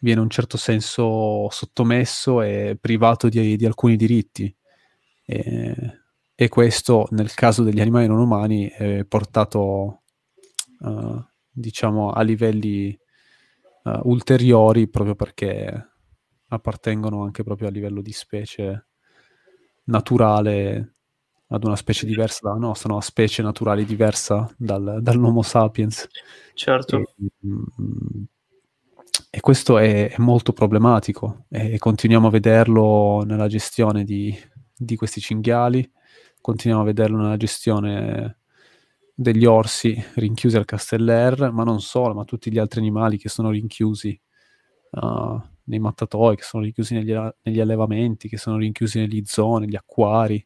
viene 0.00 0.18
in 0.18 0.26
un 0.26 0.30
certo 0.30 0.56
senso 0.56 1.48
sottomesso 1.50 2.42
e 2.42 2.76
privato 2.80 3.28
di, 3.28 3.56
di 3.56 3.66
alcuni 3.66 3.96
diritti. 3.96 4.54
E, 5.24 6.00
e, 6.34 6.48
questo, 6.48 7.08
nel 7.10 7.32
caso 7.34 7.62
degli 7.62 7.80
animali 7.80 8.06
non 8.06 8.18
umani, 8.18 8.68
è 8.68 9.04
portato, 9.04 10.02
uh, 10.80 11.24
diciamo, 11.50 12.10
a 12.10 12.22
livelli 12.22 12.98
uh, 13.84 14.00
ulteriori 14.04 14.88
proprio 14.88 15.14
perché 15.14 15.90
appartengono 16.48 17.24
anche 17.24 17.42
proprio 17.42 17.68
a 17.68 17.70
livello 17.70 18.00
di 18.00 18.12
specie 18.12 18.86
naturale 19.84 20.96
ad 21.48 21.64
una 21.64 21.76
specie 21.76 22.06
diversa 22.06 22.40
dalla 22.42 22.58
nostra, 22.58 22.92
una 22.92 23.02
specie 23.02 23.42
naturale 23.42 23.84
diversa 23.84 24.52
dal, 24.56 24.98
dall'Homo 25.00 25.42
sapiens. 25.42 26.08
Certo. 26.54 26.98
E, 26.98 27.06
mm, 27.46 28.24
e 29.30 29.40
questo 29.40 29.78
è, 29.78 30.10
è, 30.10 30.14
molto 30.18 30.52
problematico 30.52 31.46
e 31.48 31.78
continuiamo 31.78 32.28
a 32.28 32.30
vederlo 32.30 33.22
nella 33.24 33.48
gestione 33.48 34.04
di, 34.04 34.36
di 34.74 34.96
questi 34.96 35.20
cinghiali, 35.20 35.90
continuiamo 36.40 36.84
a 36.84 36.86
vederlo 36.86 37.18
nella 37.18 37.36
gestione 37.36 38.38
degli 39.18 39.46
orsi 39.46 40.00
rinchiusi 40.14 40.56
al 40.56 40.66
Casteller, 40.66 41.50
ma 41.50 41.64
non 41.64 41.80
solo, 41.80 42.12
ma 42.12 42.24
tutti 42.24 42.52
gli 42.52 42.58
altri 42.58 42.80
animali 42.80 43.16
che 43.16 43.30
sono 43.30 43.50
rinchiusi 43.50 44.20
uh, 44.90 45.40
nei 45.64 45.78
mattatoi, 45.78 46.36
che 46.36 46.42
sono 46.42 46.62
rinchiusi 46.64 46.94
negli, 46.94 47.14
negli, 47.42 47.60
allevamenti, 47.60 48.28
che 48.28 48.36
sono 48.36 48.58
rinchiusi 48.58 48.98
negli 48.98 49.22
zoo, 49.24 49.58
negli 49.58 49.74
acquari. 49.74 50.44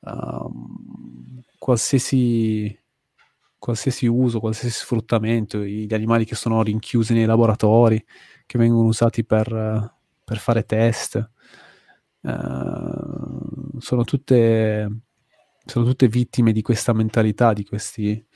Uh, 0.00 1.42
qualsiasi, 1.58 2.78
qualsiasi 3.58 4.06
uso, 4.06 4.40
qualsiasi 4.40 4.74
sfruttamento, 4.74 5.62
gli 5.62 5.92
animali 5.92 6.24
che 6.24 6.34
sono 6.34 6.62
rinchiusi 6.62 7.12
nei 7.12 7.26
laboratori, 7.26 8.04
che 8.46 8.58
vengono 8.58 8.88
usati 8.88 9.24
per, 9.24 9.94
per 10.24 10.38
fare 10.38 10.64
test, 10.64 11.30
uh, 12.20 13.78
sono 13.78 14.04
tutte 14.04 15.02
sono 15.68 15.84
tutte 15.84 16.08
vittime 16.08 16.52
di 16.52 16.62
questa 16.62 16.94
mentalità, 16.94 17.52
di 17.52 17.64
questi 17.64 18.26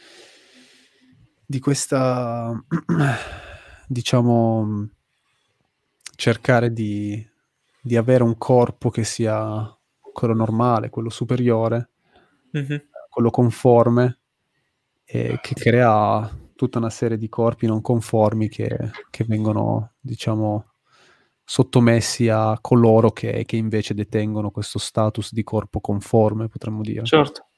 di 1.46 1.58
questa 1.60 2.52
diciamo 3.88 4.88
cercare 6.14 6.72
di, 6.72 7.26
di 7.80 7.96
avere 7.96 8.22
un 8.22 8.38
corpo 8.38 8.90
che 8.90 9.02
sia 9.02 9.76
quello 10.12 10.34
normale, 10.34 10.90
quello 10.90 11.10
superiore, 11.10 11.90
mm-hmm. 12.56 12.78
quello 13.10 13.30
conforme, 13.30 14.20
e 15.14 15.40
che 15.42 15.54
crea 15.54 16.26
tutta 16.56 16.78
una 16.78 16.88
serie 16.88 17.18
di 17.18 17.28
corpi 17.28 17.66
non 17.66 17.82
conformi 17.82 18.48
che, 18.48 18.92
che 19.10 19.24
vengono, 19.24 19.92
diciamo, 20.00 20.72
sottomessi 21.44 22.30
a 22.30 22.56
coloro 22.62 23.10
che, 23.10 23.44
che, 23.44 23.56
invece 23.56 23.92
detengono 23.92 24.50
questo 24.50 24.78
status 24.78 25.34
di 25.34 25.42
corpo 25.42 25.80
conforme, 25.80 26.48
potremmo 26.48 26.80
dire. 26.80 27.04
Certo. 27.04 27.48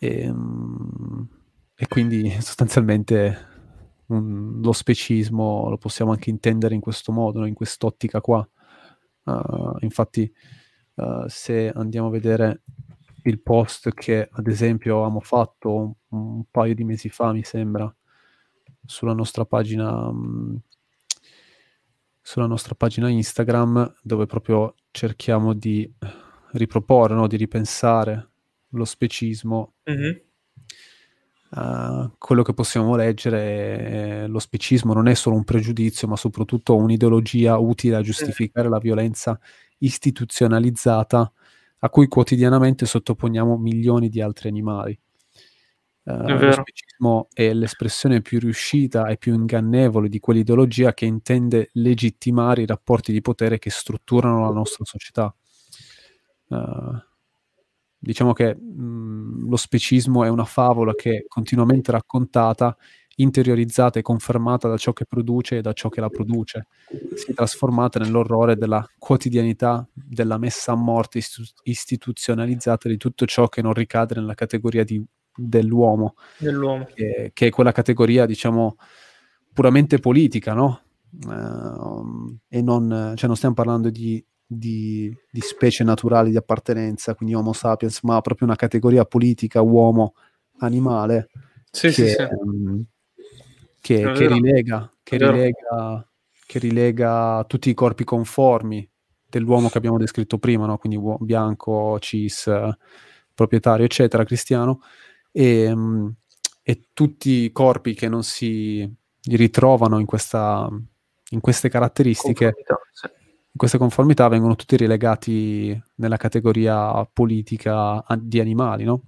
E, 0.00 0.22
ehm, 0.22 1.28
e 1.76 1.86
quindi 1.86 2.28
sostanzialmente 2.40 3.46
un, 4.06 4.60
lo 4.60 4.72
specismo 4.72 5.68
lo 5.68 5.78
possiamo 5.78 6.10
anche 6.10 6.30
intendere 6.30 6.74
in 6.74 6.80
questo 6.80 7.12
modo, 7.12 7.38
no? 7.38 7.46
in 7.46 7.54
quest'ottica 7.54 8.20
qua. 8.20 8.46
Uh, 9.22 9.76
infatti, 9.82 10.28
uh, 10.94 11.28
se 11.28 11.70
andiamo 11.70 12.08
a 12.08 12.10
vedere 12.10 12.62
il 13.24 13.40
post 13.40 13.92
che 13.92 14.28
ad 14.30 14.46
esempio 14.46 14.96
avevamo 14.96 15.20
fatto 15.20 15.74
un, 15.74 15.92
un 16.08 16.44
paio 16.50 16.74
di 16.74 16.84
mesi 16.84 17.08
fa, 17.08 17.32
mi 17.32 17.42
sembra, 17.42 17.92
sulla 18.84 19.12
nostra 19.12 19.44
pagina 19.44 20.08
um, 20.08 20.60
sulla 22.22 22.46
nostra 22.46 22.74
pagina 22.74 23.08
Instagram 23.08 23.94
dove 24.02 24.26
proprio 24.26 24.74
cerchiamo 24.90 25.52
di 25.52 25.90
riproporre, 26.52 27.14
no? 27.14 27.26
di 27.26 27.36
ripensare 27.36 28.30
lo 28.70 28.84
specismo. 28.84 29.74
Mm-hmm. 29.90 30.16
Uh, 31.50 32.12
quello 32.18 32.42
che 32.44 32.54
possiamo 32.54 32.94
leggere 32.94 34.22
è 34.22 34.26
lo 34.28 34.38
specismo 34.38 34.92
non 34.92 35.08
è 35.08 35.14
solo 35.14 35.34
un 35.34 35.42
pregiudizio, 35.42 36.06
ma 36.06 36.14
soprattutto 36.14 36.76
un'ideologia 36.76 37.58
utile 37.58 37.96
a 37.96 38.02
giustificare 38.02 38.68
mm. 38.68 38.70
la 38.70 38.78
violenza 38.78 39.40
istituzionalizzata 39.78 41.32
a 41.80 41.90
cui 41.90 42.08
quotidianamente 42.08 42.86
sottoponiamo 42.86 43.56
milioni 43.56 44.08
di 44.08 44.20
altri 44.20 44.48
animali. 44.48 44.98
Uh, 46.02 46.26
lo 46.26 46.52
specismo 46.52 47.28
è 47.32 47.52
l'espressione 47.52 48.22
più 48.22 48.38
riuscita 48.38 49.06
e 49.08 49.18
più 49.18 49.34
ingannevole 49.34 50.08
di 50.08 50.18
quell'ideologia 50.18 50.94
che 50.94 51.04
intende 51.04 51.68
legittimare 51.74 52.62
i 52.62 52.66
rapporti 52.66 53.12
di 53.12 53.20
potere 53.20 53.58
che 53.58 53.70
strutturano 53.70 54.40
la 54.40 54.52
nostra 54.52 54.84
società. 54.84 55.34
Uh, 56.48 56.98
diciamo 57.98 58.32
che 58.32 58.56
mh, 58.56 58.82
mm, 58.82 59.48
lo 59.48 59.56
specismo 59.56 60.24
è 60.24 60.28
una 60.28 60.46
favola 60.46 60.94
che 60.94 61.18
è 61.18 61.24
continuamente 61.28 61.92
raccontata, 61.92 62.76
interiorizzata 63.16 63.98
e 63.98 64.02
confermata 64.02 64.68
da 64.68 64.76
ciò 64.76 64.92
che 64.92 65.04
produce 65.04 65.58
e 65.58 65.60
da 65.60 65.72
ciò 65.72 65.88
che 65.88 66.00
la 66.00 66.08
produce. 66.08 66.66
Si 67.14 67.30
è 67.30 67.34
trasformata 67.34 67.98
nell'orrore 67.98 68.56
della 68.56 68.86
quotidianità, 68.98 69.86
della 69.92 70.38
messa 70.38 70.72
a 70.72 70.76
morte 70.76 71.18
istu- 71.18 71.52
istituzionalizzata 71.64 72.88
di 72.88 72.96
tutto 72.96 73.26
ciò 73.26 73.48
che 73.48 73.62
non 73.62 73.72
ricade 73.72 74.14
nella 74.14 74.34
categoria 74.34 74.84
di 74.84 75.04
dell'uomo, 75.32 76.14
dell'uomo. 76.38 76.86
Che, 76.92 77.30
che, 77.32 77.46
è 77.46 77.50
quella 77.50 77.72
categoria, 77.72 78.26
diciamo, 78.26 78.76
puramente 79.52 79.98
politica, 79.98 80.52
no? 80.52 80.80
Uh, 81.26 82.36
e 82.48 82.62
non, 82.62 83.14
cioè 83.16 83.26
non 83.26 83.36
stiamo 83.36 83.54
parlando 83.54 83.90
di, 83.90 84.24
di, 84.46 85.12
di, 85.30 85.40
specie 85.40 85.82
naturali 85.82 86.30
di 86.30 86.36
appartenenza, 86.36 87.14
quindi 87.14 87.34
Homo 87.34 87.52
sapiens, 87.52 88.02
ma 88.02 88.20
proprio 88.20 88.46
una 88.46 88.56
categoria 88.56 89.04
politica 89.04 89.60
uomo-animale 89.60 91.28
sì, 91.70 91.88
che, 91.88 91.92
sì, 91.92 92.08
sì. 92.08 92.22
Um, 92.22 92.84
che, 93.80 94.12
che, 94.12 94.28
rilega, 94.28 94.90
che, 95.02 95.16
rilega, 95.16 96.06
che 96.46 96.58
rilega 96.58 97.44
tutti 97.46 97.70
i 97.70 97.74
corpi 97.74 98.04
conformi 98.04 98.88
dell'uomo 99.30 99.68
che 99.68 99.78
abbiamo 99.78 99.96
descritto 99.96 100.38
prima, 100.38 100.66
no? 100.66 100.76
quindi 100.76 101.00
bianco, 101.20 101.98
cis, 102.00 102.50
proprietario, 103.32 103.84
eccetera, 103.84 104.24
cristiano, 104.24 104.82
e, 105.32 105.70
um, 105.70 106.12
e 106.62 106.88
tutti 106.92 107.30
i 107.44 107.52
corpi 107.52 107.94
che 107.94 108.08
non 108.08 108.22
si 108.22 108.88
ritrovano 109.22 109.98
in, 109.98 110.06
questa, 110.06 110.68
in 111.30 111.40
queste 111.40 111.68
caratteristiche, 111.68 112.54
sì. 112.92 113.06
in 113.06 113.56
queste 113.56 113.78
conformità, 113.78 114.28
vengono 114.28 114.56
tutti 114.56 114.76
relegati 114.76 115.80
nella 115.96 116.16
categoria 116.16 117.04
politica 117.10 118.04
di 118.18 118.40
animali, 118.40 118.84
no? 118.84 119.04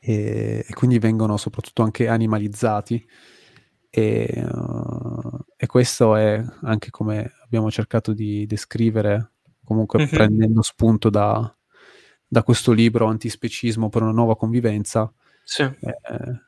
E, 0.00 0.64
e 0.66 0.74
quindi 0.74 0.98
vengono 0.98 1.36
soprattutto 1.36 1.82
anche 1.82 2.08
animalizzati. 2.08 3.06
E, 3.98 4.44
uh, 4.46 5.38
e, 5.56 5.66
questo 5.66 6.16
è 6.16 6.44
anche 6.64 6.90
come 6.90 7.32
abbiamo 7.42 7.70
cercato 7.70 8.12
di 8.12 8.44
descrivere, 8.44 9.30
comunque 9.64 10.00
mm-hmm. 10.00 10.08
prendendo 10.10 10.60
spunto 10.60 11.08
da, 11.08 11.56
da 12.26 12.42
questo 12.42 12.72
libro 12.72 13.06
Antispecismo 13.06 13.88
per 13.88 14.02
una 14.02 14.12
nuova 14.12 14.36
convivenza, 14.36 15.10
sì. 15.42 15.62
eh, 15.62 15.94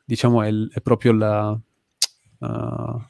diciamo 0.05 0.43
è, 0.43 0.51
è, 0.51 0.79
proprio 0.81 1.11
la, 1.11 1.49
uh, 1.49 3.01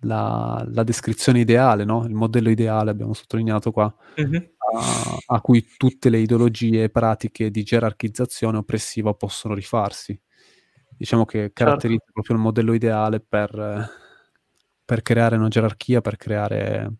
la, 0.00 0.66
la, 0.66 0.82
descrizione 0.82 1.40
ideale, 1.40 1.84
no? 1.84 2.06
il 2.06 2.14
modello 2.14 2.48
ideale, 2.48 2.90
abbiamo 2.90 3.12
sottolineato 3.12 3.70
qua, 3.70 3.94
mm-hmm. 4.18 4.42
a, 4.76 5.18
a, 5.26 5.40
cui 5.42 5.66
tutte 5.76 6.08
le 6.08 6.20
ideologie 6.20 6.84
e 6.84 6.88
pratiche 6.88 7.50
di 7.50 7.62
gerarchizzazione 7.64 8.56
oppressiva 8.56 9.12
possono 9.12 9.52
rifarsi. 9.52 10.18
Diciamo 10.98 11.24
che 11.24 11.38
certo. 11.38 11.52
caratterizza 11.54 12.04
certo. 12.06 12.12
proprio 12.12 12.36
il 12.36 12.42
modello 12.42 12.74
ideale 12.74 13.20
per, 13.20 13.88
per 14.84 15.02
creare 15.02 15.36
una 15.36 15.46
gerarchia, 15.46 16.00
per 16.00 16.16
creare, 16.16 16.92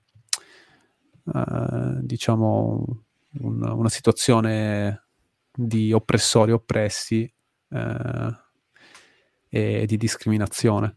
uh, 1.25 1.99
diciamo, 2.01 3.03
un, 3.41 3.63
una 3.63 3.89
situazione 3.89 5.07
di 5.53 5.93
oppressori 5.93 6.53
oppressi 6.53 7.31
eh, 7.71 8.37
e 9.49 9.87
di 9.87 9.97
discriminazione. 9.97 10.95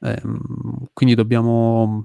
Eh, 0.00 0.22
quindi 0.92 1.14
dobbiamo, 1.14 2.04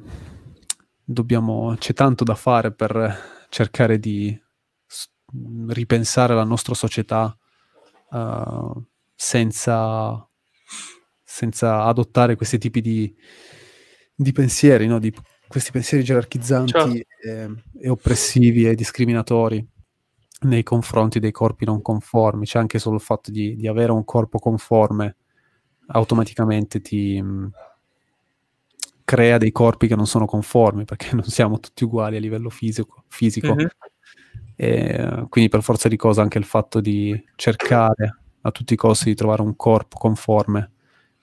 dobbiamo, 1.03 1.75
c'è 1.79 1.93
tanto 1.93 2.23
da 2.23 2.35
fare 2.35 2.71
per 2.71 3.47
cercare 3.49 3.97
di 3.97 4.39
ripensare 5.69 6.35
la 6.35 6.43
nostra 6.43 6.75
società 6.75 7.35
uh, 8.11 8.83
senza, 9.21 10.27
senza, 11.23 11.83
adottare 11.83 12.35
questi 12.35 12.57
tipi 12.57 12.81
di, 12.81 13.15
di 14.15 14.31
pensieri, 14.31 14.87
no? 14.87 14.97
di, 14.97 15.13
questi 15.47 15.69
pensieri 15.69 16.03
gerarchizzanti 16.03 16.71
certo. 16.71 16.97
e, 17.27 17.49
e 17.81 17.89
oppressivi 17.89 18.65
e 18.65 18.73
discriminatori 18.73 19.63
nei 20.41 20.63
confronti 20.63 21.19
dei 21.19 21.31
corpi 21.31 21.65
non 21.65 21.83
conformi. 21.83 22.45
C'è 22.45 22.57
anche 22.57 22.79
solo 22.79 22.95
il 22.95 23.01
fatto 23.01 23.29
di, 23.29 23.55
di 23.55 23.67
avere 23.67 23.91
un 23.91 24.03
corpo 24.05 24.39
conforme 24.39 25.17
automaticamente 25.87 26.81
ti 26.81 27.21
mh, 27.21 27.27
mm, 27.27 27.47
crea 29.03 29.37
dei 29.37 29.51
corpi 29.51 29.87
che 29.87 29.95
non 29.95 30.07
sono 30.07 30.25
conformi 30.25 30.85
perché 30.85 31.09
non 31.13 31.25
siamo 31.25 31.59
tutti 31.59 31.83
uguali 31.83 32.15
a 32.15 32.19
livello 32.19 32.49
fisico. 32.49 33.03
fisico. 33.07 33.53
Mm-hmm. 33.53 33.67
E, 34.55 35.25
quindi 35.29 35.49
per 35.49 35.61
forza 35.61 35.87
di 35.87 35.95
cosa 35.95 36.23
anche 36.23 36.39
il 36.39 36.45
fatto 36.45 36.79
di 36.79 37.23
cercare 37.35 38.20
a 38.41 38.51
tutti 38.51 38.73
i 38.73 38.77
costi 38.77 39.05
di 39.05 39.15
trovare 39.15 39.41
un 39.41 39.55
corpo 39.55 39.97
conforme 39.97 40.71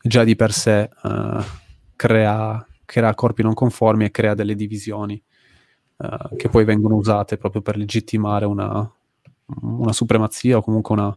già 0.01 0.25
di 0.25 0.37
per 0.37 0.53
sé 0.53 0.89
uh, 1.03 1.43
crea, 1.97 2.67
crea 2.85 3.15
corpi 3.15 3.43
non 3.43 3.55
conformi 3.55 4.05
e 4.05 4.11
crea 4.11 4.35
delle 4.35 4.55
divisioni 4.55 5.23
uh, 5.97 6.37
che 6.37 6.49
poi 6.49 6.65
vengono 6.65 6.95
usate 6.97 7.37
proprio 7.37 7.63
per 7.63 7.77
legittimare 7.77 8.47
una, 8.47 8.91
una 9.63 9.93
supremazia 9.93 10.59
o 10.59 10.63
comunque 10.63 10.95
una, 10.95 11.17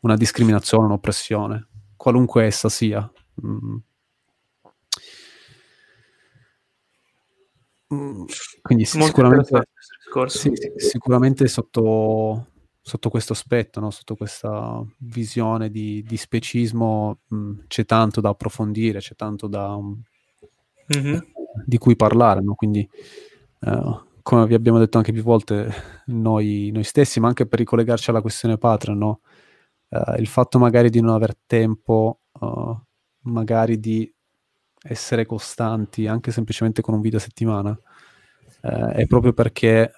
una 0.00 0.16
discriminazione, 0.16 0.84
un'oppressione, 0.84 1.68
qualunque 1.96 2.44
essa 2.44 2.68
sia. 2.68 3.10
Mm. 3.44 3.76
mm 7.94 8.24
quindi 8.60 8.84
sicuramente, 8.84 9.68
sì, 10.26 10.52
sicuramente 10.76 11.48
sotto, 11.48 12.46
sotto, 12.88 13.10
questo 13.10 13.34
aspetto, 13.34 13.80
no? 13.80 13.90
sotto 13.90 14.16
questa 14.16 14.82
visione 14.98 15.70
di, 15.70 16.02
di 16.02 16.16
specismo, 16.16 17.20
mh, 17.28 17.36
mm, 17.36 17.58
c'è 17.68 17.84
tanto 17.84 18.20
da 18.20 18.30
approfondire, 18.30 18.98
c'è 18.98 19.14
tanto 19.14 19.46
da, 19.46 19.74
um, 19.74 20.02
mm-hmm. 20.96 21.18
di 21.64 21.78
cui 21.78 21.94
parlare. 21.94 22.40
No? 22.40 22.54
Quindi, 22.54 22.88
uh, 23.60 24.00
come 24.22 24.46
vi 24.46 24.54
abbiamo 24.54 24.78
detto 24.78 24.96
anche 24.96 25.12
più 25.12 25.22
volte, 25.22 25.70
noi, 26.06 26.70
noi, 26.72 26.84
stessi, 26.84 27.20
ma 27.20 27.28
anche 27.28 27.46
per 27.46 27.58
ricollegarci 27.58 28.10
alla 28.10 28.22
questione 28.22 28.56
Patreon, 28.56 28.98
no? 28.98 29.20
uh, 29.90 30.18
il 30.18 30.26
fatto 30.26 30.58
magari 30.58 30.88
di 30.88 31.00
non 31.00 31.14
aver 31.14 31.36
tempo, 31.46 32.20
uh, 32.40 32.76
magari 33.24 33.78
di 33.78 34.10
essere 34.80 35.26
costanti, 35.26 36.06
anche 36.06 36.30
semplicemente 36.32 36.80
con 36.80 36.94
un 36.94 37.00
video 37.00 37.18
a 37.18 37.22
settimana, 37.22 37.78
è 38.60 39.06
proprio 39.06 39.32
perché 39.32 39.90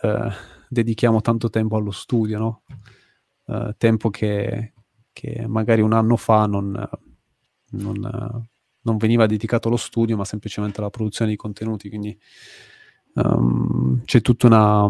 dedichiamo 0.70 1.20
tanto 1.20 1.50
tempo 1.50 1.76
allo 1.76 1.90
studio, 1.90 2.38
no? 2.38 2.62
tempo 3.76 4.10
che, 4.10 4.74
che, 5.12 5.44
magari 5.48 5.80
un 5.80 5.92
anno 5.92 6.14
fa 6.16 6.46
non, 6.46 6.88
non, 7.70 8.48
non, 8.80 8.96
veniva 8.96 9.26
dedicato 9.26 9.66
allo 9.66 9.76
studio, 9.76 10.16
ma 10.16 10.24
semplicemente 10.24 10.78
alla 10.80 10.90
produzione 10.90 11.32
di 11.32 11.36
contenuti. 11.36 11.88
Quindi 11.88 12.16
um, 13.14 14.04
c'è 14.04 14.20
tutta 14.20 14.46
una, 14.46 14.86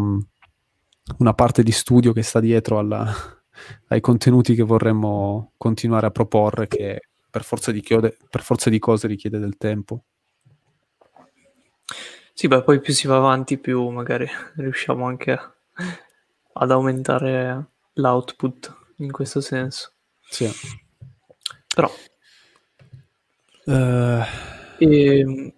una 1.17 1.33
parte 1.33 1.63
di 1.63 1.71
studio 1.71 2.13
che 2.13 2.21
sta 2.21 2.39
dietro 2.39 2.77
alla, 2.77 3.11
ai 3.87 3.99
contenuti 3.99 4.53
che 4.53 4.63
vorremmo 4.63 5.53
continuare 5.57 6.05
a 6.05 6.11
proporre 6.11 6.67
che 6.67 7.09
per 7.27 7.43
forza 7.43 7.71
di, 7.71 7.81
chiode, 7.81 8.15
per 8.29 8.43
forza 8.43 8.69
di 8.69 8.77
cose 8.77 9.07
richiede 9.07 9.39
del 9.39 9.57
tempo. 9.57 10.03
Sì, 12.31 12.47
beh, 12.47 12.61
poi 12.61 12.79
più 12.79 12.93
si 12.93 13.07
va 13.07 13.17
avanti, 13.17 13.57
più 13.57 13.89
magari 13.89 14.27
riusciamo 14.57 15.05
anche 15.05 15.39
ad 16.53 16.71
aumentare 16.71 17.65
l'output 17.93 18.75
in 18.97 19.11
questo 19.11 19.41
senso. 19.41 19.91
Sì. 20.29 20.49
Però... 21.73 21.91
Uh... 23.65 24.23
E... 24.77 25.19
Ehm, 25.19 25.53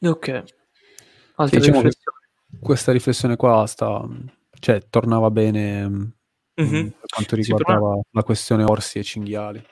ok. 0.00 0.44
Altre 1.36 1.60
diciamo 1.60 1.82
questa 2.60 2.92
riflessione 2.92 3.36
qua 3.36 3.66
sta 3.66 4.06
cioè 4.58 4.82
tornava 4.88 5.30
bene 5.30 5.86
mm-hmm. 6.60 6.88
per 6.88 7.06
quanto 7.14 7.36
riguardava 7.36 7.94
sì, 7.94 8.08
la 8.10 8.22
questione 8.22 8.64
orsi 8.64 8.98
e 8.98 9.02
cinghiali. 9.02 9.64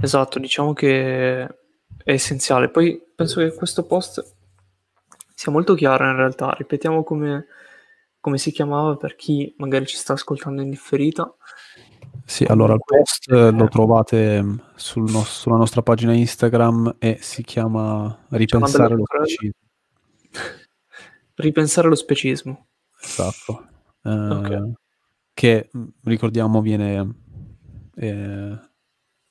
Esatto, 0.00 0.38
diciamo 0.38 0.72
che 0.72 1.42
è 1.44 1.48
essenziale. 2.04 2.70
Poi 2.70 3.00
penso 3.14 3.40
che 3.40 3.54
questo 3.54 3.84
post 3.84 4.34
sia 5.42 5.50
molto 5.50 5.74
chiaro 5.74 6.08
in 6.08 6.14
realtà. 6.14 6.54
Ripetiamo 6.56 7.02
come, 7.02 7.46
come 8.20 8.38
si 8.38 8.52
chiamava 8.52 8.94
per 8.94 9.16
chi 9.16 9.52
magari 9.58 9.86
ci 9.86 9.96
sta 9.96 10.12
ascoltando 10.12 10.62
in 10.62 10.70
differita. 10.70 11.34
Sì, 12.24 12.44
allora 12.44 12.74
il 12.74 12.80
post 12.84 13.28
lo 13.28 13.66
trovate 13.66 14.40
mm, 14.40 14.58
sul 14.76 15.10
no- 15.10 15.24
sulla 15.24 15.56
nostra 15.56 15.82
pagina 15.82 16.12
Instagram 16.12 16.94
e 17.00 17.18
si 17.20 17.42
chiama 17.42 18.24
Ripensare 18.28 18.94
lo 18.94 19.02
specismo. 19.04 19.50
Ripensare 21.34 21.88
lo 21.88 21.96
specismo. 21.96 22.66
Esatto. 23.02 23.66
Eh, 24.04 24.10
okay. 24.10 24.72
Che 25.34 25.70
mm, 25.76 25.84
ricordiamo 26.04 26.60
viene, 26.60 27.14
eh, 27.96 28.58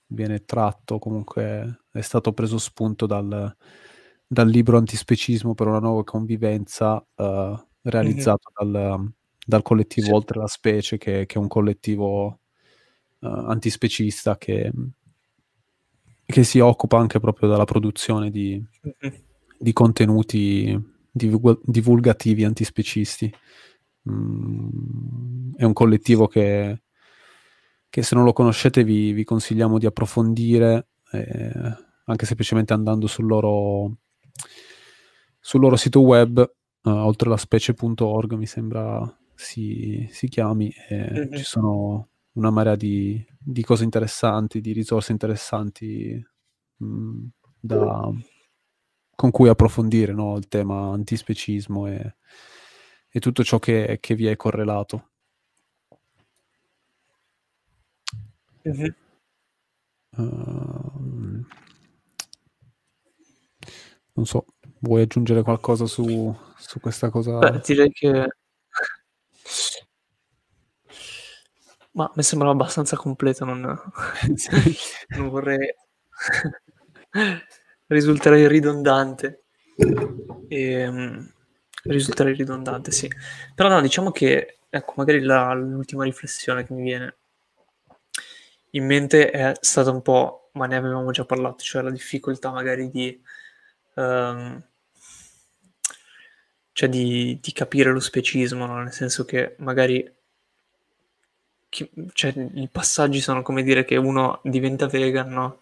viene 0.07 0.43
tratto, 0.43 0.99
comunque 0.99 1.83
è 1.89 2.01
stato 2.01 2.33
preso 2.33 2.57
spunto 2.57 3.05
dal, 3.05 3.55
dal 4.31 4.47
libro 4.47 4.77
Antispecismo 4.77 5.53
per 5.53 5.67
una 5.67 5.79
nuova 5.79 6.05
convivenza 6.05 7.05
eh, 7.17 7.65
realizzato 7.81 8.53
mm-hmm. 8.63 8.71
dal, 8.71 9.11
dal, 9.45 9.61
collettivo 9.61 10.07
sì. 10.07 10.13
Oltre 10.13 10.39
la 10.39 10.47
Specie, 10.47 10.97
che, 10.97 11.25
che 11.25 11.35
è 11.35 11.37
un 11.37 11.49
collettivo 11.49 12.39
uh, 13.19 13.27
antispecista 13.27 14.37
che, 14.37 14.71
che, 16.25 16.43
si 16.45 16.59
occupa 16.59 16.97
anche 16.97 17.19
proprio 17.19 17.49
della 17.49 17.65
produzione 17.65 18.31
di, 18.31 18.63
mm-hmm. 19.03 19.15
di 19.59 19.73
contenuti 19.73 20.81
divulgativi 21.11 22.45
antispecisti. 22.45 23.29
Mm, 24.09 25.55
è 25.57 25.65
un 25.65 25.73
collettivo 25.73 26.27
che, 26.27 26.83
che, 27.89 28.01
se 28.01 28.15
non 28.15 28.23
lo 28.23 28.31
conoscete 28.31 28.85
vi, 28.85 29.11
vi 29.11 29.25
consigliamo 29.25 29.77
di 29.77 29.87
approfondire, 29.87 30.87
eh, 31.11 31.51
anche 32.05 32.25
semplicemente 32.25 32.71
andando 32.71 33.07
sul 33.07 33.25
loro, 33.25 33.97
sul 35.39 35.59
loro 35.59 35.75
sito 35.75 36.01
web, 36.01 36.37
uh, 36.83 36.89
oltre 36.89 37.29
la 37.29 37.37
specie.org 37.37 38.33
mi 38.33 38.45
sembra 38.45 39.03
si, 39.41 40.07
si 40.11 40.27
chiami, 40.27 40.71
mm-hmm. 40.93 41.33
ci 41.33 41.43
sono 41.43 42.09
una 42.33 42.51
marea 42.51 42.75
di, 42.75 43.23
di, 43.37 43.63
cose 43.63 43.83
interessanti, 43.83 44.61
di 44.61 44.71
risorse 44.71 45.11
interessanti 45.11 46.23
mh, 46.77 46.85
mm, 46.85 47.25
da, 47.59 48.09
con 49.15 49.31
cui 49.31 49.49
approfondire 49.49 50.13
no? 50.13 50.37
il 50.37 50.47
tema 50.47 50.91
antispecismo 50.91 51.87
e, 51.87 52.15
e 53.09 53.19
tutto 53.19 53.43
ciò 53.43 53.59
che, 53.59 53.97
che, 53.99 54.15
vi 54.15 54.27
è 54.27 54.35
correlato. 54.35 55.09
Mm-hmm. 58.67 58.89
Uh, 60.17 61.00
non 64.13 64.25
so, 64.25 64.45
vuoi 64.79 65.03
aggiungere 65.03 65.41
qualcosa 65.41 65.85
su, 65.85 66.35
su 66.57 66.79
questa 66.79 67.09
cosa? 67.09 67.37
Beh, 67.37 67.61
direi 67.65 67.91
che... 67.91 68.27
Ma 71.93 72.09
mi 72.15 72.23
sembra 72.23 72.49
abbastanza 72.49 72.95
completo, 72.95 73.43
non, 73.43 73.61
non 75.17 75.29
vorrei 75.29 75.73
risulterei 77.87 78.47
ridondante. 78.47 79.43
E, 80.47 80.61
ehm, 80.71 81.31
risulterei 81.83 82.33
ridondante, 82.33 82.91
sì. 82.91 83.09
Però 83.55 83.69
no, 83.69 83.81
diciamo 83.81 84.11
che, 84.11 84.59
ecco, 84.69 84.93
magari 84.97 85.21
la, 85.21 85.53
l'ultima 85.53 86.03
riflessione 86.03 86.65
che 86.65 86.73
mi 86.73 86.83
viene 86.83 87.15
in 88.71 88.85
mente 88.85 89.29
è 89.29 89.53
stata 89.59 89.91
un 89.91 90.01
po', 90.01 90.49
ma 90.53 90.65
ne 90.65 90.75
avevamo 90.75 91.11
già 91.11 91.25
parlato, 91.25 91.63
cioè 91.63 91.81
la 91.81 91.91
difficoltà 91.91 92.51
magari 92.51 92.89
di... 92.89 93.21
Um, 93.95 94.63
cioè 96.73 96.89
di, 96.89 97.37
di, 97.41 97.51
capire 97.51 97.91
lo 97.91 97.99
specismo, 97.99 98.65
no? 98.65 98.81
nel 98.81 98.93
senso 98.93 99.25
che 99.25 99.55
magari 99.59 100.09
chi, 101.69 101.89
cioè, 102.13 102.33
i 102.55 102.69
passaggi 102.71 103.21
sono 103.21 103.41
come 103.41 103.63
dire 103.63 103.85
che 103.85 103.97
uno 103.97 104.39
diventa 104.43 104.87
vegan, 104.87 105.29
no? 105.29 105.61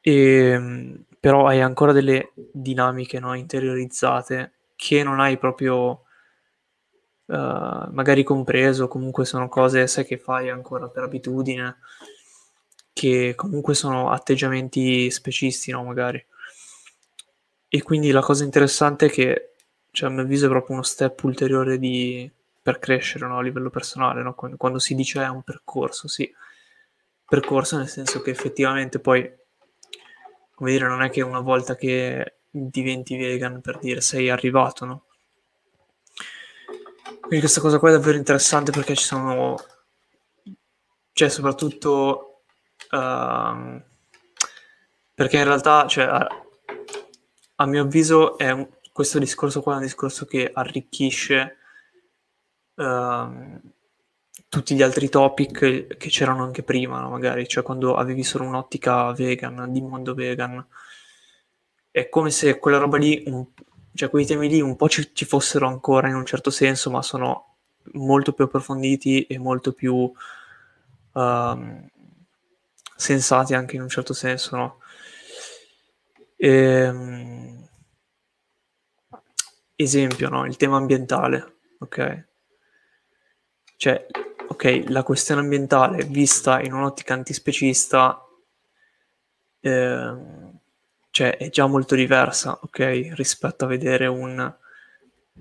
E, 0.00 0.12
ehm, 0.12 1.04
però 1.20 1.46
hai 1.46 1.60
ancora 1.60 1.92
delle 1.92 2.32
dinamiche 2.52 3.18
no, 3.18 3.34
interiorizzate 3.34 4.52
che 4.76 5.02
non 5.02 5.20
hai 5.20 5.36
proprio 5.38 6.04
uh, 7.26 7.90
magari 7.90 8.22
compreso, 8.22 8.88
comunque 8.88 9.24
sono 9.24 9.48
cose 9.48 9.86
sai 9.88 10.04
che 10.04 10.18
fai 10.18 10.48
ancora 10.50 10.88
per 10.88 11.02
abitudine, 11.02 11.78
che 12.92 13.34
comunque 13.36 13.74
sono 13.74 14.10
atteggiamenti 14.10 15.10
specisti, 15.10 15.70
no, 15.72 15.84
magari. 15.84 16.24
E 17.68 17.82
quindi 17.82 18.10
la 18.10 18.20
cosa 18.20 18.44
interessante 18.44 19.06
è 19.06 19.10
che, 19.10 19.54
cioè, 19.90 20.08
a 20.08 20.12
mio 20.12 20.22
avviso, 20.22 20.46
è 20.46 20.48
proprio 20.48 20.76
uno 20.76 20.84
step 20.84 21.22
ulteriore 21.22 21.78
di, 21.78 22.30
per 22.62 22.78
crescere 22.78 23.26
no, 23.26 23.38
a 23.38 23.42
livello 23.42 23.70
personale, 23.70 24.22
no? 24.22 24.34
quando, 24.34 24.56
quando, 24.56 24.78
si 24.78 24.94
dice 24.94 25.22
è 25.22 25.28
un 25.28 25.42
percorso, 25.42 26.08
sì, 26.08 26.32
percorso 27.24 27.76
nel 27.76 27.88
senso 27.88 28.22
che 28.22 28.30
effettivamente 28.30 29.00
poi 29.00 29.30
come 30.58 30.72
dire, 30.72 30.88
non 30.88 31.02
è 31.02 31.10
che 31.10 31.22
una 31.22 31.38
volta 31.38 31.76
che 31.76 32.38
diventi 32.50 33.16
vegan 33.16 33.60
per 33.60 33.78
dire 33.78 34.00
sei 34.00 34.28
arrivato, 34.28 34.84
no? 34.84 35.04
Quindi 37.20 37.38
questa 37.38 37.60
cosa 37.60 37.78
qua 37.78 37.90
è 37.90 37.92
davvero 37.92 38.18
interessante 38.18 38.72
perché 38.72 38.96
ci 38.96 39.04
sono, 39.04 39.54
cioè 41.12 41.28
soprattutto, 41.28 42.42
uh, 42.90 43.80
perché 45.14 45.36
in 45.36 45.44
realtà, 45.44 45.86
cioè, 45.86 46.26
a, 47.60 47.66
mio 47.66 47.82
avviso, 47.82 48.36
un, 48.38 48.68
questo 48.92 49.18
discorso 49.18 49.62
qua 49.62 49.74
è 49.74 49.76
un 49.76 49.82
discorso 49.82 50.24
che 50.26 50.50
arricchisce 50.52 51.56
uh, 52.74 53.60
tutti 54.48 54.74
gli 54.74 54.82
altri 54.82 55.08
topic 55.08 55.96
che 55.96 56.08
c'erano 56.08 56.44
anche 56.44 56.62
prima, 56.62 57.00
no? 57.00 57.10
magari, 57.10 57.46
cioè 57.48 57.62
quando 57.62 57.96
avevi 57.96 58.22
solo 58.22 58.44
un'ottica 58.44 59.12
vegan, 59.12 59.72
di 59.72 59.80
mondo 59.80 60.14
vegan. 60.14 60.64
è 61.90 62.08
come 62.08 62.30
se 62.30 62.58
quella 62.58 62.78
roba 62.78 62.96
lì, 62.96 63.24
un, 63.26 63.46
cioè 63.94 64.10
quei 64.10 64.26
temi 64.26 64.48
lì 64.48 64.60
un 64.60 64.76
po' 64.76 64.88
ci, 64.88 65.10
ci, 65.12 65.24
fossero 65.24 65.66
ancora 65.66 66.08
in 66.08 66.14
un 66.14 66.24
certo 66.24 66.50
senso, 66.50 66.90
ma 66.90 67.02
sono 67.02 67.56
molto 67.94 68.32
più 68.32 68.44
approfonditi 68.44 69.24
e 69.26 69.38
molto 69.38 69.72
più 69.72 70.10
um, 71.12 71.88
sensati 72.96 73.54
anche 73.54 73.76
in 73.76 73.82
un 73.82 73.88
certo 73.88 74.12
senso, 74.12 74.56
no? 74.56 74.78
Ehm, 76.40 77.68
esempio, 79.74 80.28
no? 80.28 80.46
Il 80.46 80.56
tema 80.56 80.76
ambientale, 80.76 81.56
ok? 81.80 82.26
Cioè, 83.76 84.06
ok, 84.48 84.84
la 84.88 85.02
questione 85.02 85.40
ambientale 85.40 86.04
vista 86.04 86.60
in 86.60 86.72
un'ottica 86.72 87.14
antispecista 87.14 88.24
eh, 89.60 90.14
cioè, 91.10 91.36
è 91.36 91.50
già 91.50 91.66
molto 91.66 91.94
diversa, 91.94 92.58
ok, 92.62 93.10
rispetto 93.14 93.64
a 93.64 93.68
vedere 93.68 94.06
un 94.06 94.56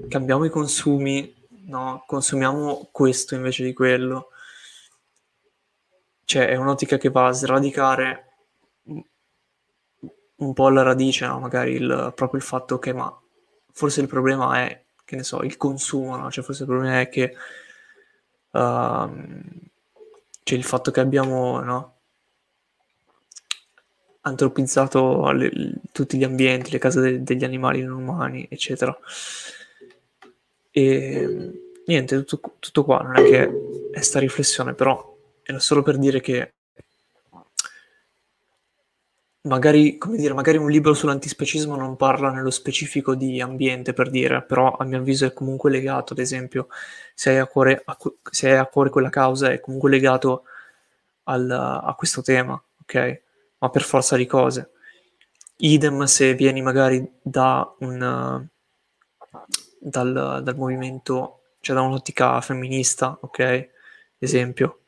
cambiamo 0.10 0.46
i 0.46 0.50
consumi, 0.50 1.34
no, 1.66 2.04
consumiamo 2.06 2.90
questo 2.92 3.36
invece 3.36 3.64
di 3.64 3.74
quello. 3.74 4.30
Cioè, 6.26 6.48
è 6.48 6.56
un'ottica 6.56 6.98
che 6.98 7.10
va 7.10 7.28
a 7.28 7.32
sradicare 7.32 8.24
un 10.38 10.54
po' 10.54 10.68
alla 10.68 10.84
radice, 10.84 11.26
no? 11.26 11.40
magari 11.40 11.74
il, 11.74 12.14
proprio 12.16 12.40
il 12.40 12.46
fatto 12.46 12.80
che, 12.80 12.94
ma 12.94 13.16
forse 13.72 14.02
il 14.02 14.08
problema 14.08 14.60
è, 14.60 14.84
che 15.06 15.16
ne 15.16 15.24
so, 15.24 15.42
il 15.42 15.58
consumo, 15.58 16.18
no? 16.18 16.30
Cioè, 16.30 16.44
forse 16.44 16.64
il 16.64 16.70
problema 16.70 17.00
è 17.00 17.10
che 17.10 17.34
uh, 18.52 19.10
cioè 20.44 20.58
il 20.58 20.64
fatto 20.64 20.92
che 20.92 21.00
abbiamo, 21.00 21.62
no? 21.62 21.96
antropizzato 24.22 25.32
le, 25.32 25.74
tutti 25.92 26.18
gli 26.18 26.24
ambienti, 26.24 26.72
le 26.72 26.78
case 26.80 27.02
de- 27.02 27.24
degli 27.24 27.44
animali 27.44 27.82
non 27.82 28.02
umani, 28.02 28.46
eccetera. 28.50 28.98
E 30.72 31.82
niente, 31.86 32.24
tutto, 32.24 32.56
tutto 32.60 32.84
qua, 32.84 33.00
non 33.02 33.18
è 33.18 33.24
che 33.24 33.90
è 33.92 34.02
sta 34.02 34.20
riflessione, 34.20 34.74
però 34.74 35.16
era 35.44 35.60
solo 35.60 35.82
per 35.82 35.98
dire 35.98 36.20
che 36.20 36.54
magari, 39.48 39.98
come 39.98 40.18
dire, 40.18 40.34
magari 40.34 40.58
un 40.58 40.70
libro 40.70 40.94
sull'antispecismo 40.94 41.76
non 41.76 41.96
parla 41.96 42.30
nello 42.32 42.52
specifico 42.52 43.16
di 43.16 43.42
ambiente, 43.42 43.94
per 43.94 44.10
dire, 44.10 44.44
però 44.44 44.76
a 44.78 44.84
mio 44.86 45.00
avviso 45.00 45.26
è 45.26 45.34
comunque 45.34 45.72
legato, 45.72 46.14
ad 46.14 46.20
esempio, 46.20 46.68
se 47.14 47.32
hai 47.32 47.38
a 47.40 47.48
cuore, 47.48 47.82
a, 47.86 47.98
se 48.30 48.52
hai 48.52 48.58
a 48.58 48.66
cuore 48.66 48.90
quella 48.90 49.10
causa, 49.10 49.52
è 49.52 49.60
comunque 49.60 49.90
legato 49.90 50.44
al, 51.24 51.50
a 51.50 51.94
questo 51.98 52.22
tema, 52.22 52.62
ok? 52.82 53.22
Ma 53.60 53.70
per 53.70 53.82
forza 53.82 54.16
di 54.16 54.26
cose. 54.26 54.72
Idem 55.58 56.04
se 56.04 56.36
vieni 56.36 56.62
magari 56.62 57.10
da 57.22 57.74
un, 57.80 58.48
dal, 59.80 60.42
dal 60.44 60.56
movimento, 60.56 61.42
cioè 61.62 61.76
da 61.76 61.82
un'ottica 61.82 62.40
femminista, 62.42 63.18
ok? 63.22 63.70
Esempio, 64.20 64.82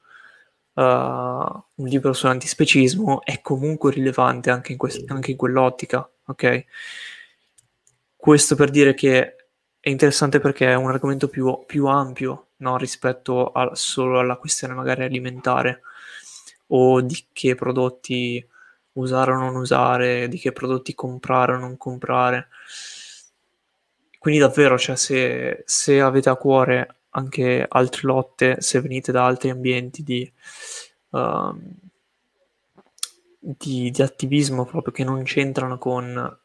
uh, 0.79 1.63
un 1.75 1.87
libro 1.87 2.13
sull'antispecismo 2.13 3.21
è 3.23 3.41
comunque 3.41 3.91
rilevante 3.91 4.49
anche 4.49 4.71
in, 4.71 4.77
quest- 4.77 5.09
anche 5.11 5.31
in 5.31 5.37
quell'ottica, 5.37 6.09
ok? 6.25 6.65
Questo 8.15 8.55
per 8.55 8.69
dire 8.69 8.93
che 8.93 9.35
è 9.79 9.89
interessante 9.89 10.39
perché 10.39 10.67
è 10.67 10.75
un 10.75 10.89
argomento 10.89 11.27
più, 11.27 11.63
più 11.65 11.85
ampio 11.85 12.47
no? 12.57 12.77
rispetto 12.77 13.51
a, 13.51 13.71
solo 13.75 14.19
alla 14.19 14.37
questione 14.37 14.73
magari 14.73 15.03
alimentare 15.03 15.81
o 16.67 17.01
di 17.01 17.25
che 17.31 17.55
prodotti 17.55 18.45
usare 18.93 19.31
o 19.31 19.37
non 19.37 19.55
usare, 19.55 20.27
di 20.27 20.37
che 20.37 20.51
prodotti 20.51 20.93
comprare 20.93 21.53
o 21.53 21.57
non 21.57 21.77
comprare. 21.77 22.49
Quindi 24.19 24.39
davvero, 24.39 24.77
cioè, 24.77 24.97
se, 24.97 25.63
se 25.65 26.01
avete 26.01 26.29
a 26.29 26.35
cuore 26.35 26.98
anche 27.11 27.65
altre 27.67 28.01
lotte, 28.03 28.61
se 28.61 28.81
venite 28.81 29.11
da 29.11 29.25
altri 29.25 29.49
ambienti 29.49 30.03
di, 30.03 30.31
uh, 31.09 31.57
di, 33.39 33.91
di 33.91 34.01
attivismo 34.01 34.65
proprio 34.65 34.93
che 34.93 35.03
non 35.03 35.23
c'entrano 35.23 35.77
con 35.77 36.37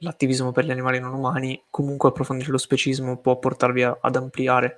l'attivismo 0.00 0.52
per 0.52 0.64
gli 0.64 0.70
animali 0.70 0.98
non 0.98 1.14
umani, 1.14 1.64
comunque 1.70 2.08
approfondire 2.08 2.50
lo 2.50 2.58
specismo 2.58 3.18
può 3.18 3.38
portarvi 3.38 3.82
a, 3.82 3.96
ad 4.00 4.16
ampliare 4.16 4.76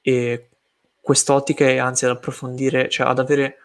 e 0.00 0.48
quest'ottica 1.00 1.64
e 1.66 1.78
anzi 1.78 2.04
ad 2.04 2.12
approfondire, 2.12 2.88
cioè 2.88 3.06
ad 3.06 3.18
avere 3.18 3.56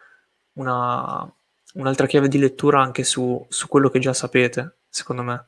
una, 0.53 1.32
un'altra 1.76 2.07
chiave 2.07 2.28
di 2.28 2.38
lettura 2.38 2.82
anche 2.82 3.03
su, 3.03 3.45
su 3.47 3.68
quello 3.68 3.89
che 3.89 3.99
già 3.99 4.14
sapete, 4.14 4.80
secondo 4.89 5.24
me. 5.24 5.47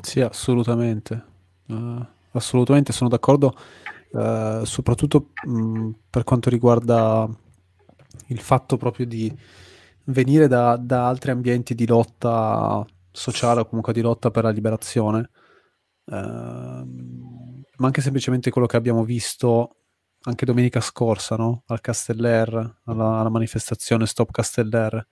Sì, 0.00 0.20
assolutamente. 0.20 1.24
Uh, 1.66 2.06
assolutamente 2.38 2.92
sono 2.92 3.08
d'accordo, 3.08 3.54
uh, 4.12 4.64
soprattutto 4.64 5.30
mh, 5.44 5.90
per 6.10 6.24
quanto 6.24 6.50
riguarda 6.50 7.28
il 8.28 8.40
fatto 8.40 8.76
proprio 8.76 9.06
di 9.06 9.36
venire 10.04 10.48
da, 10.48 10.76
da, 10.76 11.06
altri 11.06 11.30
ambienti 11.30 11.74
di 11.74 11.86
lotta 11.86 12.84
sociale 13.10 13.60
o 13.60 13.66
comunque 13.66 13.92
di 13.92 14.00
lotta 14.00 14.30
per 14.30 14.44
la 14.44 14.50
liberazione, 14.50 15.30
uh, 16.04 16.14
ma 16.14 17.86
anche 17.86 18.00
semplicemente 18.00 18.50
quello 18.50 18.66
che 18.66 18.76
abbiamo 18.76 19.04
visto 19.04 19.76
anche 20.22 20.44
domenica 20.44 20.80
scorsa 20.80 21.36
no? 21.36 21.62
al 21.66 21.80
Casteller, 21.80 22.80
alla, 22.84 23.18
alla, 23.20 23.28
manifestazione 23.28 24.06
Stop 24.06 24.30
Casteller, 24.32 25.06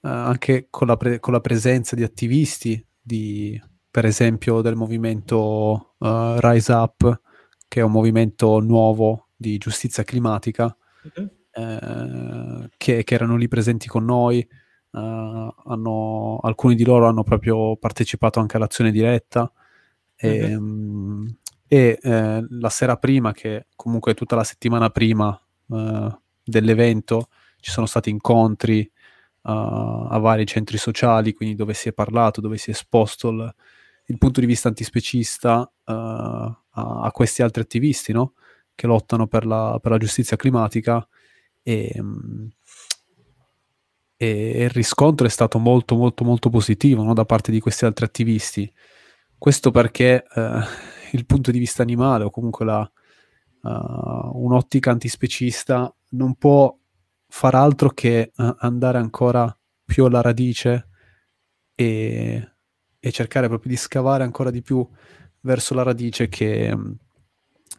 anche 0.00 0.66
con 0.70 0.86
la, 0.86 0.96
pre- 0.96 1.20
con 1.20 1.32
la 1.32 1.40
presenza 1.40 1.96
di 1.96 2.02
attivisti 2.02 2.84
di 3.00 3.60
per 3.96 4.04
esempio 4.04 4.60
del 4.60 4.76
movimento 4.76 5.94
uh, 5.96 6.36
Rise 6.38 6.70
Up, 6.70 7.20
che 7.66 7.80
è 7.80 7.82
un 7.82 7.92
movimento 7.92 8.60
nuovo 8.60 9.28
di 9.34 9.56
giustizia 9.56 10.02
climatica, 10.02 10.76
mm-hmm. 11.18 11.28
eh, 11.52 12.68
che, 12.76 13.04
che, 13.04 13.14
erano 13.14 13.36
lì 13.36 13.48
presenti 13.48 13.88
con 13.88 14.04
noi. 14.04 14.46
Uh, 14.90 14.98
hanno, 15.64 16.40
alcuni 16.42 16.74
di 16.74 16.84
loro 16.84 17.06
hanno 17.06 17.22
proprio 17.22 17.76
partecipato 17.76 18.38
anche 18.38 18.58
all'azione 18.58 18.90
diretta. 18.90 19.50
E, 20.14 20.46
mm-hmm. 20.46 20.56
um, 20.58 21.36
e 21.66 21.98
eh, 21.98 22.46
la 22.50 22.68
sera 22.68 22.98
prima, 22.98 23.32
che 23.32 23.68
comunque 23.76 24.12
tutta 24.12 24.36
la 24.36 24.44
settimana 24.44 24.90
prima 24.90 25.40
uh, 25.68 26.20
dell'evento, 26.44 27.28
ci 27.60 27.70
sono 27.70 27.86
stati 27.86 28.10
incontri 28.10 28.80
uh, 29.40 29.50
a 29.50 30.18
vari 30.18 30.44
centri 30.44 30.76
sociali, 30.76 31.32
quindi 31.32 31.54
dove 31.54 31.72
si 31.72 31.88
è 31.88 31.94
parlato, 31.94 32.42
dove 32.42 32.58
si 32.58 32.68
è 32.68 32.74
esposto 32.74 33.30
il, 33.30 33.54
il 34.06 34.18
punto 34.18 34.40
di 34.40 34.46
vista 34.46 34.68
antispecista 34.68 35.60
uh, 35.60 35.92
a, 35.92 36.56
a, 36.70 37.10
questi 37.12 37.42
altri 37.42 37.62
attivisti 37.62 38.12
no? 38.12 38.34
che 38.74 38.86
lottano 38.86 39.26
per 39.26 39.46
la, 39.46 39.78
per 39.80 39.90
la, 39.90 39.98
giustizia 39.98 40.36
climatica 40.36 41.06
e, 41.62 41.92
um, 41.98 42.48
e, 44.16 44.62
il 44.64 44.70
riscontro 44.70 45.26
è 45.26 45.30
stato 45.30 45.58
molto 45.58 45.96
molto 45.96 46.24
molto 46.24 46.50
positivo 46.50 47.02
no? 47.02 47.14
da 47.14 47.24
parte 47.24 47.50
di 47.50 47.60
questi 47.60 47.84
altri 47.84 48.04
attivisti 48.04 48.72
questo 49.36 49.70
perché 49.70 50.24
uh, 50.34 50.60
il 51.12 51.26
punto 51.26 51.50
di 51.50 51.58
vista 51.58 51.82
animale 51.82 52.24
o 52.24 52.30
comunque 52.30 52.64
la, 52.64 52.80
uh, 53.62 54.44
un'ottica 54.44 54.90
antispecista 54.90 55.92
non 56.10 56.36
può 56.36 56.76
far 57.28 57.56
altro 57.56 57.90
che 57.90 58.30
andare 58.36 58.98
ancora 58.98 59.54
più 59.84 60.04
alla 60.04 60.20
radice 60.20 60.88
e 61.74 62.55
e 63.00 63.12
cercare 63.12 63.48
proprio 63.48 63.70
di 63.70 63.76
scavare 63.76 64.24
ancora 64.24 64.50
di 64.50 64.62
più 64.62 64.86
verso 65.40 65.74
la 65.74 65.82
radice 65.82 66.28
che, 66.28 66.76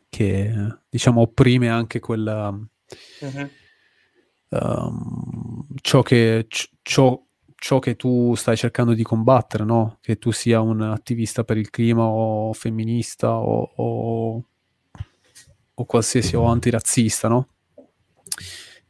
che 0.10 0.54
diciamo 0.90 1.22
opprime 1.22 1.70
anche 1.70 2.00
quella 2.00 2.50
uh-huh. 2.50 3.50
um, 4.50 5.66
ciò, 5.82 6.02
che, 6.02 6.48
ciò, 6.82 7.22
ciò 7.56 7.80
che 7.80 7.96
tu 7.96 8.36
stai 8.36 8.56
cercando 8.56 8.94
di 8.94 9.04
combattere, 9.04 9.66
no? 9.66 9.98
Che 10.02 10.18
tu 10.18 10.32
sia 10.32 10.62
un 10.62 10.82
attivista 10.82 11.44
per 11.44 11.58
il 11.58 11.70
clima 11.70 12.04
o 12.04 12.54
femminista 12.54 13.36
o, 13.38 13.72
o, 13.76 14.44
o 15.74 15.86
qualsiasi 15.86 16.36
o 16.36 16.46
antirazzista, 16.46 17.28
no? 17.28 17.50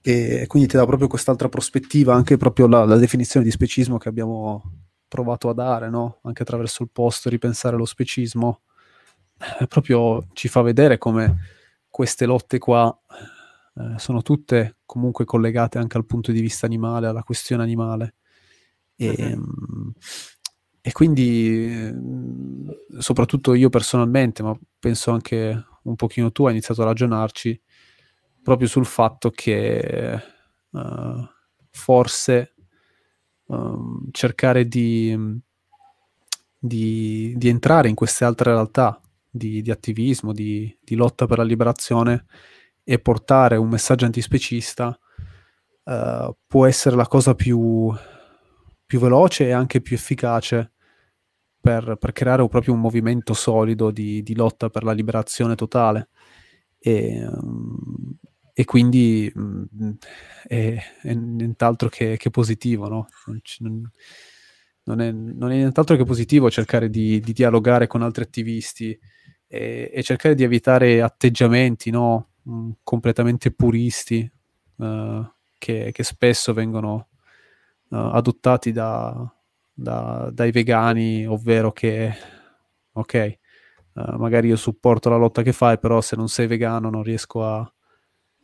E 0.02 0.46
quindi 0.48 0.70
ti 0.70 0.78
dà 0.78 0.86
proprio 0.86 1.10
quest'altra 1.10 1.50
prospettiva, 1.50 2.14
anche 2.14 2.38
proprio 2.38 2.68
la, 2.68 2.86
la 2.86 2.96
definizione 2.96 3.46
di 3.46 3.52
specismo 3.52 3.98
che 3.98 4.08
abbiamo 4.08 4.87
provato 5.08 5.50
a 5.50 5.54
dare, 5.54 5.90
no? 5.90 6.20
anche 6.24 6.44
attraverso 6.44 6.84
il 6.84 6.90
post, 6.92 7.28
ripensare 7.28 7.78
lo 7.78 7.86
specismo, 7.86 8.62
eh, 9.60 9.68
proprio 9.68 10.28
ci 10.34 10.48
fa 10.48 10.62
vedere 10.62 10.98
come 10.98 11.36
queste 11.90 12.26
lotte 12.26 12.58
qua 12.58 12.96
eh, 13.76 14.00
sono 14.00 14.22
tutte 14.22 14.78
comunque 14.86 15.26
collegate 15.26 15.78
anche 15.78 15.98
al 15.98 16.06
punto 16.06 16.32
di 16.32 16.42
vista 16.42 16.66
animale, 16.66 17.08
alla 17.08 17.24
questione 17.24 17.64
animale. 17.64 18.16
E, 18.96 19.16
mm-hmm. 19.20 19.90
e 20.82 20.92
quindi, 20.92 21.94
soprattutto 22.98 23.54
io 23.54 23.70
personalmente, 23.70 24.42
ma 24.42 24.58
penso 24.80 25.12
anche 25.12 25.66
un 25.84 25.96
pochino 25.96 26.32
tu, 26.32 26.46
hai 26.46 26.54
iniziato 26.54 26.82
a 26.82 26.86
ragionarci 26.86 27.62
proprio 28.42 28.68
sul 28.68 28.86
fatto 28.86 29.30
che 29.30 30.22
uh, 30.70 31.28
forse 31.70 32.54
um, 33.48 34.08
cercare 34.12 34.68
di, 34.68 35.16
di, 36.58 37.34
di, 37.36 37.48
entrare 37.50 37.90
in 37.90 37.96
queste 37.96 38.26
altre 38.26 38.52
realtà 38.52 39.02
di, 39.30 39.62
di 39.62 39.72
attivismo, 39.72 40.32
di, 40.32 40.76
lotta 40.92 41.26
per 41.26 41.38
la 41.38 41.44
liberazione 41.44 42.26
e 42.84 43.00
portare 43.00 43.58
un 43.58 43.70
messaggio 43.70 44.06
antispecista 44.06 44.98
uh, 45.84 46.36
può 46.46 46.66
essere 46.66 46.96
la 46.96 47.08
cosa 47.08 47.36
più, 47.36 47.94
più 48.86 49.00
veloce 49.00 49.48
e 49.48 49.52
anche 49.52 49.82
più 49.82 49.96
efficace 49.96 50.72
per, 51.60 51.98
per 52.00 52.12
creare 52.14 52.48
proprio 52.48 52.74
un 52.74 52.80
movimento 52.80 53.34
solido 53.34 53.92
di, 53.92 54.24
lotta 54.36 54.70
per 54.70 54.84
la 54.84 54.94
liberazione 54.94 55.56
totale. 55.56 56.10
E, 56.80 57.26
um, 57.26 58.16
e 58.60 58.66
quindi 58.66 59.32
mh, 59.32 59.64
mm, 59.84 59.92
è, 60.48 60.78
è, 61.04 61.14
nient'altro 61.14 61.90
che, 61.90 62.18
che 62.18 62.32
positivo, 62.32 62.88
no? 62.88 63.08
non, 63.28 63.40
c- 63.44 63.60
non, 63.60 63.88
non, 64.86 65.00
è, 65.00 65.12
non, 65.12 65.52
è, 65.52 65.58
nient'altro 65.58 65.96
che 65.96 66.04
positivo 66.04 66.50
cercare 66.50 66.90
di, 66.90 67.20
di 67.20 67.34
dialogare 67.34 67.86
con 67.86 68.02
altri 68.02 68.24
attivisti 68.24 69.00
e, 69.46 69.92
e, 69.94 70.02
cercare 70.02 70.34
di 70.34 70.42
evitare 70.42 71.04
atteggiamenti 71.04 71.92
no? 71.92 72.30
mm, 72.50 72.72
completamente 72.82 73.52
puristi 73.52 74.28
uh, 74.78 75.24
che, 75.60 75.92
che, 75.94 76.04
spesso 76.04 76.52
vengono 76.54 77.10
uh, 77.90 77.96
adottati 77.96 78.72
da, 78.72 79.32
da, 79.72 80.32
dai 80.34 80.50
vegani, 80.50 81.28
ovvero 81.28 81.72
che, 81.72 82.12
ok, 82.92 83.38
uh, 83.94 84.16
magari 84.18 84.48
io 84.48 84.56
supporto 84.56 85.10
la 85.10 85.18
lotta 85.18 85.44
che 85.44 85.54
fai, 85.54 85.78
però 85.78 86.02
se 86.02 86.16
non 86.16 86.28
sei 86.28 86.48
vegano 86.48 86.90
non 86.90 87.04
riesco 87.04 87.46
a, 87.46 87.72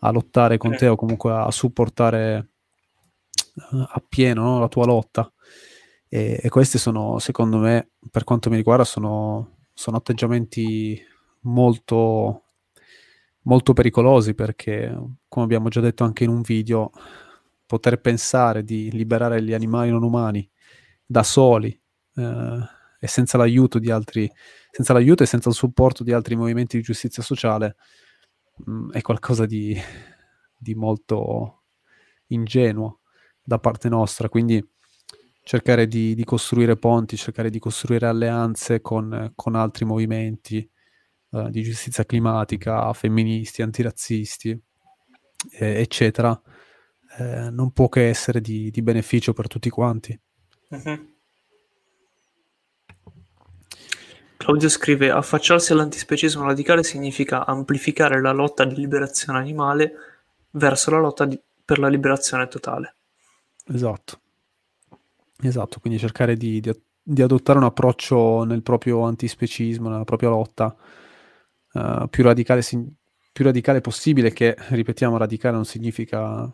a 0.06 0.12
lottare 0.12 0.58
con 0.58 0.76
te 0.76 0.88
o 0.88 0.96
comunque 0.96 1.32
a 1.32 1.50
supportare 1.52 2.50
uh, 3.72 3.86
appieno 3.90 4.44
no, 4.44 4.60
la 4.60 4.68
tua 4.68 4.86
lotta. 4.86 5.32
E, 6.10 6.40
e, 6.42 6.50
questi 6.50 6.78
sono, 6.78 7.20
secondo 7.20 7.58
me, 7.58 7.92
per 8.12 8.24
quanto 8.24 8.50
mi 8.50 8.58
riguarda, 8.58 8.84
sono, 8.84 9.58
sono 9.74 9.98
atteggiamenti 9.98 11.02
molto, 11.42 12.44
molto 13.44 13.74
pericolosi 13.74 14.34
perché, 14.34 14.94
come 15.28 15.46
abbiamo 15.46 15.70
già 15.70 15.80
detto 15.80 16.04
anche 16.04 16.26
in 16.26 16.30
un 16.30 16.42
video, 16.42 16.92
poter 17.66 18.00
pensare 18.02 18.64
di 18.64 18.92
liberare 18.92 19.42
gli 19.42 19.54
animali 19.54 19.90
non 19.90 20.04
umani 20.04 20.48
da 21.06 21.24
soli 21.24 21.70
eh, 22.16 22.60
e 23.00 23.08
senza 23.08 23.38
l'aiuto 23.38 23.80
di 23.80 23.90
altri, 23.90 24.30
senza 24.70 24.94
l'aiuto 24.94 25.24
e 25.24 25.26
senza 25.28 25.50
il 25.50 25.56
supporto 25.56 26.04
di 26.04 26.12
altri 26.12 26.36
movimenti 26.36 26.78
di 26.78 26.84
giustizia 26.84 27.24
sociale 27.24 27.78
mh, 28.56 28.72
mm, 28.72 28.92
è 28.92 29.02
qualcosa 29.02 29.46
di, 29.46 29.78
di, 30.58 30.76
molto 30.76 31.64
ingenuo 32.28 33.02
da 33.42 33.60
parte 33.60 33.90
nostra. 33.90 34.30
Quindi 34.30 34.66
cercare 35.44 35.88
di, 35.88 36.16
di 36.16 36.24
costruire 36.24 36.78
ponti, 36.78 37.18
cercare 37.18 37.50
di 37.50 37.60
costruire 37.60 38.08
alleanze 38.08 38.82
con, 38.82 39.32
con 39.36 39.56
altri 39.56 39.86
movimenti 39.86 40.68
eh, 41.32 41.50
di 41.50 41.62
giustizia 41.64 42.06
climatica, 42.06 42.92
femministi, 42.94 43.62
antirazzisti, 43.62 44.50
eh, 45.60 45.80
eccetera, 45.82 46.40
eh, 47.20 47.50
non 47.50 47.72
può 47.72 47.90
che 47.90 48.08
essere 48.08 48.42
di, 48.42 48.72
di 48.72 48.82
beneficio 48.82 49.34
per 49.34 49.48
tutti 49.48 49.70
quanti. 49.70 50.20
Uh-huh. 50.70 51.13
Claudio 54.44 54.68
scrive: 54.68 55.10
Affacciarsi 55.10 55.72
all'antispecismo 55.72 56.44
radicale 56.44 56.84
significa 56.84 57.46
amplificare 57.46 58.20
la 58.20 58.34
lotta 58.34 58.66
di 58.66 58.76
liberazione 58.76 59.40
animale 59.40 59.94
verso 60.52 60.92
la 60.92 61.00
lotta 61.00 61.24
di, 61.24 61.40
per 61.64 61.80
la 61.80 61.88
liberazione 61.88 62.50
totale. 62.50 62.96
Esatto. 63.68 64.20
Esatto, 65.42 65.80
quindi 65.80 65.98
cercare 65.98 66.36
di, 66.36 66.60
di, 66.60 66.78
di 67.02 67.22
adottare 67.22 67.58
un 67.58 67.64
approccio 67.64 68.44
nel 68.44 68.64
proprio 68.64 69.04
antispecismo, 69.04 69.88
nella 69.88 70.04
propria 70.04 70.28
lotta 70.28 70.76
uh, 71.72 72.10
più, 72.10 72.24
radicale, 72.24 72.62
più 73.32 73.46
radicale 73.46 73.80
possibile, 73.80 74.34
che 74.34 74.58
ripetiamo, 74.58 75.16
radicale 75.16 75.56
non 75.56 75.64
significa 75.64 76.52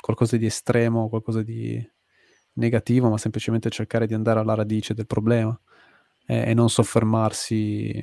qualcosa 0.00 0.38
di 0.38 0.46
estremo, 0.46 1.10
qualcosa 1.10 1.42
di 1.42 1.78
negativo, 2.54 3.10
ma 3.10 3.18
semplicemente 3.18 3.68
cercare 3.68 4.06
di 4.06 4.14
andare 4.14 4.40
alla 4.40 4.54
radice 4.54 4.94
del 4.94 5.06
problema 5.06 5.54
e, 6.26 6.50
e 6.50 6.54
non 6.54 6.68
soffermarsi 6.68 8.02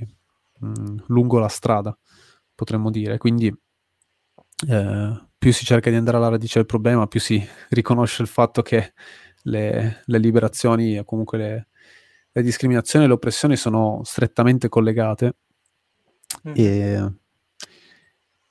mh, 0.60 1.04
lungo 1.08 1.40
la 1.40 1.50
strada, 1.50 1.96
potremmo 2.56 2.90
dire. 2.90 3.18
Quindi 3.18 3.54
eh, 4.68 5.28
più 5.38 5.52
si 5.52 5.66
cerca 5.66 5.90
di 5.90 5.96
andare 5.96 6.18
alla 6.18 6.30
radice 6.30 6.60
del 6.60 6.66
problema, 6.66 7.08
più 7.08 7.20
si 7.20 7.46
riconosce 7.70 8.22
il 8.22 8.28
fatto 8.28 8.62
che 8.62 8.94
le, 9.44 10.02
le 10.06 10.18
liberazioni 10.18 10.98
e 10.98 11.04
comunque 11.04 11.38
le, 11.38 11.68
le, 12.32 12.42
discriminazioni 12.42 13.06
e 13.06 13.08
le 13.08 13.14
oppressioni 13.14 13.58
sono 13.58 14.02
strettamente 14.04 14.70
collegate 14.70 15.36
mm. 16.48 16.54
e, 16.56 17.14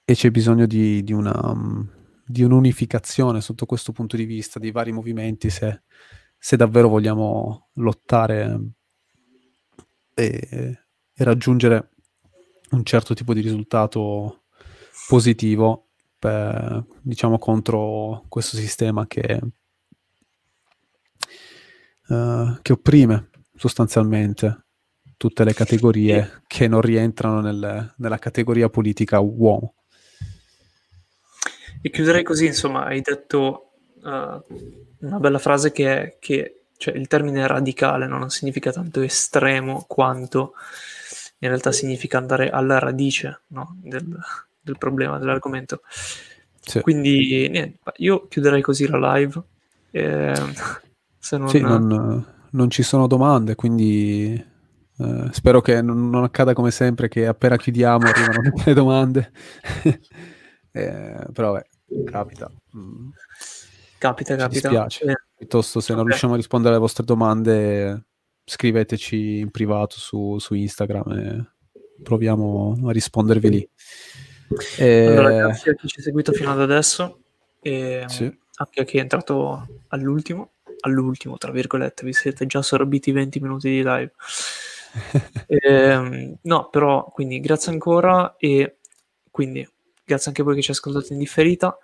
e, 0.05 0.14
c'è 0.14 0.31
bisogno 0.31 0.66
di, 0.66 1.03
di, 1.03 1.14
una, 1.14 1.55
di, 2.27 2.43
un'unificazione 2.43 3.41
sotto 3.41 3.64
questo 3.64 3.93
punto 3.93 4.16
di 4.16 4.25
vista, 4.25 4.59
di 4.59 4.70
vari 4.70 4.93
movimenti, 4.93 5.49
se, 5.49 5.83
se 6.37 6.57
davvero 6.57 6.89
vogliamo 6.89 7.68
lottare 7.75 8.61
e, 10.14 10.48
e 11.14 11.24
raggiungere 11.24 11.90
un 12.70 12.84
certo 12.84 13.14
tipo 13.14 13.34
di 13.34 13.40
risultato 13.40 14.44
positivo 15.08 15.88
per, 16.18 16.84
diciamo 17.00 17.38
contro 17.38 18.24
questo 18.28 18.56
sistema 18.56 19.06
che, 19.06 19.40
uh, 22.08 22.58
che 22.62 22.72
opprime 22.72 23.30
sostanzialmente 23.54 24.64
tutte 25.16 25.44
le 25.44 25.54
categorie 25.54 26.42
che 26.46 26.66
non 26.66 26.80
rientrano 26.80 27.40
nel, 27.40 27.94
nella 27.96 28.18
categoria 28.18 28.68
politica 28.68 29.20
uomo. 29.20 29.74
E 31.80 31.90
chiuderei 31.90 32.22
così, 32.22 32.46
insomma, 32.46 32.84
hai 32.84 33.00
detto 33.00 33.72
uh, 34.02 34.44
una 35.00 35.18
bella 35.18 35.38
frase 35.38 35.72
che 35.72 36.00
è 36.00 36.16
che 36.18 36.61
cioè 36.83 36.97
il 36.97 37.07
termine 37.07 37.47
radicale 37.47 38.09
non 38.09 38.28
significa 38.28 38.72
tanto 38.72 39.03
estremo 39.03 39.85
quanto 39.87 40.55
in 41.39 41.49
realtà 41.49 41.70
significa 41.70 42.18
andare 42.18 42.51
alla 42.51 42.80
radice 42.80 43.43
no? 43.49 43.78
del, 43.80 44.18
del, 44.61 44.78
problema, 44.78 45.18
dell'argomento. 45.18 45.83
Sì. 46.61 46.80
Quindi 46.80 47.49
niente, 47.49 47.78
io 47.99 48.26
chiuderei 48.26 48.62
così 48.62 48.89
la 48.89 49.14
live. 49.14 49.41
Eh, 49.93 50.35
se 51.18 51.37
non... 51.37 51.49
Sì, 51.49 51.61
non, 51.61 52.26
non 52.51 52.70
ci 52.70 52.83
sono 52.83 53.07
domande, 53.07 53.55
quindi 53.55 54.33
eh, 54.99 55.28
spero 55.30 55.61
che 55.61 55.83
non, 55.83 56.11
non, 56.11 56.24
accada 56.24 56.53
come 56.53 56.72
sempre 56.72 57.07
che 57.07 57.28
appena 57.28 57.57
chiudiamo 57.57 58.09
arrivano 58.09 58.43
tutte 58.51 58.62
le 58.66 58.74
domande. 58.74 59.33
eh, 60.72 61.26
però 61.33 61.53
beh, 61.53 61.66
capita. 62.11 62.51
Mm. 62.76 63.11
Capita, 63.99 64.35
capita. 64.35 64.49
Ci 64.49 64.51
dispiace. 64.68 65.05
Eh. 65.05 65.16
Piuttosto, 65.43 65.80
se 65.80 65.90
okay. 65.90 65.97
non 65.97 66.07
riusciamo 66.07 66.34
a 66.34 66.36
rispondere 66.36 66.72
alle 66.72 66.82
vostre 66.82 67.03
domande, 67.03 68.05
scriveteci 68.45 69.40
in 69.40 69.51
privato 69.51 69.97
su, 69.99 70.38
su 70.38 70.55
Instagram 70.55 71.11
e 71.11 71.51
proviamo 72.01 72.78
a 72.84 72.93
rispondervi 72.93 73.51
lì. 73.51 73.68
E... 74.78 75.07
Allora, 75.07 75.47
grazie 75.47 75.72
a 75.72 75.74
chi 75.74 75.88
ci 75.88 75.99
ha 75.99 76.03
seguito 76.03 76.30
fino 76.30 76.53
ad 76.53 76.61
adesso 76.61 77.22
e 77.61 78.05
sì. 78.07 78.32
anche 78.55 78.82
a 78.82 78.84
chi 78.84 78.99
è 78.99 79.01
entrato 79.01 79.66
all'ultimo, 79.88 80.53
all'ultimo, 80.82 81.36
tra 81.38 81.51
virgolette, 81.51 82.05
vi 82.05 82.12
siete 82.12 82.47
già 82.47 82.62
sorbiti 82.62 83.11
20 83.11 83.40
minuti 83.40 83.68
di 83.68 83.82
live. 83.82 84.12
e, 85.49 85.59
ehm, 85.59 86.36
no, 86.43 86.68
però, 86.68 87.11
quindi 87.12 87.40
grazie 87.40 87.72
ancora 87.72 88.36
e 88.36 88.76
quindi 89.28 89.68
grazie 90.05 90.28
anche 90.28 90.43
a 90.43 90.45
voi 90.45 90.55
che 90.55 90.62
ci 90.62 90.70
ascoltate 90.70 91.12
in 91.14 91.18
differita. 91.18 91.76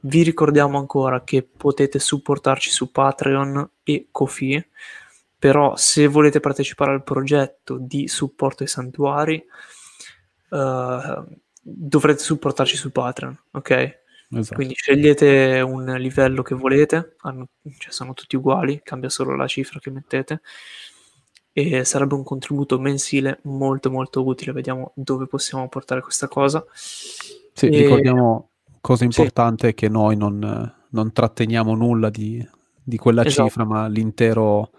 Vi 0.00 0.22
ricordiamo 0.22 0.78
ancora 0.78 1.22
che 1.24 1.42
potete 1.42 1.98
supportarci 1.98 2.70
su 2.70 2.90
Patreon 2.90 3.70
e 3.82 4.08
Kofi, 4.10 4.64
però 5.38 5.76
se 5.76 6.06
volete 6.06 6.40
partecipare 6.40 6.92
al 6.92 7.02
progetto 7.02 7.76
di 7.78 8.08
supporto 8.08 8.62
ai 8.62 8.68
santuari 8.68 9.42
uh, 10.50 11.24
dovrete 11.62 12.22
supportarci 12.22 12.76
su 12.76 12.90
Patreon, 12.90 13.38
ok? 13.52 13.98
Esatto. 14.32 14.54
Quindi 14.54 14.74
scegliete 14.74 15.60
un 15.60 15.84
livello 15.98 16.42
che 16.42 16.54
volete, 16.54 17.16
hanno, 17.22 17.48
cioè 17.78 17.92
sono 17.92 18.14
tutti 18.14 18.36
uguali, 18.36 18.80
cambia 18.82 19.08
solo 19.08 19.34
la 19.34 19.46
cifra 19.46 19.80
che 19.80 19.90
mettete 19.90 20.40
e 21.52 21.84
sarebbe 21.84 22.14
un 22.14 22.22
contributo 22.22 22.78
mensile 22.78 23.40
molto 23.42 23.90
molto 23.90 24.24
utile, 24.24 24.52
vediamo 24.52 24.92
dove 24.94 25.26
possiamo 25.26 25.68
portare 25.68 26.00
questa 26.00 26.28
cosa. 26.28 26.64
Sì, 26.72 27.66
e... 27.66 27.82
ricordiamo 27.82 28.49
cosa 28.80 29.04
importante 29.04 29.66
sì. 29.66 29.72
è 29.72 29.74
che 29.74 29.88
noi 29.88 30.16
non, 30.16 30.74
non 30.88 31.12
tratteniamo 31.12 31.74
nulla 31.74 32.10
di, 32.10 32.46
di 32.82 32.96
quella 32.96 33.24
esatto. 33.24 33.48
cifra, 33.48 33.64
ma 33.64 33.86
l'intero, 33.86 34.70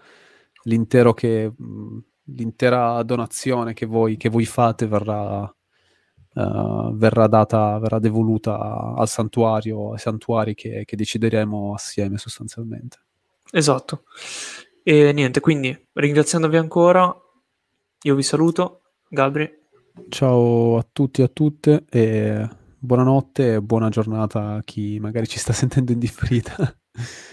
l'intero 0.64 1.12
che, 1.14 1.52
l'intera 2.24 3.02
donazione 3.02 3.74
che 3.74 3.86
voi, 3.86 4.16
che 4.16 4.28
voi 4.28 4.44
fate 4.44 4.86
verrà, 4.86 5.42
uh, 5.42 6.96
verrà 6.96 7.26
data, 7.26 7.78
verrà 7.78 7.98
devoluta 7.98 8.94
al 8.96 9.08
santuario, 9.08 9.92
ai 9.92 9.98
santuari 9.98 10.54
che, 10.54 10.84
che 10.84 10.96
decideremo 10.96 11.74
assieme 11.74 12.18
sostanzialmente. 12.18 12.98
Esatto. 13.50 14.04
E 14.82 15.12
niente, 15.12 15.40
quindi 15.40 15.88
ringraziandovi 15.92 16.56
ancora, 16.56 17.14
io 18.02 18.14
vi 18.14 18.22
saluto. 18.22 18.80
Gabri. 19.08 19.60
Ciao 20.08 20.78
a 20.78 20.86
tutti 20.90 21.20
e 21.20 21.24
a 21.24 21.28
tutte 21.28 21.84
e 21.90 22.48
buonanotte 22.82 23.54
e 23.54 23.62
buona 23.62 23.88
giornata 23.88 24.54
a 24.54 24.62
chi 24.62 24.98
magari 24.98 25.28
ci 25.28 25.38
sta 25.38 25.52
sentendo 25.54 25.92
in 25.92 25.98
differita. 25.98 26.76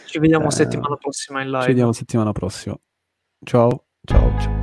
Ci 0.05 0.19
vediamo 0.19 0.47
eh, 0.47 0.51
settimana 0.51 0.95
prossima 0.95 1.41
in 1.41 1.49
live. 1.49 1.61
Ci 1.61 1.67
vediamo 1.67 1.91
settimana 1.91 2.31
prossima. 2.31 2.77
Ciao, 3.43 3.87
ciao, 4.05 4.39
ciao. 4.39 4.58